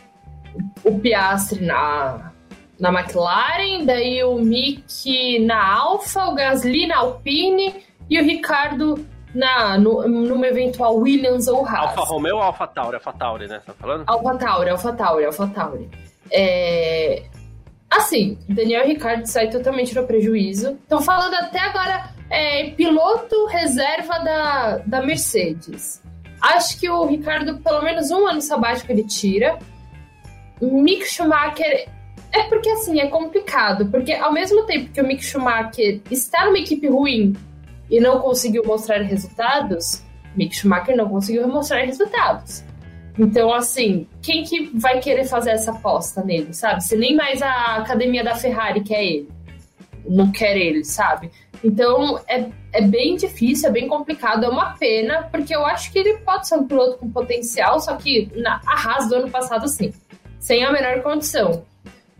O 0.84 1.00
Piastri 1.00 1.64
na, 1.64 2.30
na 2.78 2.90
McLaren, 2.90 3.86
daí 3.86 4.22
o 4.22 4.38
Mick 4.38 5.40
na 5.40 5.66
Alfa, 5.66 6.26
o 6.26 6.34
Gasly 6.36 6.86
na 6.86 6.98
Alpine 6.98 7.84
e 8.08 8.20
o 8.20 8.24
Ricardo 8.24 9.04
na, 9.36 9.76
no, 9.76 10.08
numa 10.08 10.46
eventual 10.46 10.96
Williams 10.96 11.46
ou 11.46 11.64
Haas. 11.64 11.90
Alfa 11.90 12.02
Romeo 12.02 12.36
ou 12.36 12.42
Alfa 12.42 12.66
Tauri? 12.66 12.96
Alfa 12.96 13.12
Tauri, 13.12 13.46
né? 13.46 13.60
Você 13.60 13.66
tá 13.66 13.74
falando? 13.74 14.04
Alfa 14.06 14.34
Tauri, 14.36 14.70
Alfa 14.70 14.92
Tauri, 14.92 15.24
Alfa 15.26 15.46
Tauri. 15.48 15.90
É... 16.32 17.22
Assim, 17.90 18.38
Daniel 18.48 18.86
Ricardo 18.86 19.26
sai 19.26 19.48
totalmente 19.48 19.94
no 19.94 20.06
prejuízo. 20.06 20.78
Estão 20.82 21.00
falando 21.02 21.34
até 21.34 21.60
agora 21.60 22.10
é, 22.30 22.70
piloto 22.70 23.46
reserva 23.46 24.18
da, 24.20 24.78
da 24.78 25.02
Mercedes. 25.02 26.02
Acho 26.40 26.80
que 26.80 26.88
o 26.88 27.04
Ricardo, 27.04 27.58
pelo 27.58 27.82
menos 27.82 28.10
um 28.10 28.26
ano 28.26 28.40
sabático, 28.40 28.90
ele 28.90 29.04
tira. 29.04 29.58
Mick 30.60 31.04
Schumacher 31.04 31.88
é 32.32 32.42
porque 32.44 32.68
assim, 32.70 33.00
é 33.00 33.06
complicado, 33.06 33.86
porque 33.86 34.12
ao 34.12 34.32
mesmo 34.32 34.64
tempo 34.64 34.90
que 34.90 35.00
o 35.00 35.06
Mick 35.06 35.24
Schumacher 35.24 36.00
está 36.10 36.46
numa 36.46 36.58
equipe 36.58 36.88
ruim 36.88 37.34
e 37.90 38.00
não 38.00 38.20
conseguiu 38.20 38.62
mostrar 38.64 39.02
resultados, 39.02 40.02
Mick 40.36 40.54
Schumacher 40.54 40.96
não 40.96 41.08
conseguiu 41.08 41.46
mostrar 41.48 41.80
resultados. 41.82 42.64
Então, 43.18 43.52
assim, 43.52 44.06
quem 44.20 44.44
que 44.44 44.70
vai 44.74 45.00
querer 45.00 45.24
fazer 45.24 45.50
essa 45.50 45.70
aposta 45.70 46.22
nele, 46.22 46.52
sabe? 46.52 46.84
Se 46.84 46.96
nem 46.96 47.16
mais 47.16 47.40
a 47.40 47.76
academia 47.76 48.22
da 48.22 48.34
Ferrari 48.34 48.82
quer 48.82 49.02
ele, 49.02 49.28
não 50.06 50.30
quer 50.30 50.56
ele, 50.56 50.84
sabe? 50.84 51.30
Então, 51.64 52.20
é, 52.28 52.46
é 52.72 52.82
bem 52.82 53.16
difícil, 53.16 53.70
é 53.70 53.72
bem 53.72 53.88
complicado, 53.88 54.44
é 54.44 54.48
uma 54.48 54.76
pena, 54.76 55.28
porque 55.32 55.56
eu 55.56 55.64
acho 55.64 55.90
que 55.90 55.98
ele 55.98 56.18
pode 56.18 56.46
ser 56.46 56.56
um 56.56 56.66
piloto 56.66 56.98
com 56.98 57.10
potencial, 57.10 57.80
só 57.80 57.96
que 57.96 58.30
na 58.36 58.60
Haas 58.66 59.08
do 59.08 59.14
ano 59.14 59.30
passado, 59.30 59.66
sim, 59.66 59.92
sem 60.38 60.62
a 60.62 60.70
menor 60.70 61.02
condição. 61.02 61.64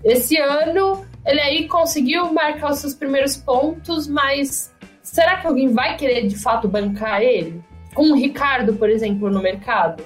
Esse 0.02 0.38
ano, 0.38 1.04
ele 1.26 1.40
aí 1.40 1.68
conseguiu 1.68 2.32
marcar 2.32 2.70
os 2.70 2.78
seus 2.78 2.94
primeiros 2.94 3.36
pontos, 3.36 4.06
mas 4.06 4.72
será 5.16 5.38
que 5.38 5.46
alguém 5.46 5.72
vai 5.72 5.96
querer 5.96 6.26
de 6.26 6.36
fato 6.36 6.68
bancar 6.68 7.22
ele? 7.22 7.64
Com 7.94 8.12
o 8.12 8.14
Ricardo, 8.14 8.74
por 8.74 8.90
exemplo, 8.90 9.30
no 9.30 9.40
mercado? 9.40 10.04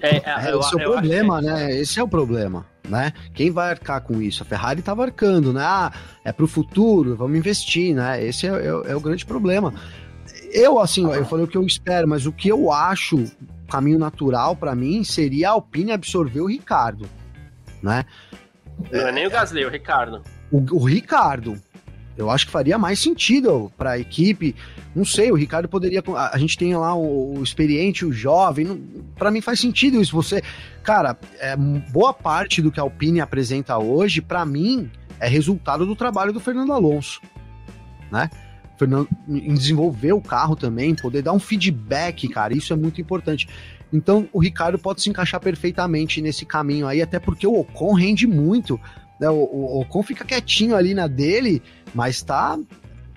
É, 0.00 0.18
é, 0.18 0.52
eu, 0.52 0.60
esse 0.60 0.80
é 0.80 0.86
o 0.86 0.92
problema, 0.92 1.40
que... 1.40 1.46
né? 1.46 1.72
Esse 1.72 1.98
é 1.98 2.02
o 2.04 2.06
problema, 2.06 2.64
né? 2.88 3.12
Quem 3.34 3.50
vai 3.50 3.70
arcar 3.70 4.00
com 4.02 4.22
isso? 4.22 4.44
A 4.44 4.46
Ferrari 4.46 4.78
estava 4.78 5.02
arcando, 5.02 5.52
né? 5.52 5.62
Ah, 5.64 5.90
é 6.24 6.30
pro 6.30 6.46
futuro, 6.46 7.16
vamos 7.16 7.36
investir, 7.36 7.92
né? 7.92 8.24
Esse 8.24 8.46
é, 8.46 8.50
é, 8.50 8.92
é 8.92 8.94
o 8.94 9.00
grande 9.00 9.26
problema. 9.26 9.74
Eu, 10.52 10.78
assim, 10.78 11.12
eu 11.12 11.24
falei 11.24 11.44
o 11.44 11.48
que 11.48 11.58
eu 11.58 11.66
espero, 11.66 12.06
mas 12.06 12.24
o 12.24 12.30
que 12.30 12.48
eu 12.48 12.70
acho 12.70 13.24
caminho 13.68 13.98
natural 13.98 14.54
para 14.54 14.76
mim 14.76 15.02
seria 15.02 15.48
a 15.48 15.52
Alpine 15.52 15.90
absorver 15.90 16.40
o 16.40 16.46
Ricardo, 16.46 17.08
né? 17.82 18.04
Não 18.92 19.08
é 19.08 19.10
nem 19.10 19.26
o 19.26 19.30
Gasly, 19.30 19.64
é 19.64 19.66
o 19.66 19.70
Ricardo. 19.70 20.22
O, 20.52 20.58
o 20.76 20.84
Ricardo, 20.84 21.60
eu 22.16 22.30
acho 22.30 22.46
que 22.46 22.52
faria 22.52 22.78
mais 22.78 22.98
sentido 22.98 23.70
para 23.76 23.92
a 23.92 23.98
equipe. 23.98 24.54
Não 24.94 25.04
sei, 25.04 25.30
o 25.30 25.34
Ricardo 25.34 25.68
poderia. 25.68 26.02
A 26.32 26.38
gente 26.38 26.56
tem 26.56 26.74
lá 26.74 26.94
o, 26.94 27.38
o 27.38 27.42
experiente, 27.42 28.04
o 28.04 28.12
jovem. 28.12 28.82
Para 29.16 29.30
mim 29.30 29.40
faz 29.40 29.60
sentido 29.60 30.00
isso. 30.00 30.14
Você, 30.14 30.42
cara, 30.82 31.18
é, 31.38 31.56
boa 31.56 32.14
parte 32.14 32.62
do 32.62 32.72
que 32.72 32.80
a 32.80 32.82
Alpine 32.82 33.20
apresenta 33.20 33.76
hoje, 33.78 34.22
para 34.22 34.44
mim, 34.46 34.90
é 35.20 35.28
resultado 35.28 35.84
do 35.84 35.94
trabalho 35.94 36.32
do 36.32 36.40
Fernando 36.40 36.72
Alonso, 36.72 37.20
né? 38.10 38.30
Fernando, 38.78 39.08
em 39.28 39.54
desenvolver 39.54 40.12
o 40.12 40.20
carro 40.20 40.54
também, 40.54 40.94
poder 40.94 41.22
dar 41.22 41.32
um 41.32 41.38
feedback, 41.38 42.28
cara, 42.28 42.54
isso 42.54 42.72
é 42.72 42.76
muito 42.76 43.00
importante. 43.00 43.48
Então, 43.92 44.28
o 44.32 44.38
Ricardo 44.38 44.78
pode 44.78 45.00
se 45.00 45.08
encaixar 45.08 45.40
perfeitamente 45.40 46.20
nesse 46.20 46.44
caminho 46.44 46.86
aí, 46.86 47.00
até 47.00 47.18
porque 47.18 47.46
o 47.46 47.58
Ocon 47.58 47.94
rende 47.94 48.26
muito. 48.26 48.78
Né? 49.18 49.28
O, 49.30 49.34
o 49.34 49.80
Ocon 49.80 50.02
fica 50.02 50.24
quietinho 50.24 50.76
ali 50.76 50.92
na 50.92 51.06
dele, 51.06 51.62
mas 51.94 52.22
tá 52.22 52.58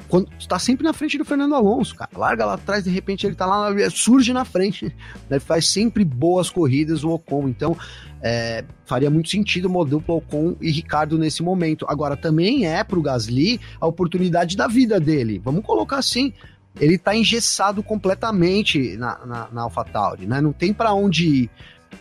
quando 0.10 0.28
está 0.40 0.58
sempre 0.58 0.84
na 0.84 0.92
frente 0.92 1.18
do 1.20 1.24
Fernando 1.24 1.54
Alonso, 1.54 1.96
cara. 1.96 2.10
Larga 2.16 2.44
lá 2.44 2.54
atrás, 2.56 2.84
de 2.84 2.90
repente 2.90 3.28
ele 3.28 3.36
tá 3.36 3.46
lá, 3.46 3.70
surge 3.92 4.34
na 4.34 4.44
frente, 4.44 4.94
né? 5.30 5.40
Faz 5.40 5.68
sempre 5.68 6.04
boas 6.04 6.50
corridas 6.50 7.04
o 7.04 7.12
Ocon. 7.12 7.48
Então, 7.48 7.78
é, 8.20 8.66
faria 8.86 9.10
muito 9.10 9.30
sentido 9.30 9.72
o 9.72 9.86
dupla 9.86 10.16
Ocon 10.16 10.56
e 10.60 10.72
Ricardo 10.72 11.18
nesse 11.18 11.44
momento. 11.44 11.86
Agora, 11.88 12.18
também 12.18 12.66
é 12.66 12.84
pro 12.84 13.04
Gasly 13.04 13.62
a 13.80 13.86
oportunidade 13.86 14.58
da 14.58 14.68
vida 14.68 15.00
dele. 15.00 15.40
Vamos 15.46 15.64
colocar 15.64 15.98
assim. 15.98 16.34
Ele 16.80 16.98
tá 16.98 17.16
engessado 17.16 17.84
completamente 17.84 18.98
na, 18.98 19.26
na, 19.26 19.48
na 19.52 19.62
AlphaTauri, 19.62 20.26
né? 20.26 20.42
Não 20.42 20.52
tem 20.52 20.74
para 20.74 20.92
onde 20.92 21.28
ir. 21.28 21.50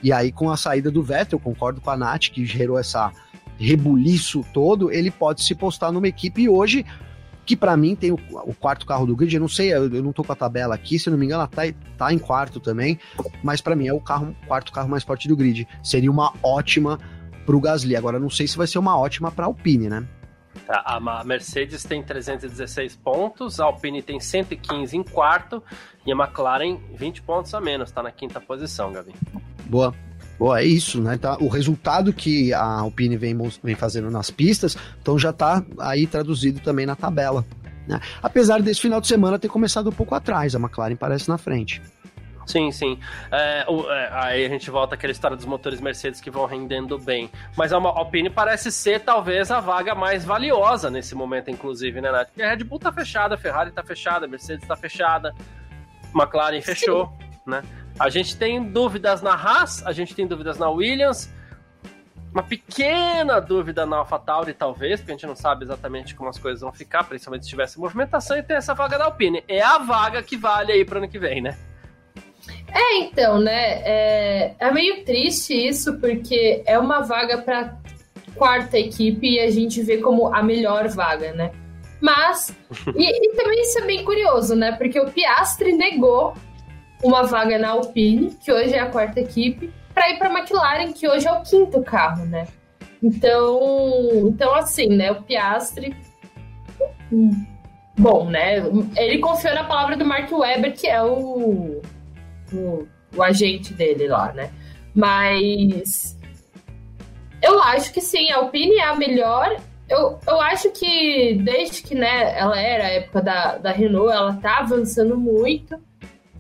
E 0.03 0.13
aí, 0.13 0.33
com 0.33 0.51
a 0.51 0.57
saída 0.57 0.91
do 0.91 1.03
Vettel, 1.03 1.39
concordo 1.39 1.81
com 1.81 1.91
a 1.91 1.97
Nath, 1.97 2.29
que 2.31 2.47
gerou 2.47 2.79
essa 2.79 3.13
rebuliço 3.59 4.45
todo, 4.53 4.91
ele 4.91 5.11
pode 5.11 5.43
se 5.43 5.55
postar 5.55 5.93
numa 5.93 6.09
equipe 6.09 6.49
hoje 6.49 6.87
que 7.45 7.57
para 7.57 7.75
mim 7.79 7.97
tem 7.97 8.13
o, 8.13 8.19
o, 8.45 8.55
quarto 8.55 8.85
carro 8.85 9.07
do 9.07 9.17
grid, 9.17 9.35
eu 9.35 9.41
não 9.41 9.49
sei, 9.49 9.73
eu, 9.73 9.91
eu, 9.91 10.03
não 10.03 10.13
tô 10.13 10.23
com 10.23 10.33
a 10.33 10.37
tabela 10.37 10.75
aqui, 10.75 10.99
se 10.99 11.09
não 11.09 11.17
me 11.17 11.25
engano, 11.25 11.41
ela 11.41 11.49
tá, 11.49 11.63
tá 11.97 12.13
em 12.13 12.19
quarto 12.19 12.61
também, 12.61 13.01
mas 13.43 13.63
para 13.63 13.75
mim 13.75 13.89
é 13.89 13.93
o 13.93 14.01
carro, 14.01 14.37
quarto 14.47 14.71
carro 14.71 14.87
mais 14.87 15.03
forte 15.03 15.27
do 15.27 15.35
grid. 15.35 15.67
Seria 15.83 16.11
uma 16.11 16.35
ótima 16.43 17.01
pro 17.47 17.59
Gasly. 17.59 17.97
Agora 17.97 18.19
não 18.19 18.29
sei 18.29 18.47
se 18.47 18.59
vai 18.59 18.67
ser 18.67 18.79
uma 18.79 18.99
ótima 18.99 19.31
para 19.31 19.47
Alpine, 19.47 19.89
né? 19.89 20.07
A 20.69 21.25
Mercedes 21.25 21.83
tem 21.85 22.03
316 22.03 22.97
pontos, 22.97 23.59
a 23.59 23.65
Alpine 23.65 24.03
tem 24.03 24.21
115 24.21 24.95
em 24.95 25.03
quarto 25.03 25.63
e 26.05 26.13
a 26.13 26.15
McLaren 26.15 26.77
20 26.95 27.23
pontos 27.23 27.55
a 27.55 27.61
menos, 27.63 27.89
está 27.89 28.03
na 28.03 28.13
quinta 28.13 28.39
posição, 28.39 28.93
Gavi. 28.93 29.15
Boa. 29.65 29.95
Boa, 30.39 30.61
é 30.61 30.65
isso, 30.65 31.01
né? 31.01 31.19
Tá, 31.19 31.37
o 31.41 31.49
resultado 31.49 32.13
que 32.13 32.53
a 32.53 32.63
Alpine 32.63 33.17
vem, 33.17 33.37
vem 33.63 33.75
fazendo 33.75 34.11
nas 34.11 34.31
pistas, 34.31 34.77
então 35.03 35.19
já 35.19 35.31
está 35.31 35.65
aí 35.81 36.07
traduzido 36.07 36.61
também 36.61 36.87
na 36.87 36.95
tabela. 36.95 37.45
Né? 37.87 38.01
Apesar 38.23 38.63
desse 38.63 38.81
final 38.81 39.01
de 39.01 39.09
semana 39.09 39.39
ter 39.39 39.49
começado 39.49 39.89
um 39.89 39.93
pouco 39.93 40.15
atrás, 40.15 40.55
a 40.55 40.59
McLaren 40.59 40.95
parece 40.95 41.29
na 41.29 41.39
frente. 41.39 41.83
Sim, 42.49 42.73
sim. 42.73 42.99
É, 43.31 43.67
o, 43.69 43.91
é, 43.91 44.11
aí 44.11 44.47
a 44.47 44.49
gente 44.49 44.71
volta 44.71 44.95
àquela 44.95 45.11
história 45.11 45.37
dos 45.37 45.45
motores 45.45 45.83
Mercedes 45.83 46.19
que 46.19 46.31
vão 46.31 46.47
rendendo 46.47 46.99
bem. 46.99 47.31
Mas 47.55 47.75
a 47.75 47.77
Alpine 47.77 48.31
parece 48.31 48.73
ser 48.73 49.01
talvez 49.01 49.51
a 49.51 49.61
vaga 49.61 49.95
mais 49.95 50.25
valiosa 50.25 50.89
nesse 50.89 51.15
momento, 51.15 51.51
inclusive, 51.51 52.01
né, 52.01 52.11
Nath? 52.11 52.29
Porque 52.29 52.43
a 52.43 52.49
Red 52.49 52.65
Bull 52.65 52.79
tá 52.79 52.91
fechada, 52.91 53.35
a 53.35 53.39
Ferrari 53.39 53.71
tá 53.71 53.83
fechada, 53.83 54.25
a 54.25 54.29
Mercedes 54.29 54.67
tá 54.67 54.75
fechada, 54.77 55.35
a 56.15 56.19
McLaren 56.19 56.63
fechou, 56.63 57.13
sim. 57.21 57.51
né? 57.51 57.63
A 57.99 58.09
gente 58.09 58.37
tem 58.37 58.63
dúvidas 58.63 59.23
na 59.23 59.35
Haas, 59.35 59.85
a 59.85 59.93
gente 59.93 60.15
tem 60.15 60.27
dúvidas 60.27 60.59
na 60.59 60.71
Williams, 60.71 61.29
uma 62.33 62.43
pequena 62.43 63.41
dúvida 63.41 63.85
na 63.85 63.97
AlphaTauri, 63.97 64.55
talvez, 64.55 65.01
porque 65.01 65.13
a 65.13 65.15
gente 65.15 65.27
não 65.27 65.35
sabe 65.35 65.65
exatamente 65.65 66.15
como 66.15 66.29
as 66.29 66.39
coisas 66.39 66.61
vão 66.61 66.73
ficar, 66.73 67.05
principalmente 67.05 67.45
se 67.45 67.51
tivesse 67.51 67.81
movimentação, 67.81 68.37
e 68.37 68.43
tem 68.43 68.57
essa 68.57 68.75
vaga 68.75 68.99
da 68.99 69.07
Alpine. 69.07 69.43
É 69.49 69.61
a 69.61 69.79
vaga 69.79 70.23
que 70.23 70.37
vale 70.37 70.73
aí 70.73 70.85
pro 70.85 70.99
ano 70.99 71.09
que 71.09 71.19
vem, 71.19 71.41
né? 71.41 71.57
É, 72.73 72.99
então, 72.99 73.41
né? 73.41 73.83
É, 73.83 74.55
é 74.59 74.71
meio 74.71 75.05
triste 75.05 75.55
isso, 75.55 75.99
porque 75.99 76.63
é 76.67 76.79
uma 76.79 77.01
vaga 77.01 77.39
para 77.39 77.77
quarta 78.37 78.79
equipe 78.79 79.29
e 79.29 79.41
a 79.41 79.51
gente 79.51 79.83
vê 79.83 79.99
como 79.99 80.33
a 80.33 80.43
melhor 80.43 80.89
vaga, 80.89 81.33
né? 81.33 81.51
Mas, 82.01 82.55
e, 82.95 83.03
e, 83.03 83.35
também 83.35 83.61
isso 83.63 83.79
é 83.79 83.83
bem 83.83 84.05
curioso, 84.05 84.55
né? 84.55 84.73
Porque 84.73 85.01
o 85.01 85.11
Piastri 85.11 85.73
negou 85.73 86.35
uma 87.03 87.23
vaga 87.23 87.59
na 87.59 87.71
Alpine, 87.71 88.31
que 88.31 88.53
hoje 88.53 88.75
é 88.75 88.81
a 88.81 88.91
quarta 88.91 89.21
equipe, 89.21 89.73
para 89.95 90.11
ir 90.11 90.19
para 90.19 90.29
a 90.29 90.39
McLaren, 90.39 90.93
que 90.93 91.09
hoje 91.09 91.27
é 91.27 91.33
o 91.33 91.43
quinto 91.43 91.83
carro, 91.83 92.25
né? 92.27 92.47
Então, 93.03 94.29
então 94.29 94.55
assim, 94.55 94.89
né? 94.89 95.11
O 95.13 95.23
Piastri. 95.23 95.97
Bom, 97.97 98.29
né? 98.29 98.59
Ele 98.97 99.19
confiou 99.19 99.55
na 99.55 99.65
palavra 99.65 99.97
do 99.97 100.05
Mark 100.05 100.31
Webber, 100.31 100.75
que 100.75 100.87
é 100.87 101.03
o 101.03 101.81
o, 102.53 102.87
o 103.15 103.23
agente 103.23 103.73
dele 103.75 104.09
lá, 104.09 104.33
né? 104.33 104.51
Mas 104.95 106.19
eu 107.43 107.61
acho 107.63 107.93
que 107.93 108.01
sim, 108.01 108.31
a 108.31 108.39
Alpine 108.39 108.77
é 108.77 108.85
a 108.85 108.97
melhor. 108.97 109.57
Eu, 109.89 110.19
eu 110.27 110.41
acho 110.41 110.71
que 110.71 111.35
desde 111.43 111.83
que 111.83 111.95
né, 111.95 112.39
ela 112.39 112.59
era 112.61 112.85
a 112.85 112.91
época 112.91 113.23
da, 113.23 113.59
da 113.59 113.71
Renault, 113.71 114.13
ela 114.13 114.35
tá 114.35 114.59
avançando 114.59 115.17
muito. 115.17 115.79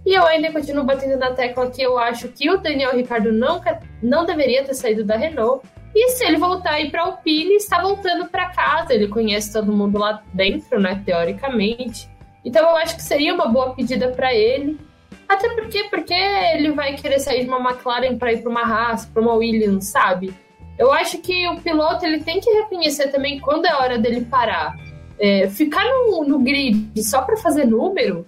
E 0.09 0.15
eu 0.15 0.27
ainda 0.27 0.51
continuo 0.51 0.85
batendo 0.85 1.19
na 1.19 1.35
tecla 1.35 1.71
que 1.71 1.83
eu 1.83 1.99
acho 1.99 2.29
que 2.29 2.51
o 2.51 2.57
Daniel 2.57 2.97
Ricardo 2.97 3.31
não, 3.31 3.61
não 4.03 4.25
deveria 4.25 4.65
ter 4.65 4.73
saído 4.73 5.05
da 5.05 5.19
Renault. 5.19 5.69
E 5.95 6.13
se 6.13 6.25
ele 6.25 6.39
voltar 6.39 6.71
aí 6.71 6.91
para 6.91 7.03
Alpine, 7.03 7.57
está 7.57 7.83
voltando 7.83 8.25
para 8.25 8.49
casa. 8.49 8.95
Ele 8.95 9.09
conhece 9.09 9.53
todo 9.53 9.71
mundo 9.71 9.99
lá 9.99 10.23
dentro, 10.33 10.81
né? 10.81 11.03
Teoricamente. 11.05 12.09
Então 12.43 12.71
eu 12.71 12.77
acho 12.77 12.97
que 12.97 13.03
seria 13.03 13.35
uma 13.35 13.49
boa 13.49 13.75
pedida 13.75 14.09
para 14.09 14.33
ele. 14.33 14.81
Até 15.29 15.51
porque, 15.51 15.85
porque 15.91 16.15
ele 16.15 16.71
vai 16.71 16.95
querer 16.95 17.19
sair 17.19 17.45
de 17.45 17.51
uma 17.51 17.61
McLaren 17.61 18.17
para 18.17 18.33
ir 18.33 18.41
para 18.41 18.51
uma 18.51 18.63
Haas, 18.63 19.05
para 19.05 19.21
uma 19.21 19.35
Williams, 19.35 19.89
sabe? 19.89 20.33
Eu 20.79 20.91
acho 20.91 21.19
que 21.19 21.47
o 21.49 21.61
piloto 21.61 22.07
ele 22.07 22.23
tem 22.25 22.41
que 22.41 22.51
reconhecer 22.51 23.09
também 23.09 23.39
quando 23.41 23.67
é 23.67 23.75
hora 23.75 23.99
dele 23.99 24.23
parar. 24.23 24.75
É, 25.21 25.51
ficar 25.51 25.85
no, 25.85 26.25
no 26.25 26.39
grid 26.39 26.99
só 27.03 27.21
para 27.21 27.37
fazer 27.37 27.67
número, 27.67 28.27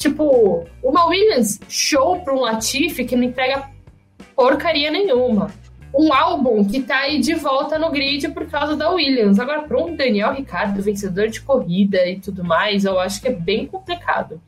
tipo, 0.00 0.66
uma 0.82 1.04
Williams 1.06 1.60
show 1.68 2.18
para 2.20 2.34
um 2.34 2.40
Latifi 2.40 3.04
que 3.04 3.14
não 3.14 3.22
entrega 3.22 3.68
porcaria 4.34 4.90
nenhuma. 4.90 5.52
Um 5.94 6.12
álbum 6.12 6.64
que 6.64 6.80
tá 6.80 7.00
aí 7.00 7.20
de 7.20 7.34
volta 7.34 7.78
no 7.78 7.90
grid 7.90 8.28
por 8.30 8.46
causa 8.46 8.74
da 8.74 8.90
Williams. 8.90 9.38
Agora, 9.38 9.62
para 9.62 9.78
um 9.78 9.94
Daniel 9.94 10.32
Ricardo, 10.32 10.80
vencedor 10.80 11.28
de 11.28 11.42
corrida 11.42 12.06
e 12.06 12.18
tudo 12.18 12.42
mais, 12.42 12.84
eu 12.84 12.98
acho 12.98 13.20
que 13.20 13.28
é 13.28 13.32
bem 13.32 13.66
complicado. 13.66 14.40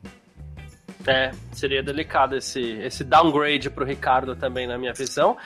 É, 1.05 1.31
seria 1.51 1.83
delicado 1.83 2.35
esse, 2.35 2.61
esse 2.61 3.03
downgrade 3.03 3.69
pro 3.69 3.85
Ricardo 3.85 4.35
também, 4.35 4.65
na 4.65 4.77
minha 4.77 4.93
visão. 4.93 5.37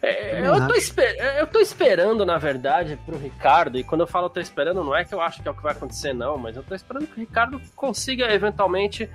É, 0.00 0.46
eu, 0.46 0.66
tô 0.66 0.74
esper 0.74 1.16
eu 1.38 1.46
tô 1.46 1.58
esperando, 1.58 2.24
na 2.24 2.38
verdade, 2.38 2.98
pro 3.04 3.18
Ricardo, 3.18 3.78
e 3.78 3.84
quando 3.84 4.02
eu 4.02 4.06
falo 4.06 4.30
tô 4.30 4.40
esperando, 4.40 4.84
não 4.84 4.94
é 4.94 5.04
que 5.04 5.14
eu 5.14 5.20
acho 5.20 5.42
que 5.42 5.48
é 5.48 5.50
o 5.50 5.54
que 5.54 5.62
vai 5.62 5.72
acontecer, 5.72 6.12
não, 6.12 6.38
mas 6.38 6.56
eu 6.56 6.62
tô 6.62 6.74
esperando 6.74 7.06
que 7.06 7.16
o 7.16 7.20
Ricardo 7.20 7.60
consiga 7.74 8.32
eventualmente 8.32 9.10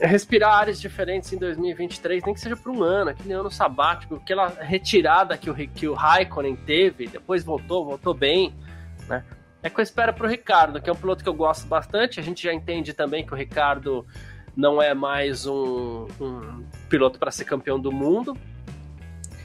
respirar 0.00 0.54
áreas 0.54 0.80
diferentes 0.80 1.32
em 1.32 1.38
2023, 1.38 2.24
nem 2.24 2.34
que 2.34 2.40
seja 2.40 2.56
por 2.56 2.70
um 2.70 2.82
ano, 2.82 3.10
aquele 3.10 3.32
ano 3.32 3.50
sabático, 3.50 4.16
aquela 4.16 4.48
retirada 4.48 5.38
que 5.38 5.48
o, 5.48 5.54
que 5.54 5.88
o 5.88 5.94
Raikkonen 5.94 6.56
teve, 6.56 7.06
depois 7.06 7.44
voltou, 7.44 7.84
voltou 7.84 8.12
bem, 8.12 8.54
né? 9.08 9.24
É 9.62 9.70
que 9.70 9.78
eu 9.78 9.82
espero 9.82 10.12
pro 10.12 10.26
Ricardo, 10.26 10.82
que 10.82 10.90
é 10.90 10.92
um 10.92 10.96
piloto 10.96 11.22
que 11.22 11.28
eu 11.28 11.34
gosto 11.34 11.66
bastante, 11.68 12.18
a 12.18 12.22
gente 12.22 12.42
já 12.42 12.52
entende 12.52 12.92
também 12.92 13.24
que 13.24 13.32
o 13.32 13.36
Ricardo 13.36 14.04
não 14.56 14.82
é 14.82 14.92
mais 14.92 15.46
um, 15.46 16.08
um 16.20 16.64
piloto 16.88 17.18
para 17.18 17.30
ser 17.30 17.44
campeão 17.44 17.78
do 17.78 17.92
mundo. 17.92 18.36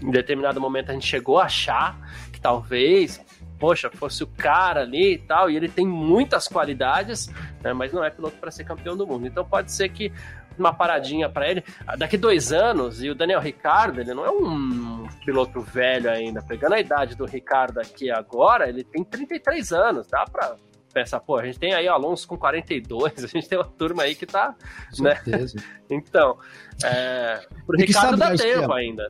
Em 0.02 0.12
determinado 0.12 0.60
momento 0.60 0.90
a 0.90 0.94
gente 0.94 1.08
chegou 1.08 1.40
a 1.40 1.46
achar 1.46 1.98
que 2.32 2.40
talvez, 2.40 3.24
poxa, 3.60 3.90
fosse 3.90 4.24
o 4.24 4.28
cara 4.28 4.82
ali 4.82 5.14
e 5.14 5.18
tal, 5.18 5.50
e 5.50 5.56
ele 5.56 5.70
tem 5.70 5.88
muitas 5.88 6.48
qualidades, 6.48 7.28
né, 7.64 7.74
mas 7.74 7.92
não 7.92 8.04
é 8.04 8.10
piloto 8.10 8.38
para 8.38 8.52
ser 8.52 8.64
campeão 8.64 8.96
do 8.96 9.08
mundo. 9.08 9.28
Então 9.28 9.44
pode 9.46 9.72
ser 9.72 9.90
que 9.90 10.12
uma 10.58 10.74
paradinha 10.74 11.30
para 11.30 11.50
ele. 11.50 11.64
Daqui 11.98 12.18
dois 12.18 12.52
anos, 12.52 13.04
e 13.04 13.10
o 13.10 13.16
Daniel 13.16 13.40
Ricardo, 13.40 14.02
ele 14.02 14.14
não 14.14 14.26
é 14.26 14.32
um 14.32 15.08
piloto 15.24 15.62
velho 15.62 16.10
ainda. 16.10 16.42
Pegando 16.42 16.74
a 16.74 16.80
idade 16.80 17.16
do 17.16 17.26
Ricardo 17.26 17.80
aqui 17.80 18.10
agora, 18.10 18.68
ele 18.68 18.84
tem 18.84 19.04
33 19.04 19.72
anos, 19.72 20.08
dá 20.08 20.26
para 20.26 20.56
pensar, 20.94 21.20
pô, 21.20 21.38
a 21.38 21.46
gente 21.46 21.60
tem 21.60 21.74
aí 21.74 21.88
o 21.88 21.94
Alonso 21.94 22.28
com 22.28 22.38
42, 22.38 23.14
a 23.24 23.28
gente 23.28 23.48
tem 23.48 23.58
uma 23.58 23.66
turma 23.66 24.04
aí 24.04 24.16
que 24.16 24.26
tá. 24.26 24.56
Com 24.96 25.04
né? 25.04 25.16
certeza. 25.16 25.58
então, 25.90 26.38
é, 26.84 27.42
pro 27.66 27.78
Ricardo 27.78 28.18
dá 28.18 28.36
tempo 28.36 28.74
ainda. 28.74 29.10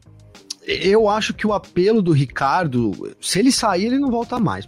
Eu 0.67 1.07
acho 1.07 1.33
que 1.33 1.47
o 1.47 1.53
apelo 1.53 2.01
do 2.01 2.11
Ricardo, 2.11 3.15
se 3.21 3.39
ele 3.39 3.53
sair, 3.53 3.85
ele 3.85 3.97
não 3.97 4.11
volta 4.11 4.37
mais. 4.37 4.67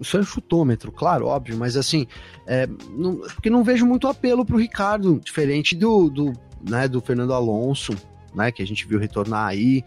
Isso 0.00 0.16
é 0.16 0.20
um 0.20 0.24
chutômetro, 0.24 0.90
claro, 0.90 1.26
óbvio, 1.26 1.56
mas 1.56 1.76
assim, 1.76 2.08
é, 2.44 2.66
não, 2.90 3.18
porque 3.18 3.48
não 3.48 3.62
vejo 3.62 3.86
muito 3.86 4.08
apelo 4.08 4.44
pro 4.44 4.56
Ricardo, 4.56 5.20
diferente 5.24 5.76
do, 5.76 6.10
do, 6.10 6.32
né, 6.68 6.88
do 6.88 7.00
Fernando 7.00 7.32
Alonso, 7.32 7.94
né, 8.34 8.50
que 8.50 8.60
a 8.62 8.66
gente 8.66 8.84
viu 8.84 8.98
retornar 8.98 9.46
aí, 9.46 9.84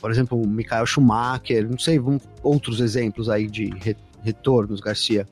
por 0.00 0.12
exemplo, 0.12 0.40
o 0.40 0.46
Michael 0.46 0.86
Schumacher, 0.86 1.68
não 1.68 1.78
sei, 1.78 2.00
outros 2.42 2.80
exemplos 2.80 3.28
aí 3.28 3.48
de 3.48 3.70
retornos, 4.22 4.80
Garcia. 4.80 5.26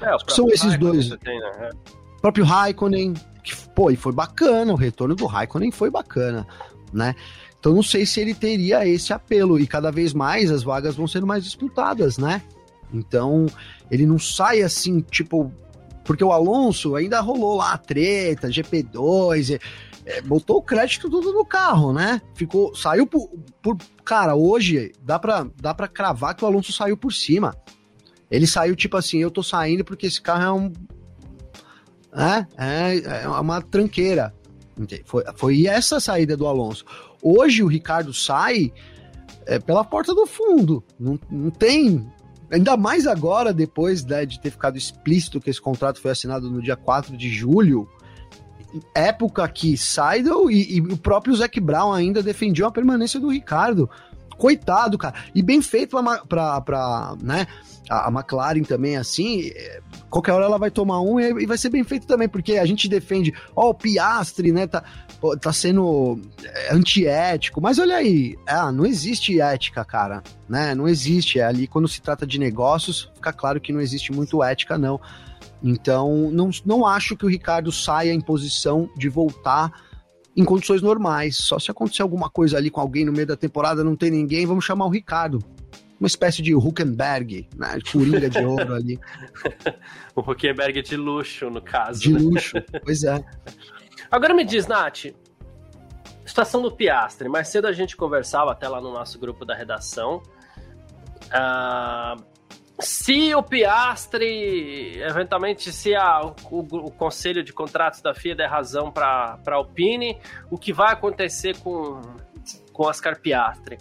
É, 0.00 0.16
São 0.28 0.48
esses 0.48 0.62
Raikkonen 0.62 0.92
dois. 0.92 1.08
Tem, 1.22 1.38
né? 1.38 1.50
é. 1.58 1.70
O 2.16 2.20
próprio 2.22 2.44
Raikkonen, 2.44 3.14
que, 3.44 3.54
pô, 3.74 3.90
e 3.90 3.96
foi 3.96 4.12
bacana, 4.12 4.72
o 4.72 4.76
retorno 4.76 5.14
do 5.14 5.26
Raikkonen 5.26 5.70
foi 5.70 5.90
bacana, 5.90 6.46
né? 6.92 7.14
Então 7.66 7.74
não 7.74 7.82
sei 7.82 8.06
se 8.06 8.20
ele 8.20 8.32
teria 8.32 8.86
esse 8.86 9.12
apelo, 9.12 9.58
e 9.58 9.66
cada 9.66 9.90
vez 9.90 10.14
mais 10.14 10.52
as 10.52 10.62
vagas 10.62 10.94
vão 10.94 11.08
sendo 11.08 11.26
mais 11.26 11.42
disputadas, 11.42 12.16
né? 12.16 12.40
Então 12.94 13.46
ele 13.90 14.06
não 14.06 14.20
sai 14.20 14.62
assim, 14.62 15.00
tipo. 15.00 15.52
Porque 16.04 16.22
o 16.22 16.30
Alonso 16.30 16.94
ainda 16.94 17.20
rolou 17.20 17.56
lá 17.56 17.72
a 17.72 17.76
treta, 17.76 18.46
GP2, 18.46 19.60
é, 20.04 20.22
botou 20.22 20.58
o 20.58 20.62
crédito 20.62 21.10
tudo 21.10 21.32
no 21.32 21.44
carro, 21.44 21.92
né? 21.92 22.22
Ficou, 22.36 22.72
saiu 22.72 23.04
por, 23.04 23.28
por, 23.60 23.76
cara, 24.04 24.36
hoje 24.36 24.92
dá 25.02 25.18
pra, 25.18 25.44
dá 25.60 25.74
pra 25.74 25.88
cravar 25.88 26.36
que 26.36 26.44
o 26.44 26.46
Alonso 26.46 26.72
saiu 26.72 26.96
por 26.96 27.12
cima. 27.12 27.52
Ele 28.30 28.46
saiu 28.46 28.76
tipo 28.76 28.96
assim, 28.96 29.18
eu 29.18 29.30
tô 29.32 29.42
saindo 29.42 29.84
porque 29.84 30.06
esse 30.06 30.22
carro 30.22 30.44
é 30.44 30.52
um. 30.52 30.72
É, 32.14 32.46
é, 32.56 33.22
é 33.24 33.28
uma 33.28 33.60
tranqueira. 33.60 34.32
Foi, 35.04 35.24
foi 35.34 35.66
essa 35.66 35.96
a 35.96 36.00
saída 36.00 36.36
do 36.36 36.46
Alonso. 36.46 36.84
Hoje 37.28 37.64
o 37.64 37.66
Ricardo 37.66 38.14
sai 38.14 38.72
é, 39.46 39.58
pela 39.58 39.82
porta 39.82 40.14
do 40.14 40.26
fundo. 40.26 40.84
Não, 40.96 41.18
não 41.28 41.50
tem. 41.50 42.08
Ainda 42.52 42.76
mais 42.76 43.04
agora, 43.04 43.52
depois 43.52 44.04
né, 44.04 44.24
de 44.24 44.40
ter 44.40 44.52
ficado 44.52 44.78
explícito 44.78 45.40
que 45.40 45.50
esse 45.50 45.60
contrato 45.60 46.00
foi 46.00 46.12
assinado 46.12 46.48
no 46.48 46.62
dia 46.62 46.76
4 46.76 47.16
de 47.16 47.28
julho. 47.28 47.88
Época 48.94 49.48
que 49.48 49.76
Seidel 49.76 50.48
e, 50.48 50.76
e 50.76 50.80
o 50.80 50.96
próprio 50.96 51.34
Zac 51.34 51.58
Brown 51.58 51.92
ainda 51.92 52.22
defendiam 52.22 52.68
a 52.68 52.72
permanência 52.72 53.18
do 53.18 53.28
Ricardo. 53.28 53.90
Coitado, 54.36 54.98
cara. 54.98 55.14
E 55.34 55.42
bem 55.42 55.60
feito 55.62 55.96
pra, 56.02 56.18
pra, 56.18 56.60
pra 56.60 57.16
né? 57.20 57.46
A, 57.88 58.08
McLaren 58.10 58.62
também, 58.62 58.96
assim, 58.96 59.48
é, 59.54 59.80
qualquer 60.10 60.32
hora 60.32 60.44
ela 60.44 60.58
vai 60.58 60.70
tomar 60.70 61.00
um 61.00 61.20
e, 61.20 61.42
e 61.42 61.46
vai 61.46 61.56
ser 61.56 61.68
bem 61.68 61.84
feito 61.84 62.06
também, 62.06 62.28
porque 62.28 62.54
a 62.56 62.66
gente 62.66 62.88
defende, 62.88 63.32
ó, 63.54 63.70
o 63.70 63.74
Piastre, 63.74 64.50
né, 64.50 64.66
tá, 64.66 64.82
tá 65.40 65.52
sendo 65.52 66.20
é, 66.42 66.74
antiético, 66.74 67.60
mas 67.60 67.78
olha 67.78 67.94
aí, 67.94 68.36
ah, 68.44 68.72
não 68.72 68.84
existe 68.84 69.40
ética, 69.40 69.84
cara, 69.84 70.20
né, 70.48 70.74
não 70.74 70.88
existe, 70.88 71.38
é 71.38 71.44
ali 71.44 71.68
quando 71.68 71.86
se 71.86 72.02
trata 72.02 72.26
de 72.26 72.40
negócios, 72.40 73.08
fica 73.14 73.32
claro 73.32 73.60
que 73.60 73.72
não 73.72 73.80
existe 73.80 74.12
muito 74.12 74.42
ética, 74.42 74.76
não. 74.76 75.00
Então, 75.62 76.30
não, 76.32 76.50
não 76.64 76.84
acho 76.84 77.16
que 77.16 77.24
o 77.24 77.28
Ricardo 77.28 77.72
saia 77.72 78.12
em 78.12 78.20
posição 78.20 78.90
de 78.96 79.08
voltar 79.08 79.72
em 80.36 80.44
condições 80.44 80.82
normais. 80.82 81.36
Só 81.36 81.58
se 81.58 81.70
acontecer 81.70 82.02
alguma 82.02 82.28
coisa 82.28 82.58
ali 82.58 82.70
com 82.70 82.80
alguém 82.80 83.04
no 83.04 83.12
meio 83.12 83.26
da 83.26 83.36
temporada, 83.36 83.82
não 83.82 83.96
tem 83.96 84.10
ninguém, 84.10 84.46
vamos 84.46 84.64
chamar 84.64 84.86
o 84.86 84.90
Ricardo. 84.90 85.42
Uma 85.98 86.06
espécie 86.06 86.42
de 86.42 86.54
Huckenberg, 86.54 87.48
né? 87.56 87.78
Coringa 87.90 88.28
de 88.28 88.44
ouro 88.44 88.74
ali. 88.74 89.00
o 90.14 90.20
Huckenberg 90.20 90.82
de 90.82 90.94
luxo, 90.94 91.48
no 91.48 91.62
caso. 91.62 92.00
De 92.00 92.12
né? 92.12 92.18
luxo, 92.20 92.56
pois 92.84 93.02
é. 93.02 93.24
Agora 94.10 94.34
me 94.34 94.44
diz, 94.44 94.66
Nath, 94.66 95.06
situação 96.24 96.60
do 96.60 96.70
Piastre. 96.70 97.30
Mais 97.30 97.48
cedo 97.48 97.66
a 97.66 97.72
gente 97.72 97.96
conversava 97.96 98.52
até 98.52 98.68
lá 98.68 98.78
no 98.78 98.92
nosso 98.92 99.18
grupo 99.18 99.44
da 99.46 99.54
redação. 99.54 100.22
Uh, 101.26 102.22
se 102.78 103.34
o 103.34 103.42
Piastre, 103.42 105.00
eventualmente, 105.00 105.72
se 105.72 105.94
a, 105.94 106.20
o, 106.50 106.58
o, 106.60 106.90
conselho 106.90 107.42
de 107.42 107.52
contratos 107.52 108.02
da 108.02 108.14
FIA 108.14 108.34
der 108.34 108.48
razão 108.48 108.92
para 108.92 109.38
a 109.46 109.54
Alpine, 109.54 110.18
o 110.50 110.58
que 110.58 110.72
vai 110.72 110.92
acontecer 110.92 111.56
com, 111.58 112.02
com 112.72 112.82
Oscar 112.84 113.18
Piastre? 113.18 113.78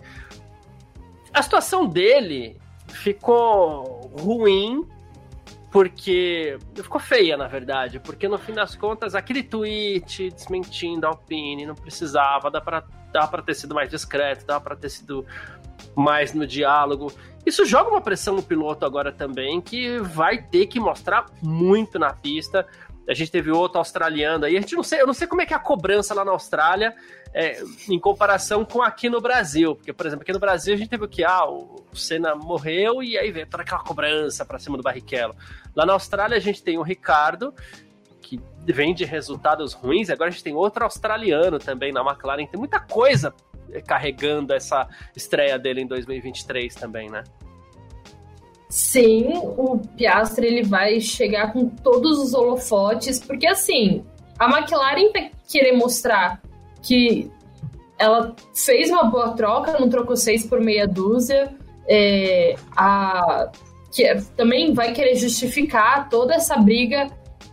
A 1.33 1.41
situação 1.41 1.85
dele 1.85 2.57
ficou 2.87 4.09
ruim, 4.17 4.87
porque. 5.75 6.57
Ficou 6.73 7.01
feia, 7.01 7.35
na 7.35 7.49
verdade, 7.49 7.99
porque 7.99 8.29
no 8.29 8.37
fim 8.37 8.53
das 8.53 8.77
contas, 8.77 9.13
aquele 9.13 9.43
tweet 9.43 10.29
desmentindo 10.29 11.05
a 11.05 11.09
Alpine 11.09 11.65
não 11.65 11.75
precisava, 11.75 12.49
dá 12.49 12.61
para 12.61 12.85
dá 13.11 13.27
pra 13.27 13.41
ter 13.41 13.55
sido 13.55 13.75
mais 13.75 13.89
discreto, 13.89 14.45
dá 14.45 14.57
para 14.57 14.73
ter 14.77 14.87
sido 14.87 15.25
mais 15.93 16.33
no 16.33 16.47
diálogo. 16.47 17.11
Isso 17.45 17.65
joga 17.65 17.89
uma 17.89 17.99
pressão 17.99 18.37
no 18.37 18.41
piloto 18.41 18.85
agora 18.85 19.11
também, 19.11 19.59
que 19.59 19.99
vai 19.99 20.41
ter 20.41 20.67
que 20.67 20.79
mostrar 20.79 21.25
muito 21.41 21.99
na 21.99 22.13
pista. 22.13 22.65
A 23.07 23.13
gente 23.13 23.31
teve 23.31 23.51
outro 23.51 23.77
australiano 23.77 24.45
aí. 24.45 24.57
A 24.57 24.61
gente 24.61 24.75
não 24.75 24.83
sei, 24.83 25.01
eu 25.01 25.07
não 25.07 25.13
sei 25.13 25.27
como 25.27 25.41
é 25.41 25.45
que 25.45 25.53
é 25.53 25.57
a 25.57 25.59
cobrança 25.59 26.13
lá 26.13 26.25
na 26.25 26.31
Austrália 26.31 26.95
é, 27.33 27.61
em 27.89 27.99
comparação 27.99 28.63
com 28.63 28.81
aqui 28.81 29.09
no 29.09 29.19
Brasil. 29.19 29.75
Porque, 29.75 29.91
por 29.91 30.05
exemplo, 30.05 30.23
aqui 30.23 30.31
no 30.31 30.39
Brasil 30.39 30.73
a 30.73 30.77
gente 30.77 30.89
teve 30.89 31.03
o 31.03 31.07
que? 31.07 31.23
Ah, 31.23 31.45
o 31.45 31.85
Senna 31.93 32.33
morreu 32.33 33.03
e 33.03 33.17
aí 33.17 33.31
veio 33.31 33.45
toda 33.45 33.63
aquela 33.63 33.83
cobrança 33.83 34.45
para 34.45 34.57
cima 34.57 34.77
do 34.77 34.83
Barrichello. 34.83 35.35
Lá 35.75 35.85
na 35.85 35.93
Austrália 35.93 36.37
a 36.37 36.39
gente 36.39 36.63
tem 36.63 36.77
o 36.77 36.81
Ricardo, 36.81 37.53
que 38.21 38.39
vem 38.63 38.93
de 38.93 39.03
resultados 39.03 39.73
ruins, 39.73 40.09
agora 40.09 40.29
a 40.29 40.31
gente 40.31 40.43
tem 40.43 40.55
outro 40.55 40.83
australiano 40.83 41.59
também 41.59 41.91
na 41.91 42.01
McLaren. 42.01 42.47
Tem 42.47 42.59
muita 42.59 42.79
coisa 42.79 43.33
carregando 43.85 44.53
essa 44.53 44.87
estreia 45.15 45.59
dele 45.59 45.81
em 45.81 45.87
2023 45.87 46.73
também, 46.75 47.09
né? 47.09 47.23
Sim, 48.69 49.31
o 49.57 49.79
Piastri 49.95 50.47
ele 50.47 50.63
vai 50.63 50.99
chegar 50.99 51.53
com 51.53 51.69
todos 51.69 52.17
os 52.17 52.33
holofotes, 52.33 53.19
porque 53.19 53.47
assim, 53.47 54.03
a 54.39 54.45
McLaren 54.49 55.11
vai 55.11 55.31
querer 55.47 55.73
mostrar 55.73 56.41
que 56.81 57.31
ela 57.97 58.35
fez 58.53 58.89
uma 58.89 59.05
boa 59.05 59.31
troca, 59.33 59.79
não 59.79 59.89
trocou 59.89 60.15
seis 60.17 60.45
por 60.45 60.59
meia 60.59 60.87
dúzia, 60.87 61.53
é, 61.87 62.55
a, 62.75 63.49
que 63.91 64.03
é, 64.03 64.15
também 64.35 64.73
vai 64.73 64.91
querer 64.93 65.15
justificar 65.15 66.09
toda 66.09 66.35
essa 66.35 66.57
briga 66.57 67.07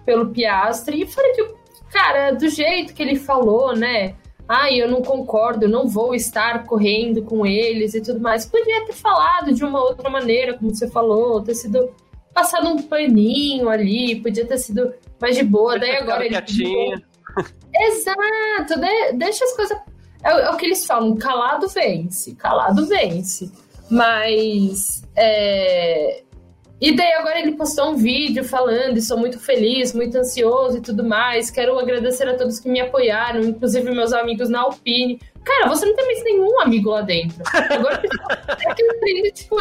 pelo 0.04 0.30
Piastri, 0.30 1.02
e 1.02 1.06
fora 1.06 1.32
que, 1.34 1.46
cara, 1.92 2.32
do 2.32 2.48
jeito 2.48 2.94
que 2.94 3.02
ele 3.02 3.16
falou, 3.16 3.76
né, 3.76 4.14
ai, 4.52 4.82
eu 4.82 4.86
não 4.86 5.00
concordo, 5.00 5.64
eu 5.64 5.68
não 5.70 5.88
vou 5.88 6.14
estar 6.14 6.64
correndo 6.66 7.22
com 7.22 7.46
eles 7.46 7.94
e 7.94 8.02
tudo 8.02 8.20
mais. 8.20 8.44
Podia 8.44 8.84
ter 8.84 8.92
falado 8.92 9.54
de 9.54 9.64
uma 9.64 9.82
outra 9.82 10.10
maneira, 10.10 10.58
como 10.58 10.74
você 10.74 10.86
falou, 10.90 11.40
ter 11.42 11.54
sido 11.54 11.90
passado 12.34 12.68
um 12.68 12.82
paninho 12.82 13.70
ali, 13.70 14.20
podia 14.20 14.46
ter 14.46 14.58
sido 14.58 14.92
mais 15.18 15.36
de 15.36 15.42
boa. 15.42 15.78
Daí 15.78 15.96
agora 15.96 16.26
ele. 16.26 16.36
Exato, 17.74 18.78
de, 18.78 19.12
deixa 19.14 19.42
as 19.42 19.56
coisas. 19.56 19.78
É, 20.22 20.30
é, 20.30 20.50
o 20.50 20.56
que 20.58 20.66
eles 20.66 20.84
falam, 20.84 21.16
calado 21.16 21.66
vence, 21.68 22.34
calado 22.34 22.86
vence. 22.86 23.50
Mas 23.90 25.02
é, 25.16 26.24
e 26.82 26.96
daí 26.96 27.12
agora 27.12 27.38
ele 27.38 27.52
postou 27.52 27.92
um 27.92 27.96
vídeo 27.96 28.42
falando, 28.42 28.96
e 28.96 29.00
sou 29.00 29.16
muito 29.16 29.38
feliz, 29.38 29.94
muito 29.94 30.18
ansioso 30.18 30.78
e 30.78 30.80
tudo 30.80 31.04
mais. 31.04 31.48
Quero 31.48 31.78
agradecer 31.78 32.28
a 32.28 32.36
todos 32.36 32.58
que 32.58 32.68
me 32.68 32.80
apoiaram, 32.80 33.40
inclusive 33.40 33.88
meus 33.92 34.12
amigos 34.12 34.48
na 34.48 34.62
Alpine. 34.62 35.20
Cara, 35.44 35.68
você 35.68 35.86
não 35.86 35.94
tem 35.94 36.04
mais 36.04 36.24
nenhum 36.24 36.60
amigo 36.60 36.90
lá 36.90 37.02
dentro. 37.02 37.40
Agora 37.70 38.02
é 38.66 38.74
que 38.74 38.82
eu 38.82 38.98
tenho, 38.98 39.32
tipo, 39.32 39.56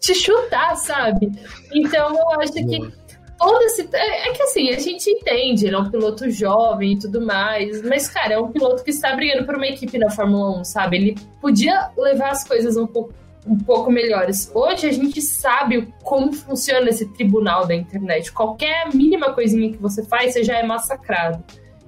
te 0.00 0.12
chutar, 0.12 0.74
sabe? 0.74 1.30
Então 1.72 2.18
eu 2.18 2.40
acho 2.40 2.52
que 2.52 2.92
todo 3.38 3.62
esse. 3.62 3.88
É, 3.92 4.28
é, 4.28 4.32
que 4.32 4.42
assim, 4.42 4.70
a 4.70 4.78
gente 4.80 5.08
entende, 5.08 5.66
ele 5.66 5.76
é 5.76 5.78
um 5.78 5.88
piloto 5.88 6.28
jovem 6.28 6.94
e 6.94 6.98
tudo 6.98 7.20
mais, 7.20 7.80
mas, 7.82 8.08
cara, 8.08 8.34
é 8.34 8.38
um 8.40 8.50
piloto 8.50 8.82
que 8.82 8.90
está 8.90 9.14
brigando 9.14 9.46
por 9.46 9.54
uma 9.54 9.66
equipe 9.66 9.96
na 9.98 10.10
Fórmula 10.10 10.60
1, 10.60 10.64
sabe? 10.64 10.96
Ele 10.96 11.14
podia 11.40 11.90
levar 11.96 12.30
as 12.30 12.42
coisas 12.42 12.76
um 12.76 12.88
pouco 12.88 13.14
um 13.46 13.56
pouco 13.58 13.90
melhores. 13.90 14.50
Hoje 14.54 14.88
a 14.88 14.92
gente 14.92 15.20
sabe 15.20 15.92
como 16.02 16.32
funciona 16.32 16.88
esse 16.88 17.06
tribunal 17.14 17.66
da 17.66 17.74
internet. 17.74 18.32
Qualquer 18.32 18.94
mínima 18.94 19.32
coisinha 19.32 19.72
que 19.72 19.78
você 19.78 20.04
faz, 20.04 20.32
você 20.32 20.44
já 20.44 20.58
é 20.58 20.62
massacrado. 20.62 21.42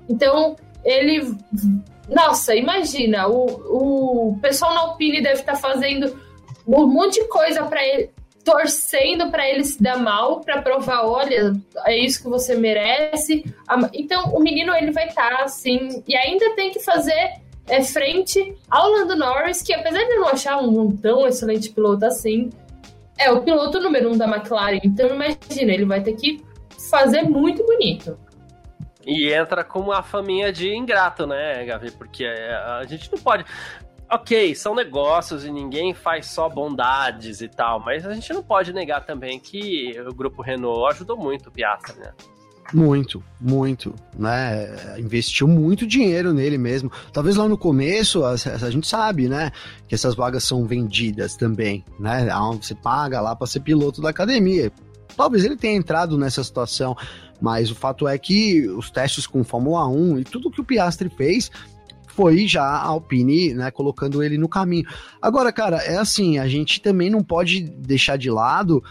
Então, 0.09 0.57
ele. 0.85 1.35
Nossa, 2.09 2.55
imagina, 2.55 3.29
o, 3.29 4.33
o 4.33 4.39
pessoal 4.41 4.75
na 4.75 4.81
Alpine 4.81 5.23
deve 5.23 5.41
estar 5.41 5.55
fazendo 5.55 6.19
um 6.67 6.87
monte 6.87 7.21
de 7.21 7.29
coisa 7.29 7.65
para 7.65 7.83
ele, 7.87 8.11
torcendo 8.45 9.31
para 9.31 9.49
ele 9.49 9.65
se 9.65 9.81
dar 9.83 9.99
mal, 9.99 10.41
para 10.41 10.61
provar, 10.61 11.07
olha, 11.07 11.53
é 11.87 11.97
isso 11.97 12.23
que 12.23 12.29
você 12.29 12.55
merece. 12.57 13.45
Então, 13.95 14.35
o 14.35 14.41
menino 14.41 14.75
ele 14.75 14.91
vai 14.91 15.09
estar 15.09 15.37
tá, 15.37 15.45
assim, 15.45 16.03
e 16.07 16.17
ainda 16.17 16.55
tem 16.55 16.71
que 16.71 16.81
fazer 16.81 17.42
é 17.73 17.83
frente 17.83 18.55
ao 18.71 18.91
Lando 18.91 19.17
Norris, 19.17 19.63
que 19.63 19.73
apesar 19.73 20.05
de 20.05 20.17
não 20.17 20.29
achar 20.29 20.59
um 20.59 20.95
tão 20.95 21.27
excelente 21.27 21.71
piloto 21.71 22.05
assim, 22.05 22.51
é 23.19 23.33
o 23.33 23.41
piloto 23.41 23.81
número 23.81 24.13
um 24.13 24.17
da 24.17 24.27
McLaren. 24.27 24.81
Então 24.85 25.09
imagina, 25.09 25.73
ele 25.73 25.87
vai 25.87 26.03
ter 26.03 26.13
que 26.13 26.45
fazer 26.91 27.23
muito 27.23 27.65
bonito. 27.65 28.19
E 29.07 29.33
entra 29.33 29.65
com 29.65 29.81
uma 29.81 30.03
faminha 30.03 30.53
de 30.53 30.69
ingrato, 30.69 31.27
né, 31.27 31.65
Gavi? 31.65 31.91
Porque 31.93 32.25
é, 32.25 32.55
a 32.55 32.85
gente 32.85 33.11
não 33.11 33.19
pode. 33.19 33.45
Ok, 34.11 34.55
são 34.55 34.75
negócios 34.75 35.43
e 35.47 35.51
ninguém 35.51 35.95
faz 35.95 36.27
só 36.27 36.51
bondades 36.51 37.41
e 37.41 37.49
tal, 37.49 37.81
mas 37.81 38.07
a 38.07 38.13
gente 38.13 38.31
não 38.35 38.43
pode 38.43 38.71
negar 38.71 39.07
também 39.07 39.41
que 39.41 39.99
o 40.07 40.15
grupo 40.15 40.43
Renault 40.43 40.95
ajudou 40.95 41.17
muito 41.17 41.49
o 41.49 41.51
Piastri, 41.51 41.99
né? 41.99 42.13
Muito, 42.73 43.23
muito, 43.41 43.95
né? 44.19 44.99
Investiu 44.99 45.47
muito 45.47 45.87
dinheiro 45.87 46.33
nele 46.33 46.57
mesmo. 46.57 46.91
Talvez 47.13 47.37
lá 47.37 47.47
no 47.47 47.59
começo, 47.59 48.25
a, 48.25 48.33
a, 48.33 48.71
gente 48.71 48.87
sabe, 48.87 49.29
né? 49.29 49.51
Que 49.87 49.95
essas 49.95 50.15
vagas 50.15 50.45
são 50.45 50.67
vendidas 50.67 51.37
também, 51.37 51.85
né? 51.99 52.29
Você 52.61 52.75
paga 52.75 53.21
lá 53.21 53.37
para 53.37 53.47
ser 53.47 53.61
piloto 53.61 54.01
da 54.01 54.11
academia. 54.11 54.73
Talvez 55.17 55.45
ele 55.45 55.57
tenha 55.57 55.77
entrado 55.77 56.17
nessa 56.17 56.43
situação, 56.43 56.97
mas 57.41 57.71
o 57.71 57.75
fato 57.75 58.09
é 58.09 58.17
que 58.17 58.67
os 58.69 58.91
testes 58.91 59.27
com 59.27 59.45
Fórmula 59.45 59.87
1 59.87 60.21
e 60.21 60.25
tudo 60.25 60.51
que 60.51 60.61
o 60.61 60.65
Piastri 60.65 61.11
fez 61.11 61.51
foi 62.07 62.47
já 62.47 62.63
a 62.63 62.87
Alpine, 62.87 63.55
né, 63.55 63.71
colocando 63.71 64.23
ele 64.23 64.39
no 64.39 64.49
caminho. 64.49 64.87
Agora, 65.21 65.53
cara, 65.53 65.79
é 65.79 65.97
assim, 65.97 66.39
a 66.39 66.47
gente 66.47 66.81
também 66.81 67.11
não 67.11 67.23
pode 67.23 67.63
deixar 67.63 68.17
de 68.17 68.31
lado 68.31 68.83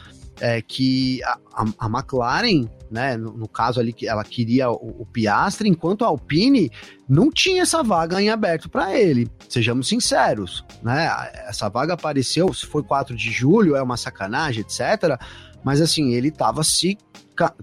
é, 0.42 0.62
que 0.62 1.24
a, 1.24 1.38
a, 1.80 1.88
McLaren 1.88 2.68
né? 2.92 3.16
No, 3.16 3.32
no, 3.32 3.48
caso 3.48 3.80
ali 3.80 3.94
que 3.94 4.06
ela 4.06 4.24
queria 4.24 4.70
o, 4.70 5.02
o, 5.02 5.06
Piastre, 5.06 5.70
enquanto 5.70 6.04
a 6.04 6.10
Alpine 6.10 6.70
não 7.08 7.32
tinha 7.32 7.62
essa 7.62 7.82
vaga 7.82 8.22
em 8.22 8.30
aberto 8.30 8.70
para 8.70 9.00
ele. 9.00 9.30
Sejamos 9.48 9.88
sinceros, 9.88 10.66
né? 10.84 11.10
Essa 11.48 11.70
vaga 11.70 11.94
apareceu, 11.94 12.54
se 12.54 12.66
foi 12.66 12.84
4 12.84 13.16
de 13.16 13.32
julho, 13.32 13.78
é 13.78 13.82
uma 13.82 13.96
sacanagem, 13.96 14.62
etc. 14.62 15.18
Mas 15.64 15.80
assim, 15.80 16.14
ele 16.14 16.30
tava 16.30 16.66
se 16.66 16.98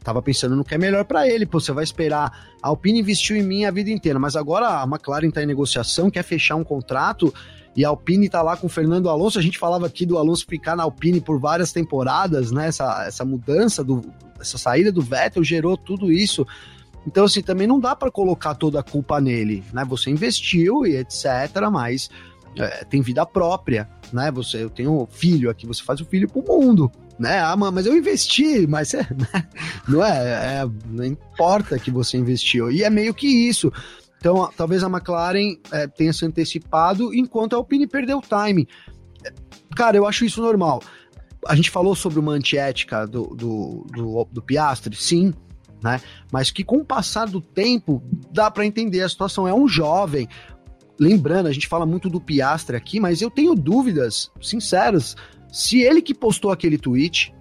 tava 0.02 0.20
pensando 0.22 0.56
no 0.56 0.64
que 0.64 0.74
é 0.74 0.78
melhor 0.78 1.04
para 1.04 1.28
ele. 1.28 1.44
Pô, 1.44 1.60
você 1.60 1.72
vai 1.72 1.84
esperar. 1.84 2.56
A 2.62 2.68
Alpine 2.68 2.98
investiu 3.00 3.36
em 3.36 3.42
mim 3.42 3.64
a 3.64 3.70
vida 3.70 3.90
inteira, 3.90 4.18
mas 4.18 4.34
agora 4.34 4.82
a 4.82 4.84
McLaren 4.84 5.30
tá 5.30 5.42
em 5.42 5.46
negociação, 5.46 6.10
quer 6.10 6.22
fechar 6.22 6.56
um 6.56 6.64
contrato 6.64 7.32
e 7.78 7.84
a 7.84 7.90
Alpine 7.90 8.28
tá 8.28 8.42
lá 8.42 8.56
com 8.56 8.66
o 8.66 8.68
Fernando 8.68 9.08
Alonso. 9.08 9.38
A 9.38 9.42
gente 9.42 9.56
falava 9.56 9.86
aqui 9.86 10.04
do 10.04 10.18
Alonso 10.18 10.44
ficar 10.44 10.74
na 10.74 10.82
Alpine 10.82 11.20
por 11.20 11.38
várias 11.38 11.70
temporadas, 11.70 12.50
né? 12.50 12.66
Essa, 12.66 13.04
essa 13.06 13.24
mudança, 13.24 13.84
do, 13.84 14.02
essa 14.40 14.58
saída 14.58 14.90
do 14.90 15.00
Vettel 15.00 15.44
gerou 15.44 15.76
tudo 15.76 16.10
isso. 16.10 16.44
Então, 17.06 17.24
assim, 17.24 17.40
também 17.40 17.68
não 17.68 17.78
dá 17.78 17.94
para 17.94 18.10
colocar 18.10 18.56
toda 18.56 18.80
a 18.80 18.82
culpa 18.82 19.20
nele, 19.20 19.62
né? 19.72 19.84
Você 19.84 20.10
investiu 20.10 20.84
e 20.84 20.96
etc., 20.96 21.70
mas 21.70 22.10
é, 22.56 22.84
tem 22.84 23.00
vida 23.00 23.24
própria, 23.24 23.88
né? 24.12 24.32
Você, 24.32 24.64
eu 24.64 24.70
tenho 24.70 25.06
filho 25.12 25.48
aqui, 25.48 25.64
você 25.64 25.84
faz 25.84 26.00
o 26.00 26.04
filho 26.04 26.28
pro 26.28 26.42
mundo, 26.42 26.90
né? 27.16 27.38
Ah, 27.38 27.54
mas 27.54 27.86
eu 27.86 27.96
investi, 27.96 28.66
mas 28.66 28.92
é, 28.92 29.06
não 29.86 30.04
é, 30.04 30.62
é, 30.62 30.70
não 30.90 31.04
importa 31.04 31.78
que 31.78 31.92
você 31.92 32.16
investiu. 32.16 32.72
E 32.72 32.82
é 32.82 32.90
meio 32.90 33.14
que 33.14 33.28
isso. 33.28 33.72
Então, 34.18 34.50
talvez 34.56 34.82
a 34.82 34.88
McLaren 34.88 35.56
é, 35.70 35.86
tenha 35.86 36.12
se 36.12 36.26
antecipado, 36.26 37.14
enquanto 37.14 37.54
a 37.54 37.56
Alpine 37.56 37.86
perdeu 37.86 38.18
o 38.18 38.22
time. 38.22 38.66
Cara, 39.76 39.96
eu 39.96 40.06
acho 40.06 40.24
isso 40.24 40.40
normal. 40.40 40.82
A 41.46 41.54
gente 41.54 41.70
falou 41.70 41.94
sobre 41.94 42.18
uma 42.18 42.32
antiética 42.32 43.06
do, 43.06 43.28
do, 43.28 43.86
do, 43.92 44.28
do 44.30 44.42
Piastri, 44.42 44.96
sim, 44.96 45.32
né? 45.82 46.00
Mas 46.32 46.50
que 46.50 46.64
com 46.64 46.78
o 46.78 46.84
passar 46.84 47.26
do 47.26 47.40
tempo 47.40 48.02
dá 48.32 48.50
para 48.50 48.66
entender 48.66 49.02
a 49.02 49.08
situação. 49.08 49.46
É 49.46 49.54
um 49.54 49.68
jovem. 49.68 50.28
Lembrando, 50.98 51.46
a 51.46 51.52
gente 51.52 51.68
fala 51.68 51.86
muito 51.86 52.10
do 52.10 52.20
Piastre 52.20 52.76
aqui, 52.76 52.98
mas 52.98 53.22
eu 53.22 53.30
tenho 53.30 53.54
dúvidas 53.54 54.30
sinceras 54.40 55.14
se 55.50 55.80
ele 55.80 56.02
que 56.02 56.12
postou 56.12 56.50
aquele 56.50 56.76
tweet 56.76 57.32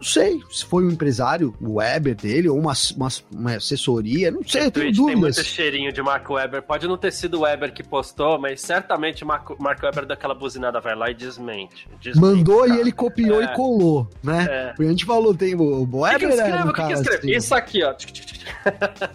não 0.00 0.04
sei 0.04 0.42
se 0.50 0.64
foi 0.64 0.84
um 0.84 0.90
empresário, 0.90 1.54
o 1.60 1.74
Weber 1.74 2.14
dele, 2.14 2.48
ou 2.48 2.58
uma, 2.58 2.72
uma, 2.96 3.08
uma 3.30 3.56
assessoria, 3.56 4.30
não 4.30 4.42
sei, 4.42 4.64
eu 4.64 4.70
tenho 4.70 4.92
dúvidas. 4.92 5.06
Tem 5.06 5.16
muito 5.16 5.44
cheirinho 5.44 5.92
de 5.92 6.02
Marco 6.02 6.34
Weber. 6.34 6.62
Pode 6.62 6.88
não 6.88 6.96
ter 6.96 7.12
sido 7.12 7.38
o 7.38 7.40
Weber 7.42 7.70
que 7.70 7.82
postou, 7.82 8.38
mas 8.38 8.62
certamente 8.62 9.24
Marco, 9.26 9.56
Marco 9.60 9.84
Weber 9.84 10.06
daquela 10.06 10.34
buzinada 10.34 10.80
vai 10.80 10.96
lá 10.96 11.10
e 11.10 11.14
desmente. 11.14 11.86
desmente 12.00 12.18
Mandou 12.18 12.66
e 12.66 12.80
ele 12.80 12.90
copiou 12.90 13.42
é. 13.42 13.44
e 13.44 13.48
colou, 13.54 14.08
né? 14.22 14.46
É. 14.78 14.82
A 14.82 14.88
gente 14.88 15.04
falou, 15.04 15.34
tem 15.34 15.54
o, 15.54 15.60
o 15.60 16.00
Weber 16.00 16.18
que 16.20 16.26
que 16.28 16.32
escreve, 16.32 16.68
um 16.68 16.72
que 16.72 16.86
que 16.86 16.92
assim. 16.94 17.30
Isso 17.30 17.54
aqui, 17.54 17.84
ó. 17.84 17.94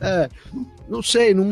é, 0.01 0.29
não 0.89 1.01
sei, 1.01 1.33
não 1.33 1.49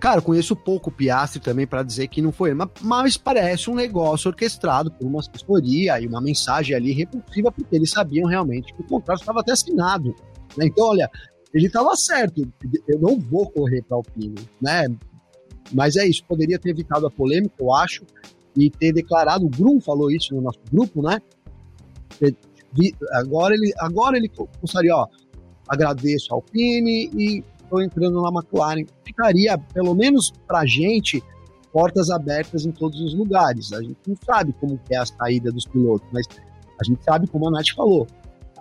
Cara, 0.00 0.22
conheço 0.22 0.56
pouco 0.56 0.88
o 0.88 0.92
Piastri 0.92 1.40
também 1.40 1.66
para 1.66 1.82
dizer 1.82 2.08
que 2.08 2.22
não 2.22 2.32
foi 2.32 2.50
ele, 2.50 2.58
mas, 2.58 2.70
mas, 2.80 3.16
parece 3.16 3.68
um 3.68 3.74
negócio 3.74 4.28
orquestrado 4.28 4.90
por 4.90 5.06
uma 5.06 5.20
assessoria 5.20 6.00
e 6.00 6.06
uma 6.06 6.20
mensagem 6.20 6.74
ali 6.74 6.92
repulsiva, 6.92 7.52
porque 7.52 7.76
eles 7.76 7.90
sabiam 7.90 8.26
realmente 8.26 8.72
que 8.72 8.80
o 8.80 8.86
contrato 8.86 9.20
estava 9.20 9.40
até 9.40 9.52
assinado. 9.52 10.14
Né? 10.56 10.66
Então, 10.66 10.86
olha, 10.86 11.10
ele 11.52 11.66
estava 11.66 11.94
certo, 11.96 12.42
eu 12.88 12.98
não 12.98 13.18
vou 13.18 13.50
correr 13.50 13.82
para 13.82 13.96
Alpine, 13.96 14.34
né? 14.60 14.86
Mas 15.72 15.96
é 15.96 16.06
isso, 16.06 16.24
poderia 16.24 16.58
ter 16.58 16.70
evitado 16.70 17.06
a 17.06 17.10
polêmica, 17.10 17.54
eu 17.60 17.74
acho, 17.74 18.04
e 18.56 18.70
ter 18.70 18.92
declarado, 18.92 19.44
o 19.44 19.50
Grum 19.50 19.80
falou 19.80 20.10
isso 20.10 20.34
no 20.34 20.40
nosso 20.40 20.60
grupo, 20.72 21.02
né? 21.02 21.20
Agora 23.12 23.54
ele, 23.54 23.72
agora 23.78 24.16
ele 24.16 24.30
gostaria, 24.60 24.96
ó, 24.96 25.06
agradeço 25.68 26.32
a 26.32 26.36
Alpine 26.36 27.10
e 27.14 27.44
estou 27.74 27.82
entrando 27.82 28.22
na 28.22 28.28
McLaren. 28.28 28.84
Ficaria, 29.04 29.58
pelo 29.58 29.94
menos 29.94 30.32
para 30.46 30.60
a 30.60 30.66
gente, 30.66 31.22
portas 31.72 32.10
abertas 32.10 32.64
em 32.64 32.70
todos 32.70 33.00
os 33.00 33.14
lugares. 33.14 33.72
A 33.72 33.82
gente 33.82 33.96
não 34.06 34.16
sabe 34.24 34.54
como 34.60 34.78
é 34.90 34.96
a 34.96 35.06
saída 35.06 35.50
dos 35.50 35.66
pilotos, 35.66 36.06
mas 36.12 36.26
a 36.80 36.84
gente 36.84 37.02
sabe, 37.04 37.26
como 37.26 37.48
a 37.48 37.50
Nath 37.50 37.70
falou, 37.74 38.06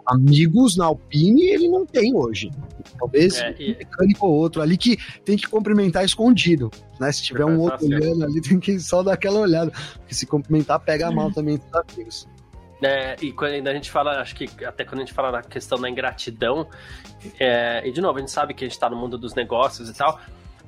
amigos 0.05 0.76
na 0.76 0.86
Alpine 0.86 1.43
ele 1.43 1.70
não 1.70 1.86
tem 1.86 2.16
hoje. 2.16 2.51
Talvez 2.99 3.38
é, 3.38 3.55
e... 3.59 3.74
um 3.74 3.78
mecânico 3.78 4.28
ou 4.28 4.34
outro 4.34 4.61
ali 4.61 4.78
que 4.78 4.97
tem 5.24 5.38
que 5.38 5.47
cumprimentar 5.47 6.03
escondido. 6.03 6.70
Né? 6.99 7.11
Se 7.11 7.24
tiver 7.24 7.45
um 7.45 7.59
outro 7.59 7.86
olhando 7.86 8.24
ali, 8.24 8.41
tem 8.41 8.59
que 8.59 8.80
só 8.80 9.03
dar 9.03 9.14
aquela 9.14 9.39
olhada. 9.39 9.72
Porque 9.95 10.14
se 10.14 10.26
cumprimentar, 10.26 10.80
pega 10.80 11.11
mal 11.11 11.32
também 11.32 11.57
dos 11.57 11.68
amigos. 11.74 12.28
É, 12.84 13.16
e 13.22 13.32
quando 13.32 13.68
a 13.68 13.74
gente 13.74 13.90
fala, 13.90 14.20
acho 14.20 14.36
que 14.36 14.48
até 14.66 14.84
quando 14.84 15.02
a 15.02 15.06
gente 15.06 15.14
fala 15.14 15.32
na 15.32 15.42
questão 15.42 15.80
da 15.80 15.90
ingratidão, 15.90 16.68
é, 17.40 17.82
e 17.86 17.92
de 17.92 18.02
novo, 18.02 18.18
a 18.18 18.20
gente 18.20 18.32
sabe 18.32 18.54
que 18.54 18.64
a 18.64 18.68
gente 18.68 18.76
está 18.76 18.90
no 18.90 18.96
mundo 18.96 19.18
dos 19.18 19.34
negócios 19.34 19.90
e 19.90 19.94
tal. 19.94 20.20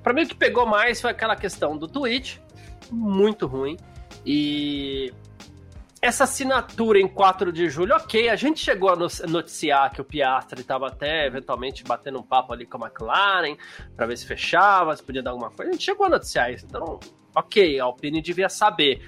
Para 0.01 0.13
mim, 0.13 0.24
o 0.24 0.28
que 0.28 0.36
pegou 0.36 0.66
mais 0.66 1.01
foi 1.01 1.11
aquela 1.11 1.36
questão 1.36 1.78
do 1.78 1.88
tweet, 1.88 2.41
muito 2.91 3.47
ruim. 3.47 3.78
E 4.26 5.13
essa 6.01 6.26
assinatura 6.26 6.99
em 6.99 7.07
4 7.07 7.51
de 7.51 7.68
julho, 7.70 7.95
ok, 7.95 8.30
a 8.30 8.36
gente 8.36 8.59
chegou 8.59 8.89
a 8.89 8.95
noticiar 9.28 9.91
que 9.91 9.99
o 9.99 10.03
Piastri 10.03 10.61
estava 10.61 10.88
até 10.88 11.26
eventualmente 11.26 11.84
batendo 11.84 12.20
um 12.20 12.24
papo 12.24 12.53
ali 12.53 12.66
com 12.66 12.78
a 12.78 12.88
McLaren 12.88 13.57
para 13.95 14.05
ver 14.05 14.18
se 14.18 14.26
fechava, 14.26 14.95
se 14.95 15.03
podia 15.03 15.24
dar 15.24 15.32
alguma 15.32 15.49
coisa. 15.49 15.72
A 15.72 15.74
gente 15.74 15.84
chegou 15.84 16.05
a 16.05 16.09
noticiar 16.09 16.53
isso, 16.53 16.66
então, 16.66 16.99
ok, 17.36 17.80
a 17.80 17.86
Alpine 17.86 18.22
devia 18.22 18.49
saber 18.49 19.01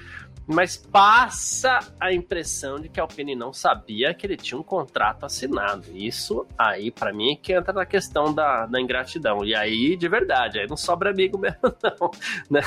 mas 0.48 0.78
passa 0.78 1.80
a 2.00 2.14
impressão 2.14 2.80
de 2.80 2.88
que 2.88 3.00
Alpine 3.00 3.36
não 3.36 3.52
sabia 3.52 4.14
que 4.14 4.26
ele 4.26 4.38
tinha 4.38 4.58
um 4.58 4.64
contrato 4.64 5.26
assinado. 5.26 5.84
Isso 5.94 6.46
aí, 6.58 6.90
para 6.90 7.12
mim, 7.12 7.34
é 7.34 7.36
que 7.36 7.54
entra 7.54 7.74
na 7.74 7.86
questão 7.86 8.34
da, 8.34 8.66
da 8.66 8.80
ingratidão. 8.80 9.44
E 9.44 9.54
aí, 9.54 9.98
de 9.98 10.08
verdade, 10.08 10.60
aí 10.60 10.68
não 10.68 10.78
sobra 10.78 11.10
amigo 11.10 11.38
mesmo, 11.38 11.60
não. 11.84 12.12
Né? 12.50 12.62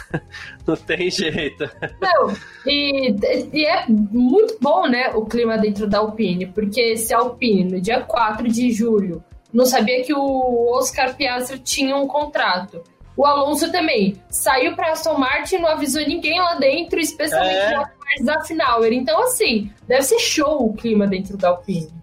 Não 0.67 0.77
tem 0.77 1.11
jeito. 1.11 1.65
Não, 2.01 2.35
e, 2.67 3.15
e, 3.53 3.65
é 3.65 3.87
muito 3.89 4.59
bom, 4.61 4.87
né, 4.87 5.09
o 5.15 5.25
clima 5.25 5.57
dentro 5.57 5.89
da 5.89 5.99
Alpine, 5.99 6.47
porque 6.47 6.97
se 6.99 7.15
a 7.15 7.19
Alpine, 7.19 7.73
no 7.73 7.81
dia 7.81 8.03
4 8.03 8.47
de 8.47 8.71
julho, 8.73 9.25
não 9.53 9.65
sabia 9.65 10.05
que 10.05 10.13
o 10.13 10.77
Oscar 10.77 11.17
Piastri 11.17 11.59
tinha 11.59 11.97
um 11.97 12.07
contrato 12.07 12.83
o 13.17 13.27
Alonso 13.27 13.71
também 13.71 14.21
saiu 14.29 14.75
para 14.75 14.93
Aston 14.93 15.19
Martin, 15.19 15.59
não 15.59 15.69
avisou 15.69 16.03
ninguém 16.07 16.39
lá 16.39 16.55
dentro, 16.55 16.99
especialmente 16.99 17.57
é. 17.57 17.73
na 17.73 17.87
parte 17.87 18.25
da 18.25 18.41
Finauer. 18.43 18.93
Então, 18.93 19.23
assim, 19.23 19.71
deve 19.87 20.03
ser 20.03 20.19
show 20.19 20.67
o 20.67 20.75
clima 20.75 21.07
dentro 21.07 21.37
da 21.37 21.49
Alpine. 21.49 22.01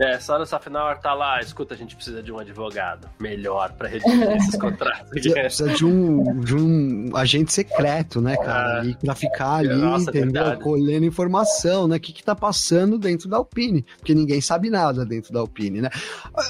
É, 0.00 0.18
só 0.18 0.38
nessa 0.38 0.58
final 0.58 0.96
tá 0.98 1.14
lá, 1.14 1.40
escuta, 1.40 1.74
a 1.74 1.76
gente 1.76 1.94
precisa 1.94 2.20
de 2.20 2.32
um 2.32 2.38
advogado 2.38 3.08
melhor 3.20 3.72
para 3.72 3.88
redigir 3.88 4.28
esses 4.36 4.56
contratos. 4.56 5.08
Precisa 5.10 5.72
de 5.72 5.84
um, 5.84 6.40
de 6.40 6.56
um 6.56 7.16
agente 7.16 7.52
secreto, 7.52 8.20
né, 8.20 8.36
cara? 8.36 8.84
É. 8.84 8.88
E 8.88 8.96
pra 8.96 9.14
ficar 9.14 9.56
ali, 9.56 9.74
Nossa, 9.74 10.10
entendeu? 10.10 10.42
Verdade. 10.42 10.62
Colhendo 10.62 11.06
informação, 11.06 11.86
né? 11.86 11.96
O 11.96 12.00
que 12.00 12.12
que 12.12 12.24
tá 12.24 12.34
passando 12.34 12.98
dentro 12.98 13.28
da 13.28 13.36
Alpine? 13.36 13.84
Porque 13.98 14.14
ninguém 14.14 14.40
sabe 14.40 14.68
nada 14.68 15.06
dentro 15.06 15.32
da 15.32 15.40
Alpine, 15.40 15.80
né? 15.80 15.90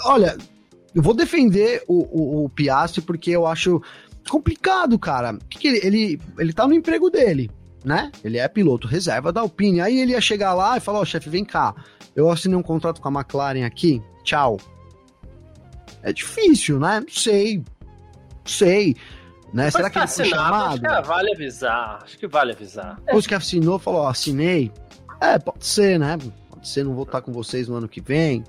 Olha, 0.07 0.37
eu 0.95 1.03
vou 1.03 1.15
defender 1.15 1.83
o, 1.89 2.43
o, 2.43 2.45
o 2.45 2.49
Piastri 2.49 3.03
porque 3.03 3.31
eu 3.31 3.47
acho 3.47 3.83
complicado, 4.29 4.99
cara. 4.99 5.37
Que 5.51 5.69
ele, 5.69 5.81
ele, 5.83 6.21
ele 6.39 6.53
tá 6.53 6.67
no 6.67 6.75
emprego 6.75 7.11
dele, 7.11 7.51
né? 7.85 8.11
Ele 8.23 8.39
é 8.39 8.47
piloto 8.49 8.87
reserva 8.87 9.33
da 9.33 9.41
Alpine. 9.41 9.81
Aí 9.81 10.01
ele 10.01 10.13
ia 10.13 10.21
chegar 10.21 10.55
lá 10.55 10.77
e 10.77 10.81
falar: 10.81 11.01
Ó, 11.01 11.03
oh, 11.03 11.05
chefe, 11.05 11.29
vem 11.29 11.45
cá. 11.45 11.75
Eu 12.15 12.31
assinei 12.31 12.57
um 12.57 12.63
contrato 12.63 13.01
com 13.01 13.09
a 13.09 13.21
McLaren 13.21 13.65
aqui. 13.65 14.03
Tchau. 14.23 14.59
É 16.03 16.13
difícil, 16.13 16.79
né? 16.79 17.01
Não 17.01 17.09
sei. 17.09 17.59
Não 17.59 17.65
sei. 18.47 18.97
Né? 19.53 19.71
Será 19.71 19.91
que 19.91 19.99
ele 19.99 20.07
foi 20.07 20.25
chamado? 20.27 20.87
Acho 20.87 21.03
que 21.03 21.09
vale 21.09 21.33
avisar. 21.33 21.99
Acho 22.03 22.19
que 22.19 22.27
vale 22.27 22.53
avisar. 22.53 23.01
Depois 23.05 23.27
que 23.27 23.35
assinou, 23.35 23.79
falou: 23.79 24.03
Ó, 24.03 24.09
assinei. 24.09 24.71
É, 25.21 25.39
pode 25.39 25.65
ser, 25.65 25.99
né? 25.99 26.19
Pode 26.51 26.69
ser, 26.69 26.85
não 26.85 26.95
vou 26.95 27.05
estar 27.05 27.21
com 27.21 27.33
vocês 27.33 27.69
no 27.69 27.77
ano 27.77 27.89
que 27.89 28.01
vem. 28.01 28.45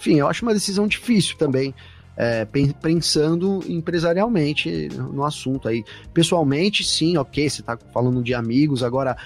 Enfim, 0.00 0.18
eu 0.18 0.26
acho 0.26 0.44
uma 0.44 0.54
decisão 0.54 0.88
difícil 0.88 1.36
também 1.36 1.74
é, 2.16 2.46
pensando 2.82 3.60
empresarialmente 3.68 4.88
no 4.94 5.24
assunto 5.24 5.68
aí. 5.68 5.84
Pessoalmente, 6.12 6.82
sim, 6.82 7.18
ok, 7.18 7.48
você 7.48 7.62
tá 7.62 7.78
falando 7.92 8.22
de 8.22 8.34
amigos, 8.34 8.82
agora. 8.82 9.16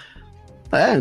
É, 0.73 0.97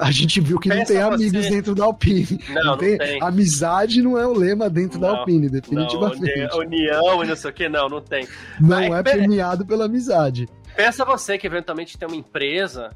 a 0.00 0.10
gente 0.10 0.40
viu 0.40 0.58
que 0.58 0.70
Pensa 0.70 0.78
não 0.80 0.86
tem 0.86 1.02
amigos 1.02 1.46
dentro 1.50 1.74
da 1.74 1.84
Alpine. 1.84 2.40
Não, 2.48 2.64
não, 2.64 2.78
tem, 2.78 2.96
tem, 2.96 3.22
Amizade 3.22 4.00
não 4.00 4.16
é 4.16 4.26
o 4.26 4.32
lema 4.32 4.70
dentro 4.70 4.98
não, 4.98 5.12
da 5.12 5.18
Alpine, 5.18 5.50
definitivamente. 5.50 6.48
Não, 6.48 6.58
união 6.58 7.22
e 7.22 7.26
não 7.26 7.36
sei 7.36 7.50
o 7.50 7.54
que, 7.54 7.68
não, 7.68 7.88
não 7.90 8.00
tem. 8.00 8.26
Não 8.58 8.96
é 8.96 9.02
premiado 9.02 9.66
pela 9.66 9.84
amizade. 9.84 10.48
Pensa 10.74 11.04
você 11.04 11.36
que 11.36 11.46
eventualmente 11.46 11.98
tem 11.98 12.08
uma 12.08 12.16
empresa, 12.16 12.88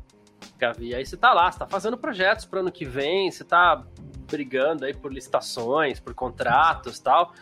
Gavi, 0.58 0.94
aí 0.94 1.04
você 1.04 1.18
tá 1.18 1.34
lá, 1.34 1.52
você 1.52 1.58
tá 1.58 1.66
fazendo 1.66 1.98
projetos 1.98 2.46
pro 2.46 2.60
ano 2.60 2.72
que 2.72 2.86
vem, 2.86 3.30
você 3.30 3.44
tá 3.44 3.84
brigando 4.26 4.84
aí 4.84 4.94
por 4.94 5.12
licitações, 5.12 6.00
por 6.00 6.14
contratos 6.14 6.98
tal. 6.98 7.32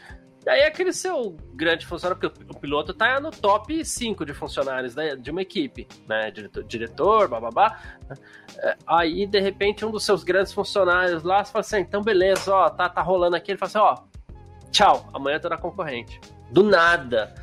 E 0.45 0.51
aí 0.51 0.63
aquele 0.65 0.93
seu 0.93 1.37
grande 1.55 1.87
funcionário, 1.87 2.21
porque 2.21 2.45
o 2.53 2.61
piloto 2.61 2.93
tá 2.93 3.19
no 3.19 3.31
top 3.31 3.83
5 3.83 4.27
de 4.27 4.35
funcionários 4.35 4.95
né, 4.95 5.17
de 5.17 5.31
uma 5.31 5.41
equipe, 5.41 5.89
né? 6.07 6.31
Diretor, 6.31 6.65
diretor 6.65 7.29
bababá. 7.29 7.81
É, 8.59 8.77
aí, 8.87 9.27
de 9.27 9.41
repente, 9.41 9.87
um 9.87 9.91
dos 9.91 10.05
seus 10.05 10.23
grandes 10.23 10.53
funcionários 10.53 11.23
lá 11.23 11.45
fala 11.47 11.61
assim: 11.61 11.79
então 11.79 12.03
beleza, 12.03 12.55
ó, 12.55 12.69
tá, 12.69 12.91
tá 12.91 13.01
rolando 13.01 13.37
aqui. 13.37 13.53
Ele 13.53 13.59
fala 13.59 13.69
assim: 13.69 13.79
ó, 13.79 14.43
tchau, 14.71 15.09
amanhã 15.15 15.39
tô 15.39 15.49
na 15.49 15.57
concorrente. 15.57 16.21
Do 16.51 16.63
nada. 16.63 17.35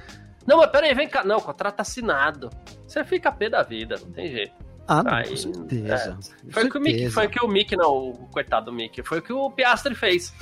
Não, 0.46 0.58
mas 0.58 0.70
peraí, 0.70 0.94
vem 0.94 1.08
cá. 1.08 1.24
Não, 1.24 1.40
contrato 1.40 1.78
tá 1.78 1.82
assinado. 1.82 2.52
Você 2.88 3.04
fica 3.04 3.32
pé 3.32 3.50
da 3.50 3.64
vida, 3.64 3.96
não 4.00 4.12
tem 4.12 4.28
jeito. 4.28 4.54
Ah, 4.92 5.02
não, 5.02 5.14
aí, 5.14 5.30
com 5.30 5.38
certeza. 5.38 6.18
É, 6.46 6.52
foi, 6.52 6.66
o 6.66 6.70
que 6.70 6.78
o 6.78 6.82
Mickey, 6.82 7.10
foi 7.10 7.28
que 7.30 7.46
o 7.46 7.48
Mickey, 7.48 7.78
não, 7.78 8.10
o 8.10 8.28
coitado 8.30 8.66
do 8.66 8.74
Mickey, 8.74 9.02
foi 9.02 9.20
o 9.20 9.22
que 9.22 9.32
o 9.32 9.50
Piastri 9.50 9.96
fez, 9.96 10.34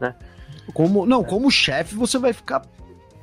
né? 0.00 0.14
Como, 0.72 1.04
não, 1.04 1.24
como 1.24 1.50
chefe 1.50 1.96
você 1.96 2.16
vai 2.16 2.32
ficar 2.32 2.62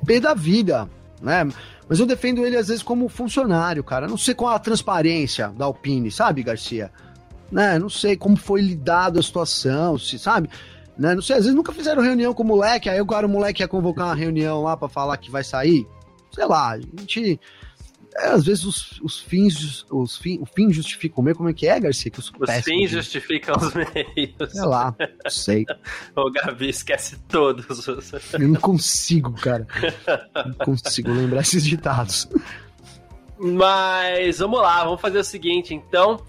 pé 0.04 0.20
da 0.20 0.34
vida, 0.34 0.86
né? 1.22 1.48
Mas 1.88 2.00
eu 2.00 2.06
defendo 2.06 2.44
ele 2.44 2.58
às 2.58 2.68
vezes 2.68 2.82
como 2.82 3.08
funcionário, 3.08 3.82
cara. 3.82 4.06
Não 4.06 4.18
sei 4.18 4.34
qual 4.34 4.54
a 4.54 4.58
transparência 4.58 5.48
da 5.56 5.64
Alpine, 5.64 6.10
sabe, 6.10 6.42
Garcia? 6.42 6.92
Né? 7.50 7.78
Não 7.78 7.88
sei 7.88 8.14
como 8.14 8.36
foi 8.36 8.60
lidada 8.60 9.20
a 9.20 9.22
situação, 9.22 9.98
se 9.98 10.18
sabe? 10.18 10.50
Né? 10.98 11.14
Não 11.14 11.22
sei, 11.22 11.36
às 11.36 11.44
vezes 11.44 11.56
nunca 11.56 11.72
fizeram 11.72 12.02
reunião 12.02 12.34
com 12.34 12.42
o 12.42 12.46
moleque, 12.46 12.90
aí 12.90 12.98
agora 12.98 13.26
o 13.26 13.30
moleque 13.30 13.62
ia 13.62 13.68
convocar 13.68 14.08
uma 14.08 14.14
reunião 14.14 14.62
lá 14.62 14.76
para 14.76 14.88
falar 14.88 15.16
que 15.16 15.30
vai 15.30 15.44
sair. 15.44 15.86
Sei 16.30 16.44
lá, 16.44 16.72
a 16.72 16.78
gente 16.78 17.40
É, 18.16 18.28
às 18.28 18.44
vezes 18.44 18.64
os, 18.64 19.00
os 19.00 19.20
fins, 19.20 19.84
os 19.90 20.16
fim, 20.16 20.38
o 20.40 20.46
fim 20.46 20.72
justifica 20.72 21.20
o 21.20 21.22
meio, 21.22 21.36
como 21.36 21.48
é 21.48 21.52
que 21.52 21.66
é, 21.66 21.80
Garcia? 21.80 22.10
Que 22.10 22.20
os 22.20 22.30
fins 22.62 22.90
justificam 22.90 23.56
os 23.56 23.74
meios. 23.74 24.52
Sei 24.52 24.64
lá, 24.64 24.94
não 24.98 25.30
sei. 25.30 25.66
o 26.14 26.30
Gavi 26.30 26.68
esquece 26.68 27.18
todos. 27.28 27.66
Eu 27.88 28.48
não 28.48 28.60
consigo, 28.60 29.32
cara. 29.32 29.66
Não 30.46 30.54
consigo 30.64 31.10
lembrar 31.12 31.40
esses 31.40 31.64
ditados. 31.64 32.28
Mas 33.36 34.38
vamos 34.38 34.60
lá, 34.60 34.84
vamos 34.84 35.00
fazer 35.00 35.18
o 35.18 35.24
seguinte, 35.24 35.74
então. 35.74 36.22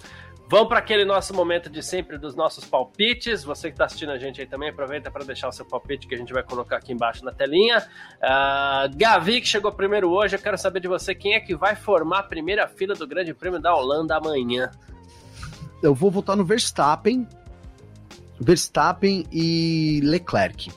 Vamos 0.48 0.68
para 0.68 0.78
aquele 0.78 1.04
nosso 1.06 1.34
momento 1.34 1.72
de 1.72 1.82
sempre 1.82 2.20
dos 2.20 2.36
nossos 2.36 2.66
palpites. 2.66 3.44
Você 3.44 3.70
que 3.70 3.74
está 3.74 3.86
assistindo 3.86 4.12
a 4.12 4.18
gente 4.18 4.40
aí 4.40 4.46
também, 4.46 4.70
aproveita 4.70 5.10
para 5.10 5.24
deixar 5.26 5.48
o 5.48 5.52
seu 5.52 5.66
palpite 5.66 6.08
que 6.08 6.14
a 6.14 6.18
gente 6.18 6.32
vai 6.32 6.44
colocar 6.44 6.78
aqui 6.78 6.94
embaixo 6.94 7.26
na 7.26 7.32
telinha. 7.32 7.80
Uh, 8.18 8.96
Gavi, 8.96 9.42
que 9.42 9.48
chegou 9.48 9.72
primeiro 9.72 10.12
hoje, 10.12 10.36
eu 10.36 10.40
quero 10.40 10.56
saber 10.56 10.82
de 10.82 10.88
você 10.88 11.16
quem 11.16 11.34
é 11.34 11.40
que 11.40 11.56
vai 11.56 11.76
formar 11.76 12.20
a 12.20 12.24
primeira 12.24 12.68
fila 12.68 12.94
do 12.94 13.08
Grande 13.08 13.34
Prêmio 13.34 13.60
da 13.60 13.76
Holanda 13.76 14.18
amanhã. 14.18 14.70
Eu 15.82 15.96
vou 15.96 16.12
votar 16.12 16.38
no 16.38 16.46
Verstappen. 16.46 17.28
Verstappen 18.40 19.26
e 19.32 20.00
Leclerc. 20.04 20.72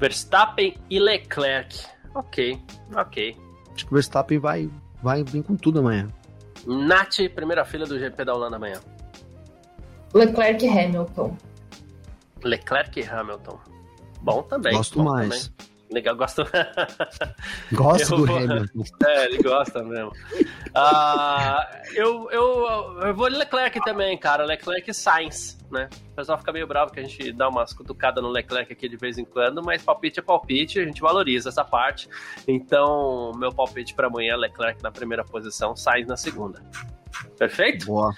Verstappen 0.00 0.76
e 0.90 0.98
Leclerc. 0.98 1.86
Ok, 2.12 2.60
ok. 2.96 3.36
Acho 3.72 3.86
que 3.86 3.92
o 3.92 3.94
Verstappen 3.94 4.38
vai, 4.38 4.68
vai 5.00 5.22
vir 5.22 5.44
com 5.44 5.56
tudo 5.56 5.78
amanhã. 5.78 6.08
Nath, 6.68 7.16
primeira 7.34 7.64
fila 7.64 7.86
do 7.86 7.98
GP 7.98 8.26
da 8.26 8.34
Holanda 8.34 8.56
amanhã. 8.56 8.78
Leclerc 10.12 10.64
e 10.64 10.68
Hamilton. 10.68 11.36
Leclerc 12.44 13.00
e 13.00 13.04
Hamilton. 13.04 13.58
Bom 14.20 14.42
também. 14.42 14.74
Gosto 14.74 14.98
bom 14.98 15.04
mais. 15.04 15.48
Também. 15.48 15.67
Legal, 15.90 16.14
gosto. 16.16 16.44
Gosto 17.72 18.16
do 18.16 18.32
Hamilton. 18.32 18.84
É, 19.06 19.24
ele 19.24 19.42
gosta 19.42 19.82
mesmo. 19.82 20.10
Uh, 20.10 21.94
eu, 21.94 22.30
eu, 22.30 23.00
eu 23.02 23.14
vou 23.14 23.28
Leclerc 23.28 23.80
também, 23.84 24.18
cara. 24.18 24.44
Leclerc 24.44 24.90
e 24.90 24.94
Sainz, 24.94 25.58
né? 25.70 25.88
O 26.12 26.16
pessoal 26.16 26.36
fica 26.36 26.52
meio 26.52 26.66
bravo 26.66 26.92
que 26.92 27.00
a 27.00 27.02
gente 27.02 27.32
dá 27.32 27.48
umas 27.48 27.72
cutucadas 27.72 28.22
no 28.22 28.28
Leclerc 28.28 28.72
aqui 28.72 28.88
de 28.88 28.96
vez 28.96 29.16
em 29.16 29.24
quando, 29.24 29.62
mas 29.62 29.82
palpite 29.82 30.18
é 30.18 30.22
palpite, 30.22 30.78
a 30.78 30.84
gente 30.84 31.00
valoriza 31.00 31.48
essa 31.48 31.64
parte. 31.64 32.08
Então, 32.46 33.32
meu 33.36 33.52
palpite 33.52 33.94
para 33.94 34.08
amanhã 34.08 34.34
é 34.34 34.36
Leclerc 34.36 34.82
na 34.82 34.90
primeira 34.90 35.24
posição, 35.24 35.74
Sainz 35.74 36.06
na 36.06 36.16
segunda. 36.16 36.62
Perfeito? 37.38 37.86
Boa. 37.86 38.14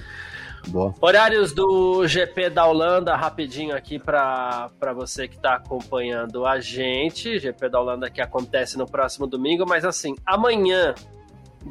Boa. 0.69 0.95
Horários 1.01 1.53
do 1.53 2.07
GP 2.07 2.51
da 2.51 2.67
Holanda, 2.67 3.17
rapidinho 3.17 3.75
aqui 3.75 3.99
para 3.99 4.71
você 4.95 5.27
que 5.27 5.37
está 5.37 5.55
acompanhando 5.55 6.47
a 6.47 6.61
gente. 6.61 7.39
GP 7.39 7.69
da 7.69 7.81
Holanda 7.81 8.11
que 8.11 8.21
acontece 8.21 8.77
no 8.77 8.87
próximo 8.87 9.27
domingo, 9.27 9.65
mas 9.67 9.85
assim, 9.85 10.15
amanhã, 10.25 10.95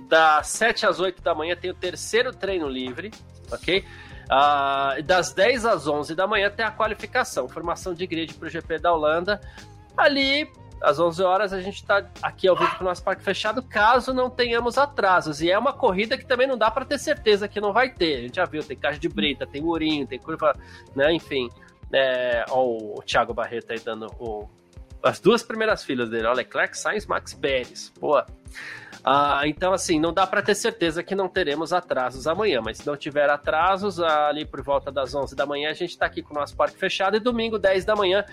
das 0.08 0.48
7 0.48 0.86
às 0.86 1.00
8 1.00 1.22
da 1.22 1.34
manhã, 1.34 1.56
tem 1.56 1.72
o 1.72 1.76
terceiro 1.76 2.34
treino 2.34 2.68
livre, 2.68 3.12
ok? 3.52 3.84
Uh, 4.26 5.02
das 5.04 5.34
10 5.34 5.66
às 5.66 5.88
11 5.88 6.14
da 6.14 6.28
manhã 6.28 6.52
tem 6.52 6.66
a 6.66 6.72
qualificação, 6.72 7.48
formação 7.50 7.94
de 7.94 8.06
grid 8.06 8.34
para 8.36 8.48
o 8.48 8.50
GP 8.50 8.80
da 8.80 8.94
Holanda. 8.94 9.40
Ali 9.98 10.50
às 10.82 11.00
11 11.00 11.24
horas 11.24 11.54
a 11.54 11.62
gente 11.62 11.76
está 11.76 12.06
aqui 12.22 12.48
ao 12.48 12.56
vivo 12.56 12.76
com 12.78 12.84
o 12.84 12.88
nosso 12.88 13.04
parque 13.04 13.24
fechado, 13.24 13.62
caso 13.62 14.14
não 14.14 14.30
tenhamos 14.30 14.78
atrasos. 14.78 15.42
E 15.42 15.52
é 15.52 15.58
uma 15.58 15.74
corrida 15.74 16.18
que 16.18 16.26
também 16.26 16.48
não 16.48 16.58
dá 16.58 16.72
para 16.72 16.86
ter 16.86 16.98
certeza 16.98 17.48
que 17.48 17.60
não 17.60 17.74
vai 17.74 17.90
ter. 17.90 18.18
A 18.18 18.22
gente 18.22 18.36
já 18.36 18.46
viu, 18.46 18.64
tem 18.64 18.78
caixa 18.78 19.00
de 19.00 19.10
brita, 19.10 19.46
tem 19.46 19.62
murinho, 19.62 20.08
tem 20.08 20.20
curva, 20.20 20.54
né? 20.96 21.14
Enfim. 21.14 21.50
É, 21.92 22.46
ó, 22.50 22.64
o 22.64 23.02
Thiago 23.04 23.34
Barreto 23.34 23.72
aí 23.72 23.80
dando 23.80 24.06
o, 24.20 24.48
as 25.04 25.20
duas 25.20 25.42
primeiras 25.42 25.84
filas 25.84 26.10
dele, 26.10 26.28
ó, 26.28 26.34
Leclerc, 26.34 26.78
Sainz, 26.78 27.06
Max 27.06 27.34
Pérez. 27.34 27.92
Boa. 28.00 28.26
Ah, 29.04 29.42
então, 29.46 29.72
assim, 29.72 30.00
não 30.00 30.14
dá 30.14 30.28
para 30.28 30.42
ter 30.42 30.56
certeza 30.56 31.02
que 31.02 31.16
não 31.16 31.30
teremos 31.30 31.72
atrasos 31.72 32.28
amanhã, 32.28 32.62
mas 32.62 32.80
se 32.80 32.88
não 32.88 32.98
tiver 32.98 33.30
atrasos, 33.30 34.00
ali 34.00 34.46
por 34.46 34.62
volta 34.62 34.92
das 34.92 35.16
11 35.16 35.36
da 35.36 35.46
manhã, 35.46 35.70
a 35.70 35.74
gente 35.74 35.92
está 35.92 36.06
aqui 36.06 36.22
com 36.22 36.34
o 36.34 36.38
nosso 36.38 36.56
parque 36.56 36.78
fechado 36.78 37.16
e 37.16 37.20
domingo, 37.20 37.58
10 37.58 37.86
da 37.86 37.96
manhã, 37.96 38.26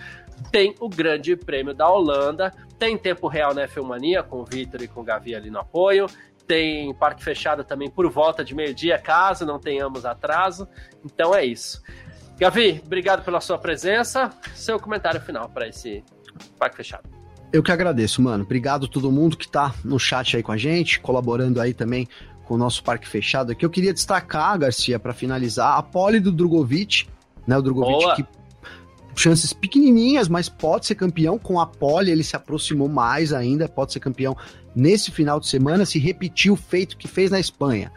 tem 0.50 0.74
o 0.80 0.88
Grande 0.88 1.36
Prêmio 1.36 1.74
da 1.74 1.88
Holanda. 1.88 2.52
Tem 2.78 2.96
tempo 2.96 3.26
real 3.28 3.54
na 3.54 3.66
Filmania 3.66 4.22
com 4.22 4.40
o 4.40 4.44
Vitor 4.44 4.82
e 4.82 4.88
com 4.88 5.00
o 5.00 5.04
Gavi 5.04 5.34
ali 5.34 5.50
no 5.50 5.60
apoio. 5.60 6.06
Tem 6.46 6.94
parque 6.94 7.24
fechado 7.24 7.64
também 7.64 7.90
por 7.90 8.08
volta 8.10 8.44
de 8.44 8.54
meio-dia, 8.54 8.98
caso 8.98 9.44
não 9.44 9.58
tenhamos 9.58 10.04
atraso. 10.04 10.68
Então 11.04 11.34
é 11.34 11.44
isso. 11.44 11.82
Gavi, 12.38 12.82
obrigado 12.84 13.24
pela 13.24 13.40
sua 13.40 13.58
presença. 13.58 14.30
Seu 14.54 14.78
comentário 14.78 15.20
final 15.20 15.48
para 15.48 15.66
esse 15.66 16.04
parque 16.58 16.76
fechado. 16.76 17.15
Eu 17.52 17.62
que 17.62 17.72
agradeço, 17.72 18.20
mano. 18.20 18.44
Obrigado 18.44 18.86
a 18.86 18.88
todo 18.88 19.10
mundo 19.10 19.36
que 19.36 19.48
tá 19.48 19.74
no 19.84 19.98
chat 19.98 20.36
aí 20.36 20.42
com 20.42 20.52
a 20.52 20.56
gente, 20.56 21.00
colaborando 21.00 21.60
aí 21.60 21.72
também 21.72 22.08
com 22.44 22.54
o 22.54 22.58
nosso 22.58 22.82
parque 22.82 23.08
fechado 23.08 23.52
aqui. 23.52 23.64
Eu 23.64 23.70
queria 23.70 23.92
destacar, 23.92 24.58
Garcia, 24.58 24.98
para 24.98 25.12
finalizar, 25.12 25.76
a 25.76 25.82
pole 25.82 26.20
do 26.20 26.30
Drogovic, 26.30 27.06
né? 27.46 27.56
O 27.56 27.62
Drogovic 27.62 28.22
que 28.22 28.28
chances 29.16 29.52
pequenininhas, 29.52 30.28
mas 30.28 30.48
pode 30.48 30.86
ser 30.86 30.94
campeão 30.94 31.38
com 31.38 31.58
a 31.58 31.66
pole, 31.66 32.10
ele 32.10 32.22
se 32.22 32.36
aproximou 32.36 32.88
mais 32.88 33.32
ainda, 33.32 33.68
pode 33.68 33.92
ser 33.92 34.00
campeão 34.00 34.36
nesse 34.74 35.10
final 35.10 35.40
de 35.40 35.48
semana, 35.48 35.86
se 35.86 35.98
repetir 35.98 36.52
o 36.52 36.56
feito 36.56 36.96
que 36.96 37.08
fez 37.08 37.30
na 37.30 37.40
Espanha, 37.40 37.90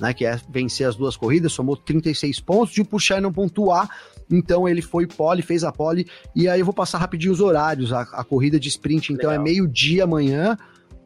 né, 0.00 0.12
que 0.12 0.24
é 0.24 0.38
vencer 0.48 0.86
as 0.86 0.96
duas 0.96 1.16
corridas, 1.16 1.52
somou 1.52 1.76
36 1.76 2.40
pontos, 2.40 2.76
e 2.76 2.80
o 2.80 2.84
Puxar 2.84 3.20
não 3.20 3.32
pontuar, 3.32 3.88
então 4.30 4.68
ele 4.68 4.82
foi 4.82 5.06
pole, 5.06 5.42
fez 5.42 5.64
a 5.64 5.72
pole, 5.72 6.06
e 6.34 6.48
aí 6.48 6.60
eu 6.60 6.64
vou 6.64 6.74
passar 6.74 6.98
rapidinho 6.98 7.32
os 7.32 7.40
horários. 7.40 7.92
A, 7.92 8.00
a 8.00 8.24
corrida 8.24 8.58
de 8.58 8.68
sprint, 8.68 9.12
então, 9.12 9.30
é 9.30 9.38
Legal. 9.38 9.46
é 9.46 9.50
meio-dia 9.50 10.04
amanhã, 10.04 10.56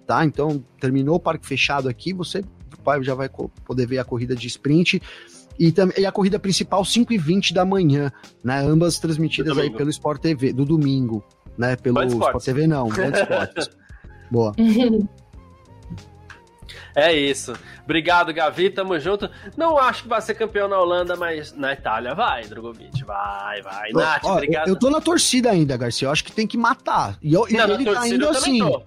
tá? 0.07 0.25
Então, 0.25 0.65
terminou 0.81 1.17
o 1.17 1.21
parque 1.21 1.47
fechado 1.47 1.89
aqui, 1.89 2.13
você 2.13 2.43
vai, 2.85 3.03
já 3.03 3.15
vai 3.15 3.29
poder 3.65 3.87
ver 3.87 3.99
a 3.99 4.05
corrida 4.05 4.35
de 4.35 4.47
sprint. 4.47 5.01
E, 5.59 5.75
e 5.99 6.07
a 6.07 6.13
corrida 6.13 6.39
principal, 6.39 6.85
5 6.85 7.13
e 7.13 7.19
20 7.19 7.53
da 7.53 7.67
manhã, 7.67 8.11
né? 8.43 8.61
Ambas 8.65 8.99
transmitidas 8.99 9.59
aí 9.59 9.71
pelo 9.71 9.91
Sport 9.91 10.23
TV, 10.23 10.55
do 10.55 10.65
domingo, 10.65 11.23
né? 11.59 11.77
Pelo 11.77 12.03
Sport 12.03 12.43
TV, 12.43 12.67
não, 12.67 12.89
Band 12.89 13.13
Sports. 13.15 13.71
Boa. 14.31 14.55
É 16.95 17.13
isso. 17.13 17.53
Obrigado, 17.85 18.33
Gavi. 18.33 18.71
Tamo 18.71 18.99
junto. 18.99 19.31
Não 19.57 19.79
acho 19.79 20.03
que 20.03 20.09
vai 20.09 20.21
ser 20.21 20.35
campeão 20.35 20.69
na 20.69 20.79
Holanda, 20.79 21.17
mas 21.17 21.53
na 21.53 21.73
Itália 21.73 22.15
vai, 22.15 22.45
Drogovic. 22.45 23.05
Vai, 23.05 23.63
vai. 23.63 23.91
Nath, 23.93 24.25
ó, 24.25 24.33
obrigado. 24.33 24.69
Eu 24.69 24.77
tô 24.77 24.91
na 24.91 25.01
torcida 25.01 25.51
ainda, 25.51 25.77
Garcia. 25.77 26.09
Eu 26.09 26.13
acho 26.13 26.25
que 26.25 26.33
tem 26.33 26.47
que 26.47 26.59
matar. 26.59 27.17
E, 27.23 27.33
eu, 27.33 27.47
Não, 27.51 27.75
ele 27.75 27.85
tá 27.85 28.09
indo 28.09 28.29
assim. 28.29 28.59
Tô. 28.59 28.83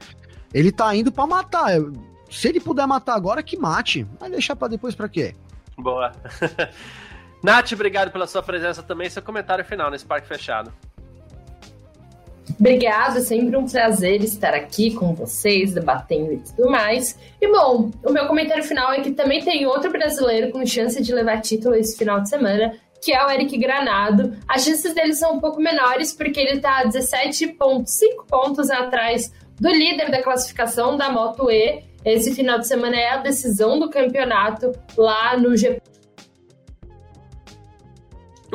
Ele 0.54 0.72
tá 0.72 0.96
indo 0.96 1.12
pra 1.12 1.26
matar. 1.26 1.72
Se 2.30 2.48
ele 2.48 2.60
puder 2.60 2.86
matar 2.86 3.16
agora, 3.16 3.42
que 3.44 3.58
mate. 3.58 4.06
Vai 4.20 4.30
deixar 4.30 4.56
pra 4.56 4.68
depois 4.68 4.96
pra 4.96 5.08
quê? 5.08 5.36
Boa. 5.78 6.12
Nath, 7.44 7.74
obrigado 7.74 8.12
pela 8.12 8.28
sua 8.28 8.42
presença 8.42 8.82
também. 8.82 9.10
Seu 9.10 9.22
comentário 9.22 9.66
final 9.66 9.92
nesse 9.92 10.06
parque 10.06 10.28
fechado. 10.28 10.72
Obrigada, 12.60 13.22
sempre 13.22 13.56
um 13.56 13.66
prazer 13.66 14.22
estar 14.24 14.54
aqui 14.54 14.94
com 14.94 15.14
vocês, 15.14 15.74
debatendo 15.74 16.34
e 16.34 16.38
tudo 16.38 16.70
mais. 16.70 17.18
E 17.42 17.48
bom, 17.48 17.92
o 18.04 18.12
meu 18.12 18.28
comentário 18.28 18.64
final 18.64 18.92
é 18.92 19.02
que 19.02 19.12
também 19.12 19.44
tem 19.44 19.66
outro 19.66 19.92
brasileiro 19.92 20.52
com 20.52 20.66
chance 20.66 21.02
de 21.02 21.14
levar 21.14 21.42
título 21.42 21.76
esse 21.76 21.98
final 21.98 22.22
de 22.22 22.30
semana, 22.30 22.74
que 23.02 23.14
é 23.14 23.26
o 23.26 23.30
Eric 23.30 23.58
Granado. 23.58 24.36
As 24.48 24.64
chances 24.64 24.94
dele 24.94 25.14
são 25.14 25.36
um 25.36 25.40
pouco 25.40 25.62
menores, 25.62 26.14
porque 26.14 26.40
ele 26.40 26.58
está 26.58 26.86
17,5 26.86 27.86
pontos 28.28 28.70
atrás 28.70 29.32
do 29.60 29.70
líder 29.70 30.10
da 30.12 30.22
classificação 30.22 30.98
da 30.98 31.12
Moto 31.12 31.50
E. 31.50 31.84
Esse 32.06 32.36
final 32.36 32.60
de 32.60 32.68
semana 32.68 32.98
é 32.98 33.10
a 33.12 33.18
decisão 33.18 33.80
do 33.80 33.90
campeonato 33.90 34.74
lá 34.98 35.38
no 35.38 35.56
GP 35.56 35.93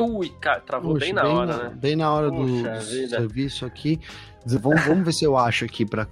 Ui, 0.05 0.29
cara, 0.41 0.59
travou 0.59 0.93
Puxa, 0.93 1.05
bem 1.05 1.13
na 1.13 1.23
bem 1.23 1.31
hora, 1.31 1.57
na, 1.57 1.63
né? 1.63 1.71
Bem 1.75 1.95
na 1.95 2.11
hora 2.11 2.31
do 2.31 2.45
vida. 2.45 2.81
serviço 2.81 3.65
aqui. 3.65 3.99
Vamos, 4.45 4.85
vamos 4.85 5.05
ver 5.05 5.13
se 5.13 5.25
eu 5.25 5.37
acho 5.37 5.65
aqui 5.65 5.85
para 5.85 6.07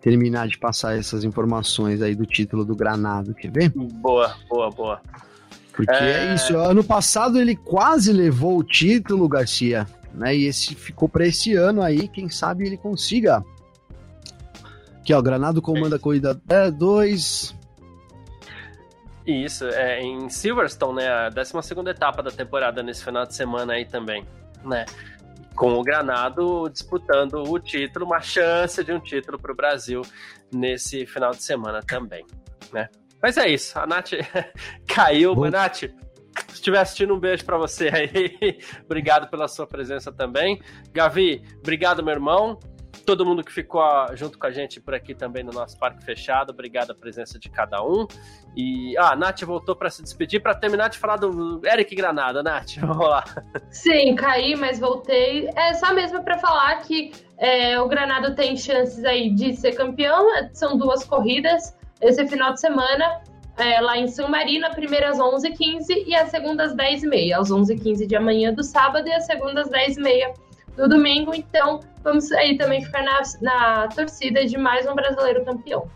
terminar 0.00 0.48
de 0.48 0.58
passar 0.58 0.96
essas 0.96 1.24
informações 1.24 2.00
aí 2.00 2.14
do 2.14 2.24
título 2.24 2.64
do 2.64 2.74
Granado, 2.74 3.34
quer 3.34 3.50
ver? 3.50 3.70
Boa, 3.70 4.34
boa, 4.48 4.70
boa. 4.70 5.00
Porque 5.72 5.92
é... 5.92 6.30
é 6.30 6.34
isso, 6.34 6.56
ano 6.56 6.82
passado 6.82 7.38
ele 7.38 7.54
quase 7.54 8.12
levou 8.12 8.58
o 8.58 8.64
título, 8.64 9.28
Garcia, 9.28 9.86
né? 10.14 10.36
E 10.36 10.46
esse 10.46 10.74
ficou 10.74 11.08
para 11.08 11.26
esse 11.26 11.54
ano 11.54 11.82
aí, 11.82 12.08
quem 12.08 12.28
sabe 12.28 12.66
ele 12.66 12.76
consiga. 12.76 13.44
Aqui, 15.00 15.14
ó, 15.14 15.22
Granado 15.22 15.62
comanda 15.62 15.96
a 15.96 15.98
corrida 15.98 16.40
2, 16.76 17.54
isso, 19.32 19.66
é 19.68 20.00
em 20.00 20.28
Silverstone, 20.28 20.96
né? 20.96 21.08
A 21.08 21.28
12 21.28 21.52
etapa 21.88 22.22
da 22.22 22.30
temporada 22.30 22.82
nesse 22.82 23.04
final 23.04 23.26
de 23.26 23.34
semana 23.34 23.74
aí 23.74 23.84
também, 23.84 24.26
né? 24.64 24.84
Com 25.54 25.74
o 25.74 25.82
Granado 25.82 26.68
disputando 26.70 27.42
o 27.42 27.58
título, 27.58 28.06
uma 28.06 28.20
chance 28.20 28.82
de 28.82 28.92
um 28.92 29.00
título 29.00 29.38
para 29.38 29.52
o 29.52 29.54
Brasil 29.54 30.02
nesse 30.52 31.04
final 31.06 31.32
de 31.32 31.42
semana 31.42 31.82
também, 31.82 32.24
né? 32.72 32.88
Mas 33.20 33.36
é 33.36 33.48
isso, 33.48 33.78
a 33.78 33.86
Nath 33.86 34.12
caiu, 34.86 35.34
mas 35.34 35.50
Nath, 35.50 35.76
se 35.76 35.90
estiver 36.54 36.78
assistindo, 36.78 37.14
um 37.14 37.18
beijo 37.18 37.44
para 37.44 37.58
você 37.58 37.88
aí. 37.88 38.58
obrigado 38.86 39.28
pela 39.28 39.48
sua 39.48 39.66
presença 39.66 40.12
também. 40.12 40.60
Gavi, 40.92 41.42
obrigado, 41.58 42.02
meu 42.02 42.14
irmão. 42.14 42.58
Todo 43.08 43.24
mundo 43.24 43.42
que 43.42 43.50
ficou 43.50 43.82
junto 44.12 44.38
com 44.38 44.46
a 44.46 44.50
gente 44.50 44.82
por 44.82 44.92
aqui 44.92 45.14
também 45.14 45.42
no 45.42 45.50
nosso 45.50 45.78
parque 45.78 46.04
fechado. 46.04 46.50
Obrigado 46.50 46.90
a 46.90 46.94
presença 46.94 47.38
de 47.38 47.48
cada 47.48 47.82
um. 47.82 48.06
E 48.54 48.94
ah, 48.98 49.12
a 49.12 49.16
Nath 49.16 49.40
voltou 49.44 49.74
para 49.74 49.88
se 49.88 50.02
despedir 50.02 50.42
para 50.42 50.54
terminar 50.54 50.90
de 50.90 50.98
falar 50.98 51.16
do 51.16 51.58
Eric 51.64 51.96
Granada, 51.96 52.42
Nath. 52.42 52.76
Vamos 52.84 53.08
lá. 53.08 53.24
Sim, 53.70 54.14
caí, 54.14 54.54
mas 54.56 54.78
voltei. 54.78 55.48
É 55.56 55.72
só 55.72 55.94
mesmo 55.94 56.22
para 56.22 56.36
falar 56.36 56.82
que 56.82 57.10
é, 57.38 57.80
o 57.80 57.88
Granada 57.88 58.34
tem 58.34 58.54
chances 58.58 59.02
aí 59.06 59.30
de 59.30 59.56
ser 59.56 59.74
campeão. 59.74 60.26
São 60.52 60.76
duas 60.76 61.02
corridas 61.02 61.74
esse 62.02 62.28
final 62.28 62.52
de 62.52 62.60
semana. 62.60 63.22
É, 63.56 63.80
lá 63.80 63.96
em 63.96 64.06
São 64.06 64.28
Marino, 64.28 64.66
a 64.66 64.70
primeira 64.70 65.08
às 65.08 65.18
11h15 65.18 66.04
e 66.06 66.14
a 66.14 66.26
segunda 66.26 66.64
às 66.64 66.74
10h30. 66.74 67.40
Às 67.40 67.48
11h15 67.48 68.06
de 68.06 68.16
amanhã 68.16 68.52
do 68.52 68.62
sábado 68.62 69.08
e 69.08 69.14
a 69.14 69.20
segunda 69.20 69.62
às 69.62 69.70
10h30 69.70 70.47
do 70.78 70.88
domingo. 70.88 71.34
Então, 71.34 71.80
vamos 72.02 72.32
aí 72.32 72.56
também 72.56 72.82
ficar 72.82 73.02
na, 73.02 73.20
na 73.42 73.88
torcida 73.88 74.46
de 74.46 74.56
mais 74.56 74.86
um 74.86 74.94
brasileiro 74.94 75.44
campeão. 75.44 75.90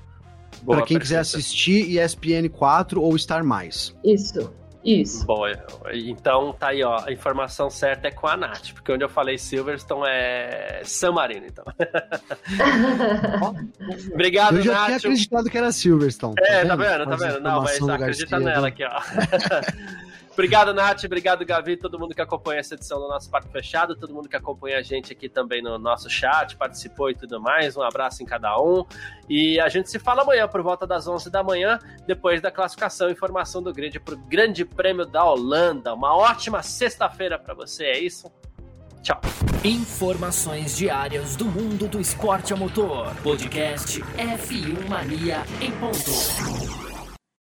Para 0.67 0.83
quem 0.83 0.99
quiser 0.99 1.21
assistir, 1.21 1.99
ESPN 1.99 2.49
4 2.51 3.01
ou 3.01 3.17
Star 3.17 3.43
Mais. 3.45 3.97
Isso. 4.05 4.53
Isso. 4.85 5.25
Boa. 5.25 5.53
Então 5.93 6.53
tá 6.59 6.69
aí, 6.69 6.83
ó. 6.83 6.99
A 7.07 7.13
informação 7.13 7.71
certa 7.71 8.09
é 8.09 8.11
com 8.11 8.27
a 8.27 8.37
Nath, 8.37 8.73
porque 8.75 8.91
onde 8.91 9.05
eu 9.05 9.09
falei 9.09 9.39
Silverstone 9.39 10.09
é 10.09 10.83
San 10.85 11.13
Marino, 11.13 11.47
então. 11.47 11.65
Obrigado, 14.13 14.57
Eu 14.57 14.63
já 14.63 14.73
Nath. 14.73 14.87
tinha 14.87 14.97
acreditado 14.97 15.49
que 15.49 15.57
era 15.57 15.71
Silverstone. 15.71 16.35
É, 16.39 16.65
tá 16.65 16.75
vendo? 16.75 17.07
Tá 17.07 17.17
vendo? 17.17 17.41
Não, 17.41 17.63
mas 17.63 17.89
acredita 17.89 18.41
nela 18.41 18.67
aqui, 18.69 18.83
ó. 18.85 18.91
Obrigado, 20.33 20.73
Nath. 20.73 21.05
Obrigado, 21.05 21.45
Gavi. 21.45 21.77
Todo 21.77 21.99
mundo 21.99 22.15
que 22.15 22.23
acompanha 22.23 22.61
essa 22.61 22.75
edição 22.75 22.99
do 22.99 23.07
nosso 23.07 23.31
Parque 23.31 23.49
Fechado. 23.51 23.95
Todo 23.95 24.15
mundo 24.15 24.29
que 24.29 24.37
acompanha 24.37 24.79
a 24.79 24.83
gente 24.83 25.13
aqui 25.13 25.29
também 25.29 25.63
no 25.63 25.79
nosso 25.79 26.09
chat, 26.09 26.57
participou 26.57 27.11
e 27.11 27.15
tudo 27.15 27.41
mais. 27.41 27.77
Um 27.77 27.83
abraço 27.83 28.23
em 28.23 28.27
cada 28.27 28.59
um. 28.59 28.85
E 29.29 29.61
a 29.61 29.69
gente 29.69 29.91
se 29.91 29.99
fala 29.99 30.23
amanhã 30.23 30.49
por 30.49 30.63
volta 30.63 30.87
das 30.87 31.07
11 31.07 31.31
da 31.31 31.43
manhã, 31.43 31.79
depois 32.07 32.41
da 32.41 32.51
classificação 32.51 33.11
e 33.11 33.15
formação 33.15 33.63
do 33.63 33.73
grid 33.73 34.01
para 34.01 34.15
o 34.15 34.19
Grande 34.19 34.65
Prêmio 34.65 35.05
da 35.05 35.23
Holanda. 35.23 35.93
Uma 35.93 36.17
ótima 36.17 36.63
sexta-feira 36.63 37.39
para 37.39 37.53
você. 37.53 37.85
É 37.85 37.99
isso? 37.99 38.33
Tchau. 39.03 39.21
Informações 39.65 40.77
diárias 40.77 41.37
do 41.37 41.45
mundo 41.45 41.89
do 41.89 42.01
esporte 42.01 42.55
a 42.55 42.57
motor. 42.57 43.15
Podcast 43.23 44.01
F1 44.01 44.89
Mania 44.89 45.43
em 45.61 45.71
ponto. 45.73 46.92